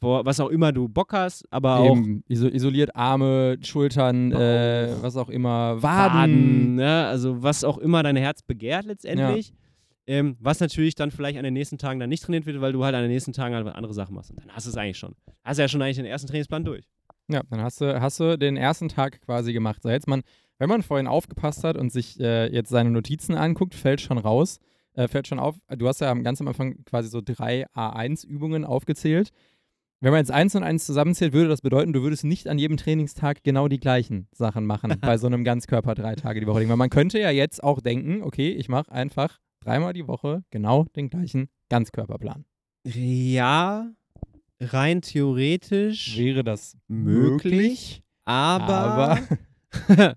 [0.00, 5.16] was auch immer du Bock hast, aber auch Eben, iso isoliert Arme, Schultern, äh, was
[5.16, 6.14] auch immer, Waden.
[6.14, 7.06] Waden, ne?
[7.06, 9.52] also was auch immer dein Herz begehrt letztendlich.
[10.12, 12.84] Ähm, was natürlich dann vielleicht an den nächsten Tagen dann nicht trainiert wird, weil du
[12.84, 14.30] halt an den nächsten Tagen halt andere Sachen machst.
[14.30, 15.14] Und dann hast du es eigentlich schon.
[15.42, 16.84] Hast du ja schon eigentlich den ersten Trainingsplan durch.
[17.28, 19.82] Ja, dann hast du, hast du den ersten Tag quasi gemacht.
[19.82, 20.20] So, jetzt man,
[20.58, 24.58] wenn man vorhin aufgepasst hat und sich äh, jetzt seine Notizen anguckt, fällt schon raus,
[24.92, 29.30] äh, fällt schon auf, du hast ja ganz am Anfang quasi so drei A1-Übungen aufgezählt.
[30.00, 32.76] Wenn man jetzt eins und eins zusammenzählt, würde das bedeuten, du würdest nicht an jedem
[32.76, 36.68] Trainingstag genau die gleichen Sachen machen bei so einem Ganzkörper drei Tage die Woche.
[36.68, 40.84] Weil man könnte ja jetzt auch denken, okay, ich mache einfach dreimal die Woche genau
[40.96, 42.44] den gleichen Ganzkörperplan.
[42.84, 43.90] Ja,
[44.60, 49.18] rein theoretisch Wäre das möglich, aber,
[49.78, 50.16] aber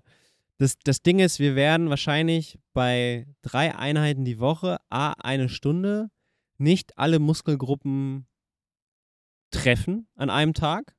[0.58, 6.10] das, das Ding ist, wir werden wahrscheinlich bei drei Einheiten die Woche, a eine Stunde,
[6.58, 8.26] nicht alle Muskelgruppen
[9.50, 10.96] treffen an einem Tag.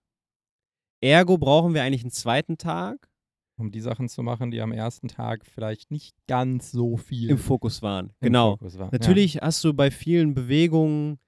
[1.02, 3.10] Ergo brauchen wir eigentlich einen zweiten Tag
[3.58, 7.38] um die Sachen zu machen, die am ersten Tag vielleicht nicht ganz so viel im
[7.38, 8.08] Fokus waren.
[8.20, 8.52] im genau.
[8.52, 8.90] Fokus waren.
[8.92, 11.20] Natürlich hast du bei vielen Bewegungen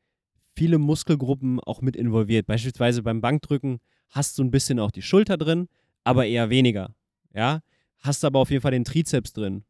[0.55, 2.45] viele Muskelgruppen auch mit involviert.
[2.47, 5.67] Beispielsweise beim Bankdrücken hast du ein bisschen auch die Schulter drin,
[6.03, 6.95] aber eher weniger.
[7.33, 7.61] Ja,
[7.99, 9.63] hast aber auf jeden Fall den Trizeps drin.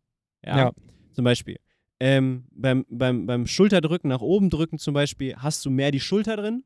[0.44, 0.72] Ja, Ja.
[1.12, 1.58] zum Beispiel.
[2.00, 6.38] Ähm, beim, beim, beim Schulterdrücken, nach oben drücken zum Beispiel, hast du mehr die Schulter
[6.38, 6.64] drin,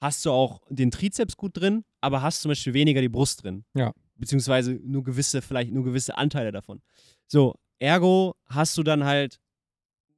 [0.00, 3.64] hast du auch den Trizeps gut drin, aber hast zum Beispiel weniger die Brust drin.
[3.74, 3.92] Ja.
[4.16, 6.80] Beziehungsweise nur gewisse, vielleicht nur gewisse Anteile davon.
[7.26, 9.40] So, ergo hast du dann halt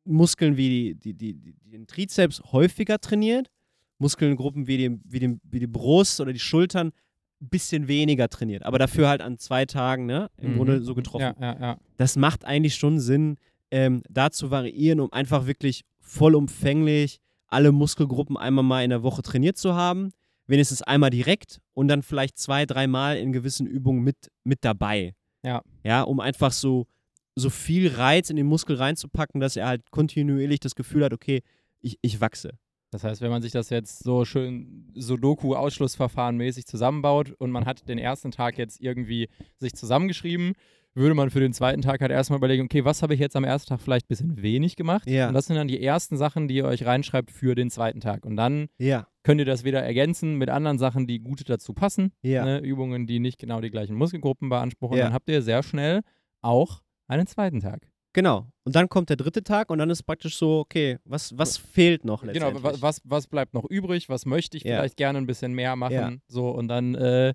[0.04, 3.50] Muskeln wie die, die, die, die, den Trizeps häufiger trainiert,
[3.98, 6.92] Muskelgruppen wie die, wie, die, wie die Brust oder die Schultern
[7.40, 10.56] ein bisschen weniger trainiert, aber dafür halt an zwei Tagen, ne, im Mhm.
[10.56, 11.78] Grunde so getroffen Ja, ja, ja.
[11.96, 13.36] das macht eigentlich schon Sinn,
[13.70, 19.22] ähm, da zu variieren, um einfach wirklich vollumfänglich alle Muskelgruppen einmal mal in der Woche
[19.22, 20.10] trainiert zu haben.
[20.46, 25.14] Wenigstens einmal direkt und dann vielleicht zwei, dreimal in gewissen Übungen mit, mit dabei.
[25.42, 25.62] Ja.
[25.84, 26.86] Ja, um einfach so,
[27.34, 31.42] so viel Reiz in den Muskel reinzupacken, dass er halt kontinuierlich das Gefühl hat, okay,
[31.80, 32.58] ich, ich wachse.
[32.90, 37.88] Das heißt, wenn man sich das jetzt so schön Sudoku-Ausschlussverfahren mäßig zusammenbaut und man hat
[37.88, 39.28] den ersten Tag jetzt irgendwie
[39.58, 40.54] sich zusammengeschrieben,
[40.96, 43.44] würde man für den zweiten Tag halt erstmal überlegen, okay, was habe ich jetzt am
[43.44, 45.08] ersten Tag vielleicht ein bisschen wenig gemacht?
[45.08, 45.28] Ja.
[45.28, 48.24] Und das sind dann die ersten Sachen, die ihr euch reinschreibt für den zweiten Tag.
[48.26, 49.06] Und dann Ja.
[49.22, 52.12] könnt ihr das wieder ergänzen mit anderen Sachen, die gut dazu passen.
[52.22, 52.44] Ja.
[52.44, 52.58] Ne?
[52.60, 54.96] Übungen, die nicht genau die gleichen Muskelgruppen beanspruchen.
[54.98, 55.04] Ja.
[55.04, 56.00] Dann habt ihr sehr schnell
[56.42, 57.86] auch einen zweiten Tag.
[58.12, 58.46] Genau.
[58.64, 62.06] Und dann kommt der dritte Tag und dann ist praktisch so, okay, was, was fehlt
[62.06, 62.64] noch Genau, letztendlich?
[62.64, 64.08] wa- was, was bleibt noch übrig?
[64.08, 64.76] Was möchte ich Ja.
[64.76, 65.92] vielleicht gerne ein bisschen mehr machen?
[65.94, 66.12] Ja.
[66.26, 67.34] So, und dann äh,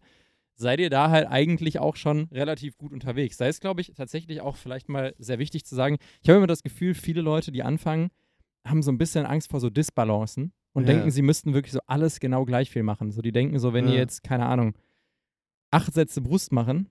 [0.56, 3.38] seid ihr da halt eigentlich auch schon relativ gut unterwegs.
[3.38, 6.48] Da ist, glaube ich, tatsächlich auch vielleicht mal sehr wichtig zu sagen, ich habe immer
[6.48, 8.10] das Gefühl, viele Leute, die anfangen,
[8.66, 10.94] haben so ein bisschen Angst vor so Disbalancen und Ja.
[10.94, 13.12] denken, sie müssten wirklich so alles genau gleich viel machen.
[13.12, 14.00] So, die denken so, wenn ihr Ja.
[14.02, 14.76] jetzt, keine Ahnung,
[15.72, 16.90] acht Sätze Brust machen,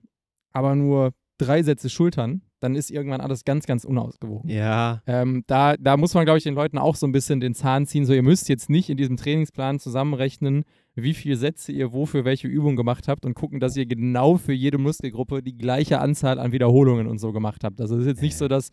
[0.51, 4.49] aber nur drei Sätze Schultern, dann ist irgendwann alles ganz, ganz unausgewogen.
[4.49, 5.01] Ja.
[5.07, 7.87] Ähm, da, da muss man, glaube ich, den Leuten auch so ein bisschen den Zahn
[7.87, 8.05] ziehen.
[8.05, 10.63] So, ihr müsst jetzt nicht in diesem Trainingsplan zusammenrechnen,
[10.95, 14.53] wie viele Sätze ihr wofür welche Übung gemacht habt und gucken, dass ihr genau für
[14.53, 17.79] jede Muskelgruppe die gleiche Anzahl an Wiederholungen und so gemacht habt.
[17.79, 18.69] Also es ist jetzt nicht so, dass,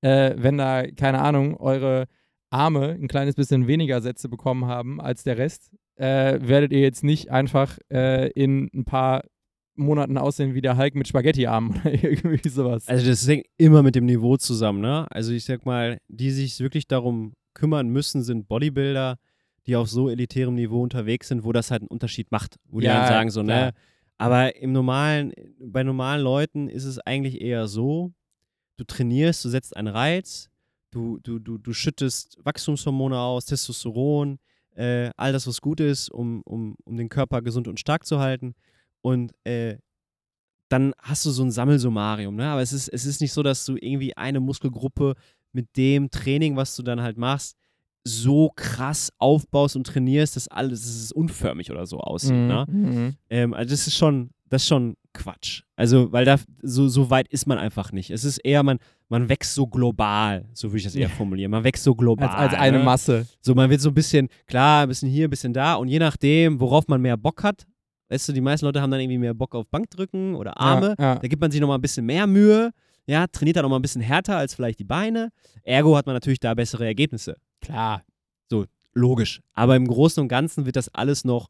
[0.00, 2.06] äh, wenn da, keine Ahnung, eure
[2.50, 7.04] Arme ein kleines bisschen weniger Sätze bekommen haben als der Rest, äh, werdet ihr jetzt
[7.04, 9.22] nicht einfach äh, in ein paar
[9.76, 12.88] Monaten aussehen wie der Hulk mit Spaghetti-Armen oder irgendwie sowas.
[12.88, 15.06] Also das hängt immer mit dem Niveau zusammen, ne?
[15.10, 19.18] Also ich sag mal, die sich wirklich darum kümmern müssen, sind Bodybuilder,
[19.66, 22.56] die auf so elitärem Niveau unterwegs sind, wo das halt einen Unterschied macht.
[22.68, 23.66] Wo die Ja, dann sagen so, klar.
[23.66, 23.72] ne?
[24.18, 28.12] Aber im normalen, bei normalen Leuten ist es eigentlich eher so,
[28.76, 30.50] du trainierst, du setzt einen Reiz,
[30.90, 34.38] du, du, du, du schüttest Wachstumshormone aus, Testosteron,
[34.74, 38.18] äh, all das, was gut ist, um, um, um den Körper gesund und stark zu
[38.18, 38.54] halten.
[39.02, 39.78] Und äh,
[40.68, 42.48] dann hast du so ein Sammelsummarium, ne?
[42.48, 45.14] Aber es ist, es ist nicht so, dass du irgendwie eine Muskelgruppe
[45.52, 47.56] mit dem Training, was du dann halt machst,
[48.04, 52.32] so krass aufbaust und trainierst, dass alles dass es unförmig oder so aussieht.
[52.32, 52.64] Mhm, Ne?
[52.68, 53.14] mhm.
[53.28, 55.62] Ähm, also das ist schon, das ist schon Quatsch.
[55.76, 58.10] Also, weil da so, so weit ist man einfach nicht.
[58.10, 58.78] Es ist eher, man,
[59.08, 61.50] man wächst so global, so würde ich das eher formulieren.
[61.50, 62.28] Man wächst so global.
[62.28, 62.84] Als, als eine ne?
[62.84, 63.26] Masse.
[63.40, 65.98] So, man wird so ein bisschen, klar, ein bisschen hier, ein bisschen da und je
[65.98, 67.66] nachdem, worauf man mehr Bock hat,
[68.08, 70.94] weißt du, die meisten Leute haben dann irgendwie mehr Bock auf Bankdrücken oder Arme.
[70.98, 71.18] Ja, ja.
[71.18, 72.70] Da gibt man sich nochmal ein bisschen mehr Mühe,
[73.06, 75.30] ja, trainiert dann nochmal ein bisschen härter als vielleicht die Beine.
[75.64, 77.36] Ergo hat man natürlich da bessere Ergebnisse.
[77.60, 78.04] Klar.
[78.92, 79.40] Logisch.
[79.54, 81.48] Aber im Großen und Ganzen wird das alles noch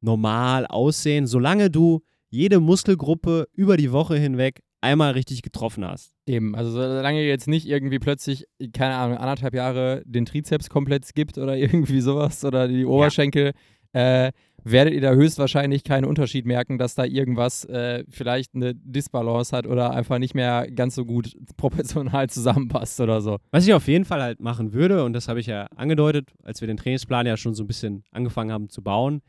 [0.00, 6.12] normal aussehen, solange du jede Muskelgruppe über die Woche hinweg einmal richtig getroffen hast.
[6.26, 11.38] Eben, also solange jetzt nicht irgendwie plötzlich, keine Ahnung, anderthalb Jahre den Trizeps komplett skippt
[11.38, 13.52] oder irgendwie sowas oder die Oberschenkel,
[13.92, 14.32] äh,
[14.64, 19.66] werdet ihr da höchstwahrscheinlich keinen Unterschied merken, dass da irgendwas äh, vielleicht eine Disbalance hat
[19.66, 23.38] oder einfach nicht mehr ganz so gut proportional zusammenpasst oder so.
[23.50, 26.60] Was ich auf jeden Fall halt machen würde, und das habe ich ja angedeutet, als
[26.60, 29.22] wir den Trainingsplan ja schon so ein bisschen angefangen haben zu bauen,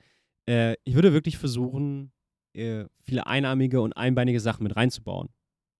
[0.48, 2.12] äh, ich würde wirklich versuchen,
[2.54, 5.30] äh, viele einarmige und einbeinige Sachen mit reinzubauen.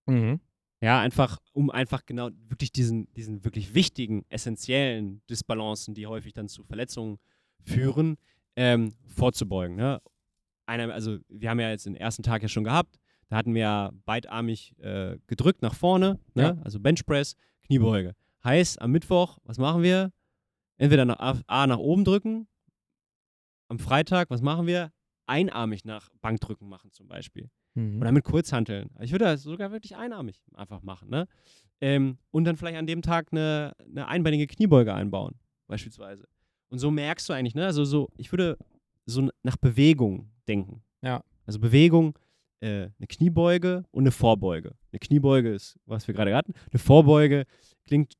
[0.08, 0.40] Mhm.
[0.82, 6.50] Ja, einfach, um einfach genau wirklich diesen, diesen wirklich wichtigen, essentiellen Disbalancen, die häufig dann
[6.50, 7.20] zu Verletzungen
[7.64, 8.18] führen,
[8.56, 9.76] ähm, vorzubeugen.
[9.76, 10.02] Ne?
[10.66, 12.98] Einer, also wir haben ja jetzt den ersten Tag ja schon gehabt,
[13.28, 16.44] da hatten wir ja beidarmig äh, gedrückt nach vorne, ne?
[16.44, 16.58] Ja.
[16.64, 18.14] also Benchpress, Kniebeuge.
[18.44, 20.12] Heißt, am Mittwoch, was machen wir?
[20.78, 22.48] Entweder nach A, A nach oben drücken,
[23.70, 24.92] am Freitag, was machen wir?
[25.26, 27.50] Einarmig nach Bankdrücken machen zum Beispiel.
[27.76, 28.02] Mhm.
[28.02, 28.90] Oder mit Kurzhanteln.
[29.00, 31.10] Ich würde das sogar wirklich einarmig einfach machen.
[31.10, 31.28] Ne?
[31.82, 36.28] Ähm, und dann vielleicht an dem Tag eine, eine einbeinige Kniebeuge einbauen, beispielsweise.
[36.74, 37.68] Und so merkst du eigentlich, ne?
[37.68, 38.58] Also so, ich würde
[39.06, 40.82] so nach Bewegung denken.
[41.04, 41.24] Ja.
[41.46, 42.18] Also Bewegung,
[42.62, 44.76] äh, eine Kniebeuge und eine Vorbeuge.
[44.92, 46.54] Eine Kniebeuge ist, was wir gerade hatten.
[46.72, 47.46] Eine Vorbeuge
[47.86, 48.16] klingt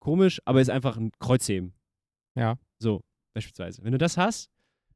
[0.00, 1.72] komisch, aber ist einfach ein Kreuzheben.
[2.34, 2.58] Ja.
[2.80, 3.84] So, beispielsweise.
[3.84, 4.50] Wenn du das hast,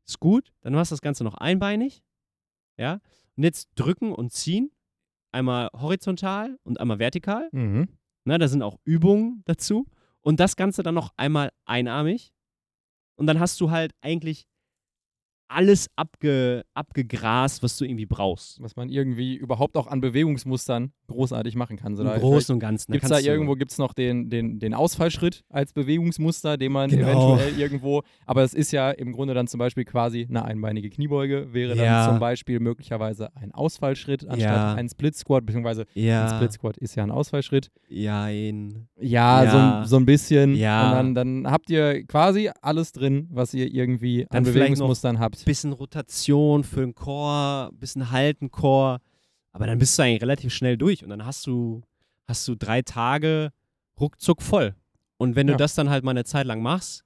[0.05, 2.03] ist gut, dann machst du das Ganze noch einbeinig.
[2.79, 2.95] Ja.
[3.37, 4.73] Und jetzt drücken und ziehen.
[5.31, 7.49] Einmal horizontal und einmal vertikal.
[7.53, 7.91] Mhm.
[8.25, 9.87] Ne, da sind auch Übungen dazu.
[10.21, 12.33] Und das Ganze dann noch einmal einarmig.
[13.19, 14.47] Und dann hast du halt eigentlich
[15.49, 18.61] alles abge, abgegrast, was du irgendwie brauchst.
[18.63, 21.97] Was man irgendwie überhaupt auch an Bewegungsmustern großartig machen kann.
[21.97, 22.93] So, Im Großen und Ganzen.
[22.93, 27.37] Gibt es da irgendwo gibt's noch den, den, den Ausfallschritt als Bewegungsmuster, den man Genau.
[27.37, 31.53] eventuell irgendwo, aber es ist ja im Grunde dann zum Beispiel quasi eine einbeinige Kniebeuge,
[31.53, 32.05] wäre Ja.
[32.05, 34.75] dann zum Beispiel möglicherweise ein Ausfallschritt anstatt Ja.
[34.75, 37.71] ein Split Squat, beziehungsweise ein Ja, Split Squat ist ja ein Ausfallschritt.
[37.89, 38.89] jein.
[39.01, 39.51] Ja, Ja.
[39.51, 40.55] So, ein- so ein bisschen.
[40.57, 40.99] Ja.
[41.01, 45.38] Und dann, dann habt ihr quasi alles drin, was ihr irgendwie Dann an Bewegungsmustern habt.
[45.45, 49.01] Bisschen Rotation für den Core, bisschen halten Core.
[49.53, 51.83] Aber dann bist du eigentlich relativ schnell durch und dann hast du,
[52.27, 53.51] hast du drei Tage
[53.99, 54.75] ruckzuck voll.
[55.17, 55.57] Und wenn du Ja.
[55.57, 57.03] das dann halt mal eine Zeit lang machst,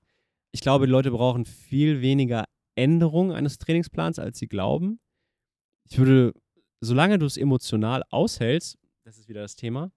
[0.51, 2.45] ich glaube, die Leute brauchen viel weniger
[2.75, 5.01] Änderung eines Trainingsplans, als sie glauben.
[5.89, 6.35] Ich würde,
[6.81, 9.91] solange du es emotional aushältst, das ist wieder das Thema,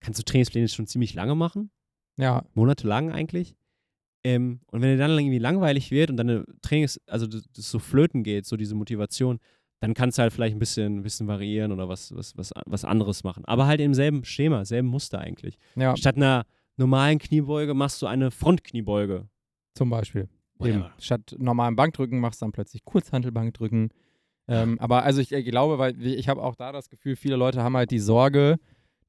[0.00, 1.70] kannst du Trainingspläne schon ziemlich lange machen
[2.16, 3.56] Ja, monatelang eigentlich.
[4.28, 7.78] Ähm, und wenn dir dann irgendwie langweilig wird und deine Trainings, also das, das so
[7.78, 9.38] flöten geht, so diese Motivation,
[9.80, 12.84] dann kannst du halt vielleicht ein bisschen, ein bisschen variieren oder was, was, was, was
[12.84, 13.44] anderes machen.
[13.46, 15.56] Aber halt im selben Schema, selben Muster eigentlich.
[15.76, 16.44] ja, Statt einer
[16.76, 19.28] normalen Kniebeuge machst du eine Frontkniebeuge.
[19.74, 20.28] zum Beispiel.
[20.62, 20.84] Eben.
[20.98, 23.90] Statt normalem Bankdrücken machst du dann plötzlich Kurzhantelbankdrücken.
[24.48, 27.62] Ähm, aber also ich äh, glaube, weil ich habe auch da das Gefühl, viele Leute
[27.62, 28.56] haben halt die Sorge,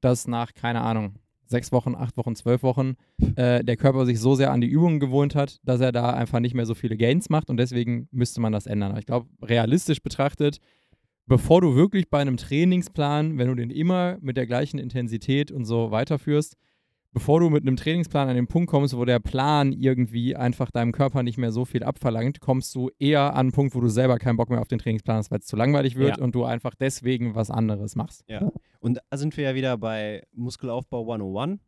[0.00, 1.16] dass nach, keine Ahnung,
[1.50, 2.94] sechs Wochen, acht Wochen, zwölf Wochen
[3.36, 6.40] äh, der Körper sich so sehr an die Übungen gewohnt hat, dass er da einfach
[6.40, 8.92] nicht mehr so viele Gains macht und deswegen müsste man das ändern.
[8.92, 10.58] Aber ich glaube, realistisch betrachtet,
[11.26, 15.64] bevor du wirklich bei einem Trainingsplan, wenn du den immer mit der gleichen Intensität und
[15.64, 16.56] so weiterführst,
[17.12, 20.92] bevor du mit einem Trainingsplan an den Punkt kommst, wo der Plan irgendwie einfach deinem
[20.92, 24.18] Körper nicht mehr so viel abverlangt, kommst du eher an einen Punkt, wo du selber
[24.18, 26.22] keinen Bock mehr auf den Trainingsplan hast, weil es zu langweilig wird Ja.
[26.24, 28.22] und du einfach deswegen was anderes machst.
[28.28, 28.52] Ja.
[28.80, 31.60] Und da sind wir ja wieder bei Muskelaufbau 101.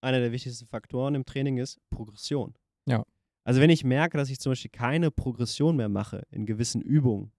[0.00, 2.54] Einer der wichtigsten Faktoren im Training ist Progression.
[2.86, 3.04] Ja.
[3.44, 7.32] Also wenn ich merke, dass ich zum Beispiel keine Progression mehr mache in gewissen Übungen,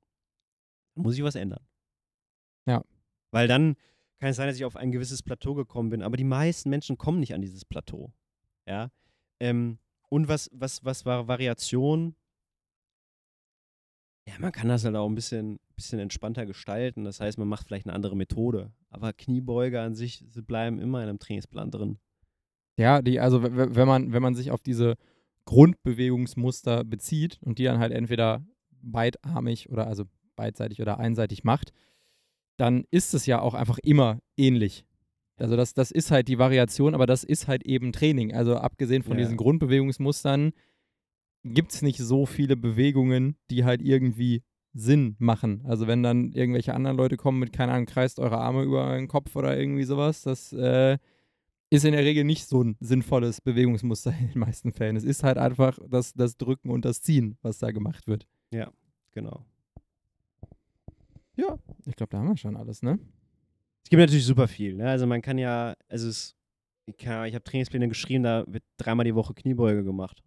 [0.95, 1.65] muss ich was ändern.
[2.65, 2.84] Ja.
[3.31, 3.76] Weil dann
[4.19, 6.02] kann es sein, dass ich auf ein gewisses Plateau gekommen bin.
[6.02, 8.14] Aber die meisten Menschen kommen nicht an dieses Plateau.
[8.65, 8.91] Ja.
[9.40, 9.80] Ähm,
[10.10, 12.15] und was, was, was war Variation?
[14.27, 17.04] Ja, man kann das halt auch ein bisschen, bisschen entspannter gestalten.
[17.04, 18.72] Das heißt, man macht vielleicht eine andere Methode.
[18.90, 21.98] Aber Kniebeuge an sich, sie bleiben immer in einem Trainingsplan drin.
[22.78, 24.95] Ja, die, also wenn man, wenn man sich auf diese
[25.45, 28.45] Grundbewegungsmuster bezieht und die dann halt entweder
[28.82, 30.06] beidarmig oder also
[30.36, 31.72] beidseitig oder einseitig macht,
[32.58, 34.86] dann ist es ja auch einfach immer ähnlich.
[35.38, 38.34] Also das, das ist halt die Variation, aber das ist halt eben Training.
[38.34, 39.24] Also abgesehen von Ja.
[39.24, 40.54] diesen Grundbewegungsmustern
[41.44, 44.44] gibt es nicht so viele Bewegungen, die halt irgendwie
[44.74, 45.62] Sinn machen.
[45.66, 49.08] Also wenn dann irgendwelche anderen Leute kommen mit, keine Ahnung, kreist eure Arme über euren
[49.08, 50.98] Kopf oder irgendwie sowas, das äh,
[51.70, 54.95] ist in der Regel nicht so ein sinnvolles Bewegungsmuster in den meisten Fällen.
[54.95, 58.28] Es ist halt einfach das, das Drücken und das Ziehen, was da gemacht wird.
[59.12, 59.45] Genau.
[61.36, 63.00] Ja, ich glaube, da haben wir schon alles, ne?
[63.84, 64.76] Es gibt natürlich super viel.
[64.76, 64.88] Ne?
[64.90, 66.36] Also man kann ja, also es,
[66.86, 70.24] ich, kann- ich habe Trainingspläne geschrieben, da wird dreimal die Woche Kniebeuge gemacht.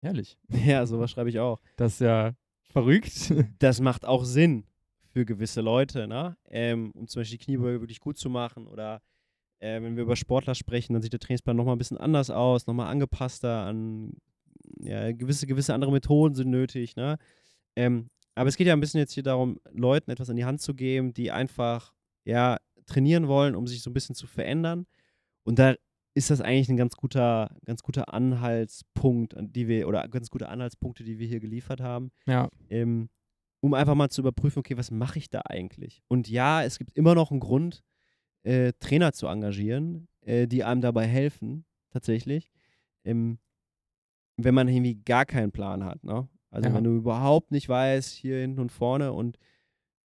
[0.00, 0.38] Herrlich.
[0.66, 1.60] Ja, sowas schreibe ich auch.
[1.76, 2.32] Das ist ja
[2.68, 3.32] verrückt.
[3.58, 4.64] Das macht auch Sinn
[5.12, 6.36] für gewisse Leute, ne?
[6.48, 8.66] Ähm, um zum Beispiel die Kniebeuge wirklich gut zu machen.
[8.66, 9.02] Oder
[9.58, 12.66] äh, wenn wir über Sportler sprechen, dann sieht der Trainingsplan nochmal ein bisschen anders aus,
[12.66, 14.12] nochmal angepasster an
[14.80, 17.18] ja, gewisse, gewisse andere Methoden sind nötig, ne?
[17.74, 20.60] Ähm, aber es geht ja ein bisschen jetzt hier darum, Leuten etwas an die Hand
[20.60, 21.92] zu geben, die einfach
[22.24, 24.86] ja trainieren wollen, um sich so ein bisschen zu verändern.
[25.42, 25.74] Und da
[26.18, 30.48] ist das eigentlich ein ganz guter, ganz guter Anhaltspunkt, an die wir, oder ganz gute
[30.48, 32.10] Anhaltspunkte, die wir hier geliefert haben.
[32.26, 33.08] ja, Ähm,
[33.60, 36.02] um einfach mal zu überprüfen, okay, was mache ich da eigentlich?
[36.08, 37.82] Und ja, es gibt immer noch einen Grund,
[38.44, 42.50] äh, Trainer zu engagieren, äh, die einem dabei helfen, tatsächlich.
[43.04, 43.38] Ähm,
[44.36, 46.28] wenn man irgendwie gar keinen Plan hat, ne?
[46.50, 46.74] Also Ja.
[46.74, 49.38] wenn du überhaupt nicht weißt, hier hinten und vorne und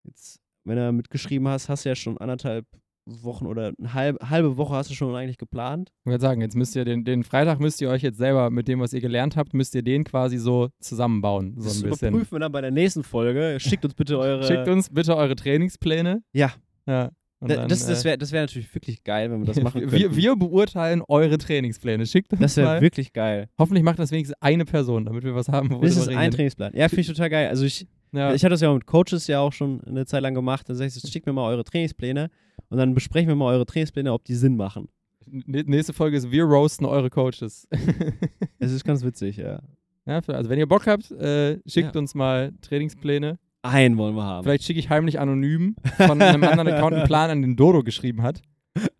[0.03, 2.65] jetzt, wenn du mitgeschrieben hast, hast du ja schon anderthalb
[3.05, 5.91] Wochen oder eine halbe, halbe Woche hast du schon eigentlich geplant.
[6.05, 8.67] Ich würde sagen, jetzt müsst ihr den, den Freitag müsst ihr euch jetzt selber mit
[8.67, 11.55] dem, was ihr gelernt habt, müsst ihr den quasi so zusammenbauen.
[11.57, 12.07] So das ein bisschen.
[12.09, 13.57] überprüfen wir dann bei der nächsten Folge.
[13.59, 14.43] Schickt uns bitte eure.
[14.43, 16.21] Schickt uns bitte eure Trainingspläne.
[16.33, 16.51] Ja.
[16.85, 17.11] Ja.
[17.43, 19.81] Da- dann, das das äh, wäre das wär natürlich wirklich geil, wenn wir das machen
[19.89, 19.95] könnten.
[19.97, 22.05] wir, wir beurteilen eure Trainingspläne.
[22.05, 23.49] Schickt uns das wäre wirklich geil.
[23.57, 26.31] Hoffentlich macht das wenigstens eine Person, damit wir was haben, wo Das ist ein reden.
[26.35, 26.73] Trainingsplan.
[26.75, 27.47] Ja, finde ich total geil.
[27.49, 28.33] Also ich, Ja.
[28.33, 30.67] ich hatte das ja auch mit Coaches ja auch schon eine Zeit lang gemacht.
[30.69, 32.29] Da sag ich schickt mir mal eure Trainingspläne
[32.69, 34.89] und dann besprechen wir mal eure Trainingspläne, ob die Sinn machen.
[35.31, 37.67] N- Nächste Folge ist, wir roasten eure Coaches.
[38.59, 39.59] Es ist ganz witzig, ja.
[40.05, 41.99] ja, also wenn ihr Bock habt, äh, schickt Ja.
[41.99, 43.39] uns mal Trainingspläne.
[43.63, 44.43] Einen wollen wir haben.
[44.43, 48.21] Vielleicht schicke ich heimlich anonym von einem anderen Account einen Plan an den Dodo geschrieben
[48.21, 48.41] hat.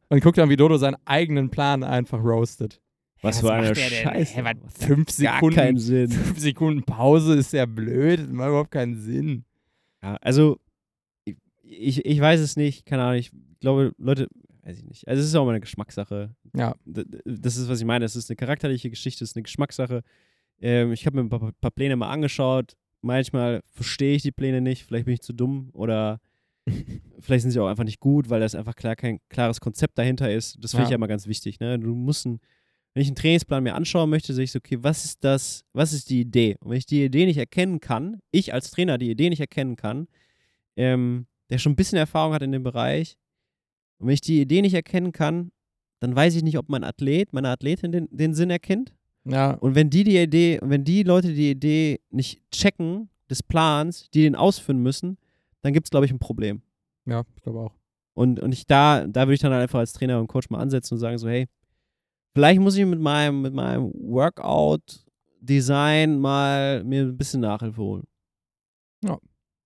[0.10, 2.82] Und guckt dann, wie Dodo seinen eigenen Plan einfach roastet.
[3.22, 3.76] Was Hä, für eine?
[3.76, 4.35] Scheiße.
[4.35, 6.10] Hä, was, Was fünf Gar Sekunden, keinen Sinn.
[6.10, 8.19] fünf Sekunden Pause ist ja blöd.
[8.19, 9.45] Das macht überhaupt keinen Sinn.
[10.02, 10.60] Ja, also,
[11.26, 13.19] ich, ich, ich weiß es nicht, keine Ahnung.
[13.19, 14.27] Ich glaube, Leute,
[14.64, 15.07] weiß ich nicht.
[15.07, 16.35] Also, es ist auch mal eine Geschmackssache.
[16.56, 16.76] Ja.
[16.85, 18.06] Das ist, was ich meine.
[18.06, 20.03] Es ist eine charakterliche Geschichte, es ist eine Geschmackssache.
[20.60, 22.73] Ähm, ich habe mir ein paar, paar Pläne mal angeschaut.
[23.02, 24.84] Manchmal verstehe ich die Pläne nicht.
[24.85, 26.19] Vielleicht bin ich zu dumm oder
[27.19, 30.31] vielleicht sind sie auch einfach nicht gut, weil das einfach klar kein klares Konzept dahinter
[30.31, 30.57] ist.
[30.64, 30.91] Das finde ich Ja.
[30.93, 31.60] ja immer ganz wichtig.
[31.60, 31.80] Ne?
[31.80, 32.39] Du musst ein,
[32.93, 35.93] wenn ich einen Trainingsplan mir anschauen möchte, sehe ich so, okay, was ist das, was
[35.93, 36.57] ist die Idee?
[36.59, 39.76] Und wenn ich die Idee nicht erkennen kann, ich als Trainer die Idee nicht erkennen
[39.76, 40.07] kann,
[40.76, 43.18] ähm, der schon ein bisschen Erfahrung hat in dem Bereich,
[43.97, 45.51] und wenn ich die Idee nicht erkennen kann,
[45.99, 48.93] dann weiß ich nicht, ob mein Athlet, meine Athletin den, den Sinn erkennt.
[49.26, 54.09] Ja, Und wenn die die Idee, wenn die Leute die Idee nicht checken des Plans,
[54.11, 55.18] die den ausführen müssen,
[55.61, 56.63] dann gibt es, glaube ich, ein Problem.
[57.05, 57.76] ja, ich glaube auch.
[58.13, 60.59] Und, und ich da, da würde ich dann halt einfach als Trainer und Coach mal
[60.59, 61.47] ansetzen und sagen so, hey,
[62.34, 68.03] vielleicht muss ich mit meinem, mit meinem Workout-Design mal mir ein bisschen Nachhilfe holen.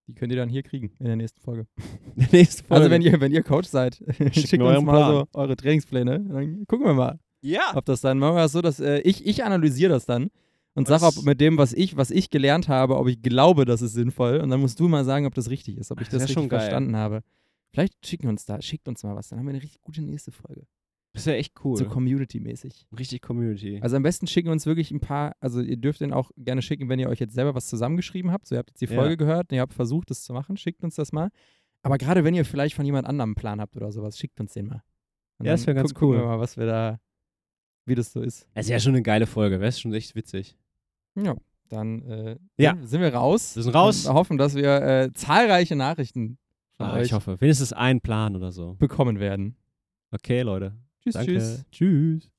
[0.08, 1.68] Die könnt ihr dann hier kriegen in der nächsten Folge.
[2.32, 2.84] Nächste Folge.
[2.84, 3.96] Also wenn ihr, wenn ihr Coach seid,
[4.32, 5.12] schickt uns mal Plan.
[5.12, 6.20] so eure Trainingspläne.
[6.20, 7.72] Dann gucken wir mal, ja.
[7.74, 10.30] ob das dann machen wir das so, dass äh, ich, ich analysiere das dann
[10.76, 11.18] und sag, Was?
[11.18, 14.42] ob mit dem, was ich, was ich gelernt habe, ob ich glaube, das ist sinnvoll.
[14.42, 16.50] Und dann musst du mal sagen, ob das richtig ist, ob ich das das richtig
[16.50, 17.24] verstanden habe.
[17.72, 19.30] Vielleicht schicken uns da, schickt uns mal was.
[19.30, 20.68] Dann haben wir eine richtig gute nächste Folge.
[21.16, 21.76] Das wäre echt cool.
[21.78, 22.86] So Community-mäßig.
[22.98, 23.80] Richtig Community.
[23.82, 26.90] Also am besten schicken uns wirklich ein paar, also ihr dürft den auch gerne schicken,
[26.90, 28.48] wenn ihr euch jetzt selber was zusammengeschrieben habt.
[28.48, 28.96] So, ihr habt jetzt die Ja.
[29.00, 31.30] Folge gehört, ihr habt versucht, das zu machen, schickt uns das mal.
[31.82, 34.54] Aber gerade wenn ihr vielleicht von jemand anderem einen Plan habt oder sowas, schickt uns
[34.54, 34.84] den mal.
[35.38, 36.24] Und Ja, das dann wär ganz guck- Gucken cool.
[36.24, 37.00] wir mal, was wir da,
[37.86, 38.48] wie das so ist.
[38.54, 40.58] Es ist ja schon eine geile Folge, wäre schon echt witzig.
[41.16, 41.36] Ja,
[41.70, 42.76] dann äh, Ja.
[42.82, 43.56] sind, wir raus.
[43.56, 44.06] Wir sind raus.
[44.06, 46.38] Und hoffen, dass wir äh, zahlreiche Nachrichten
[46.76, 48.74] von Ah, euch ich hoffe, wenigstens ein Plan oder so.
[48.76, 49.56] bekommen werden.
[50.12, 50.74] Okay, Leute.
[51.06, 51.34] Tschüss, Danke.
[51.34, 51.66] tschüss.
[51.72, 52.35] Tschüss.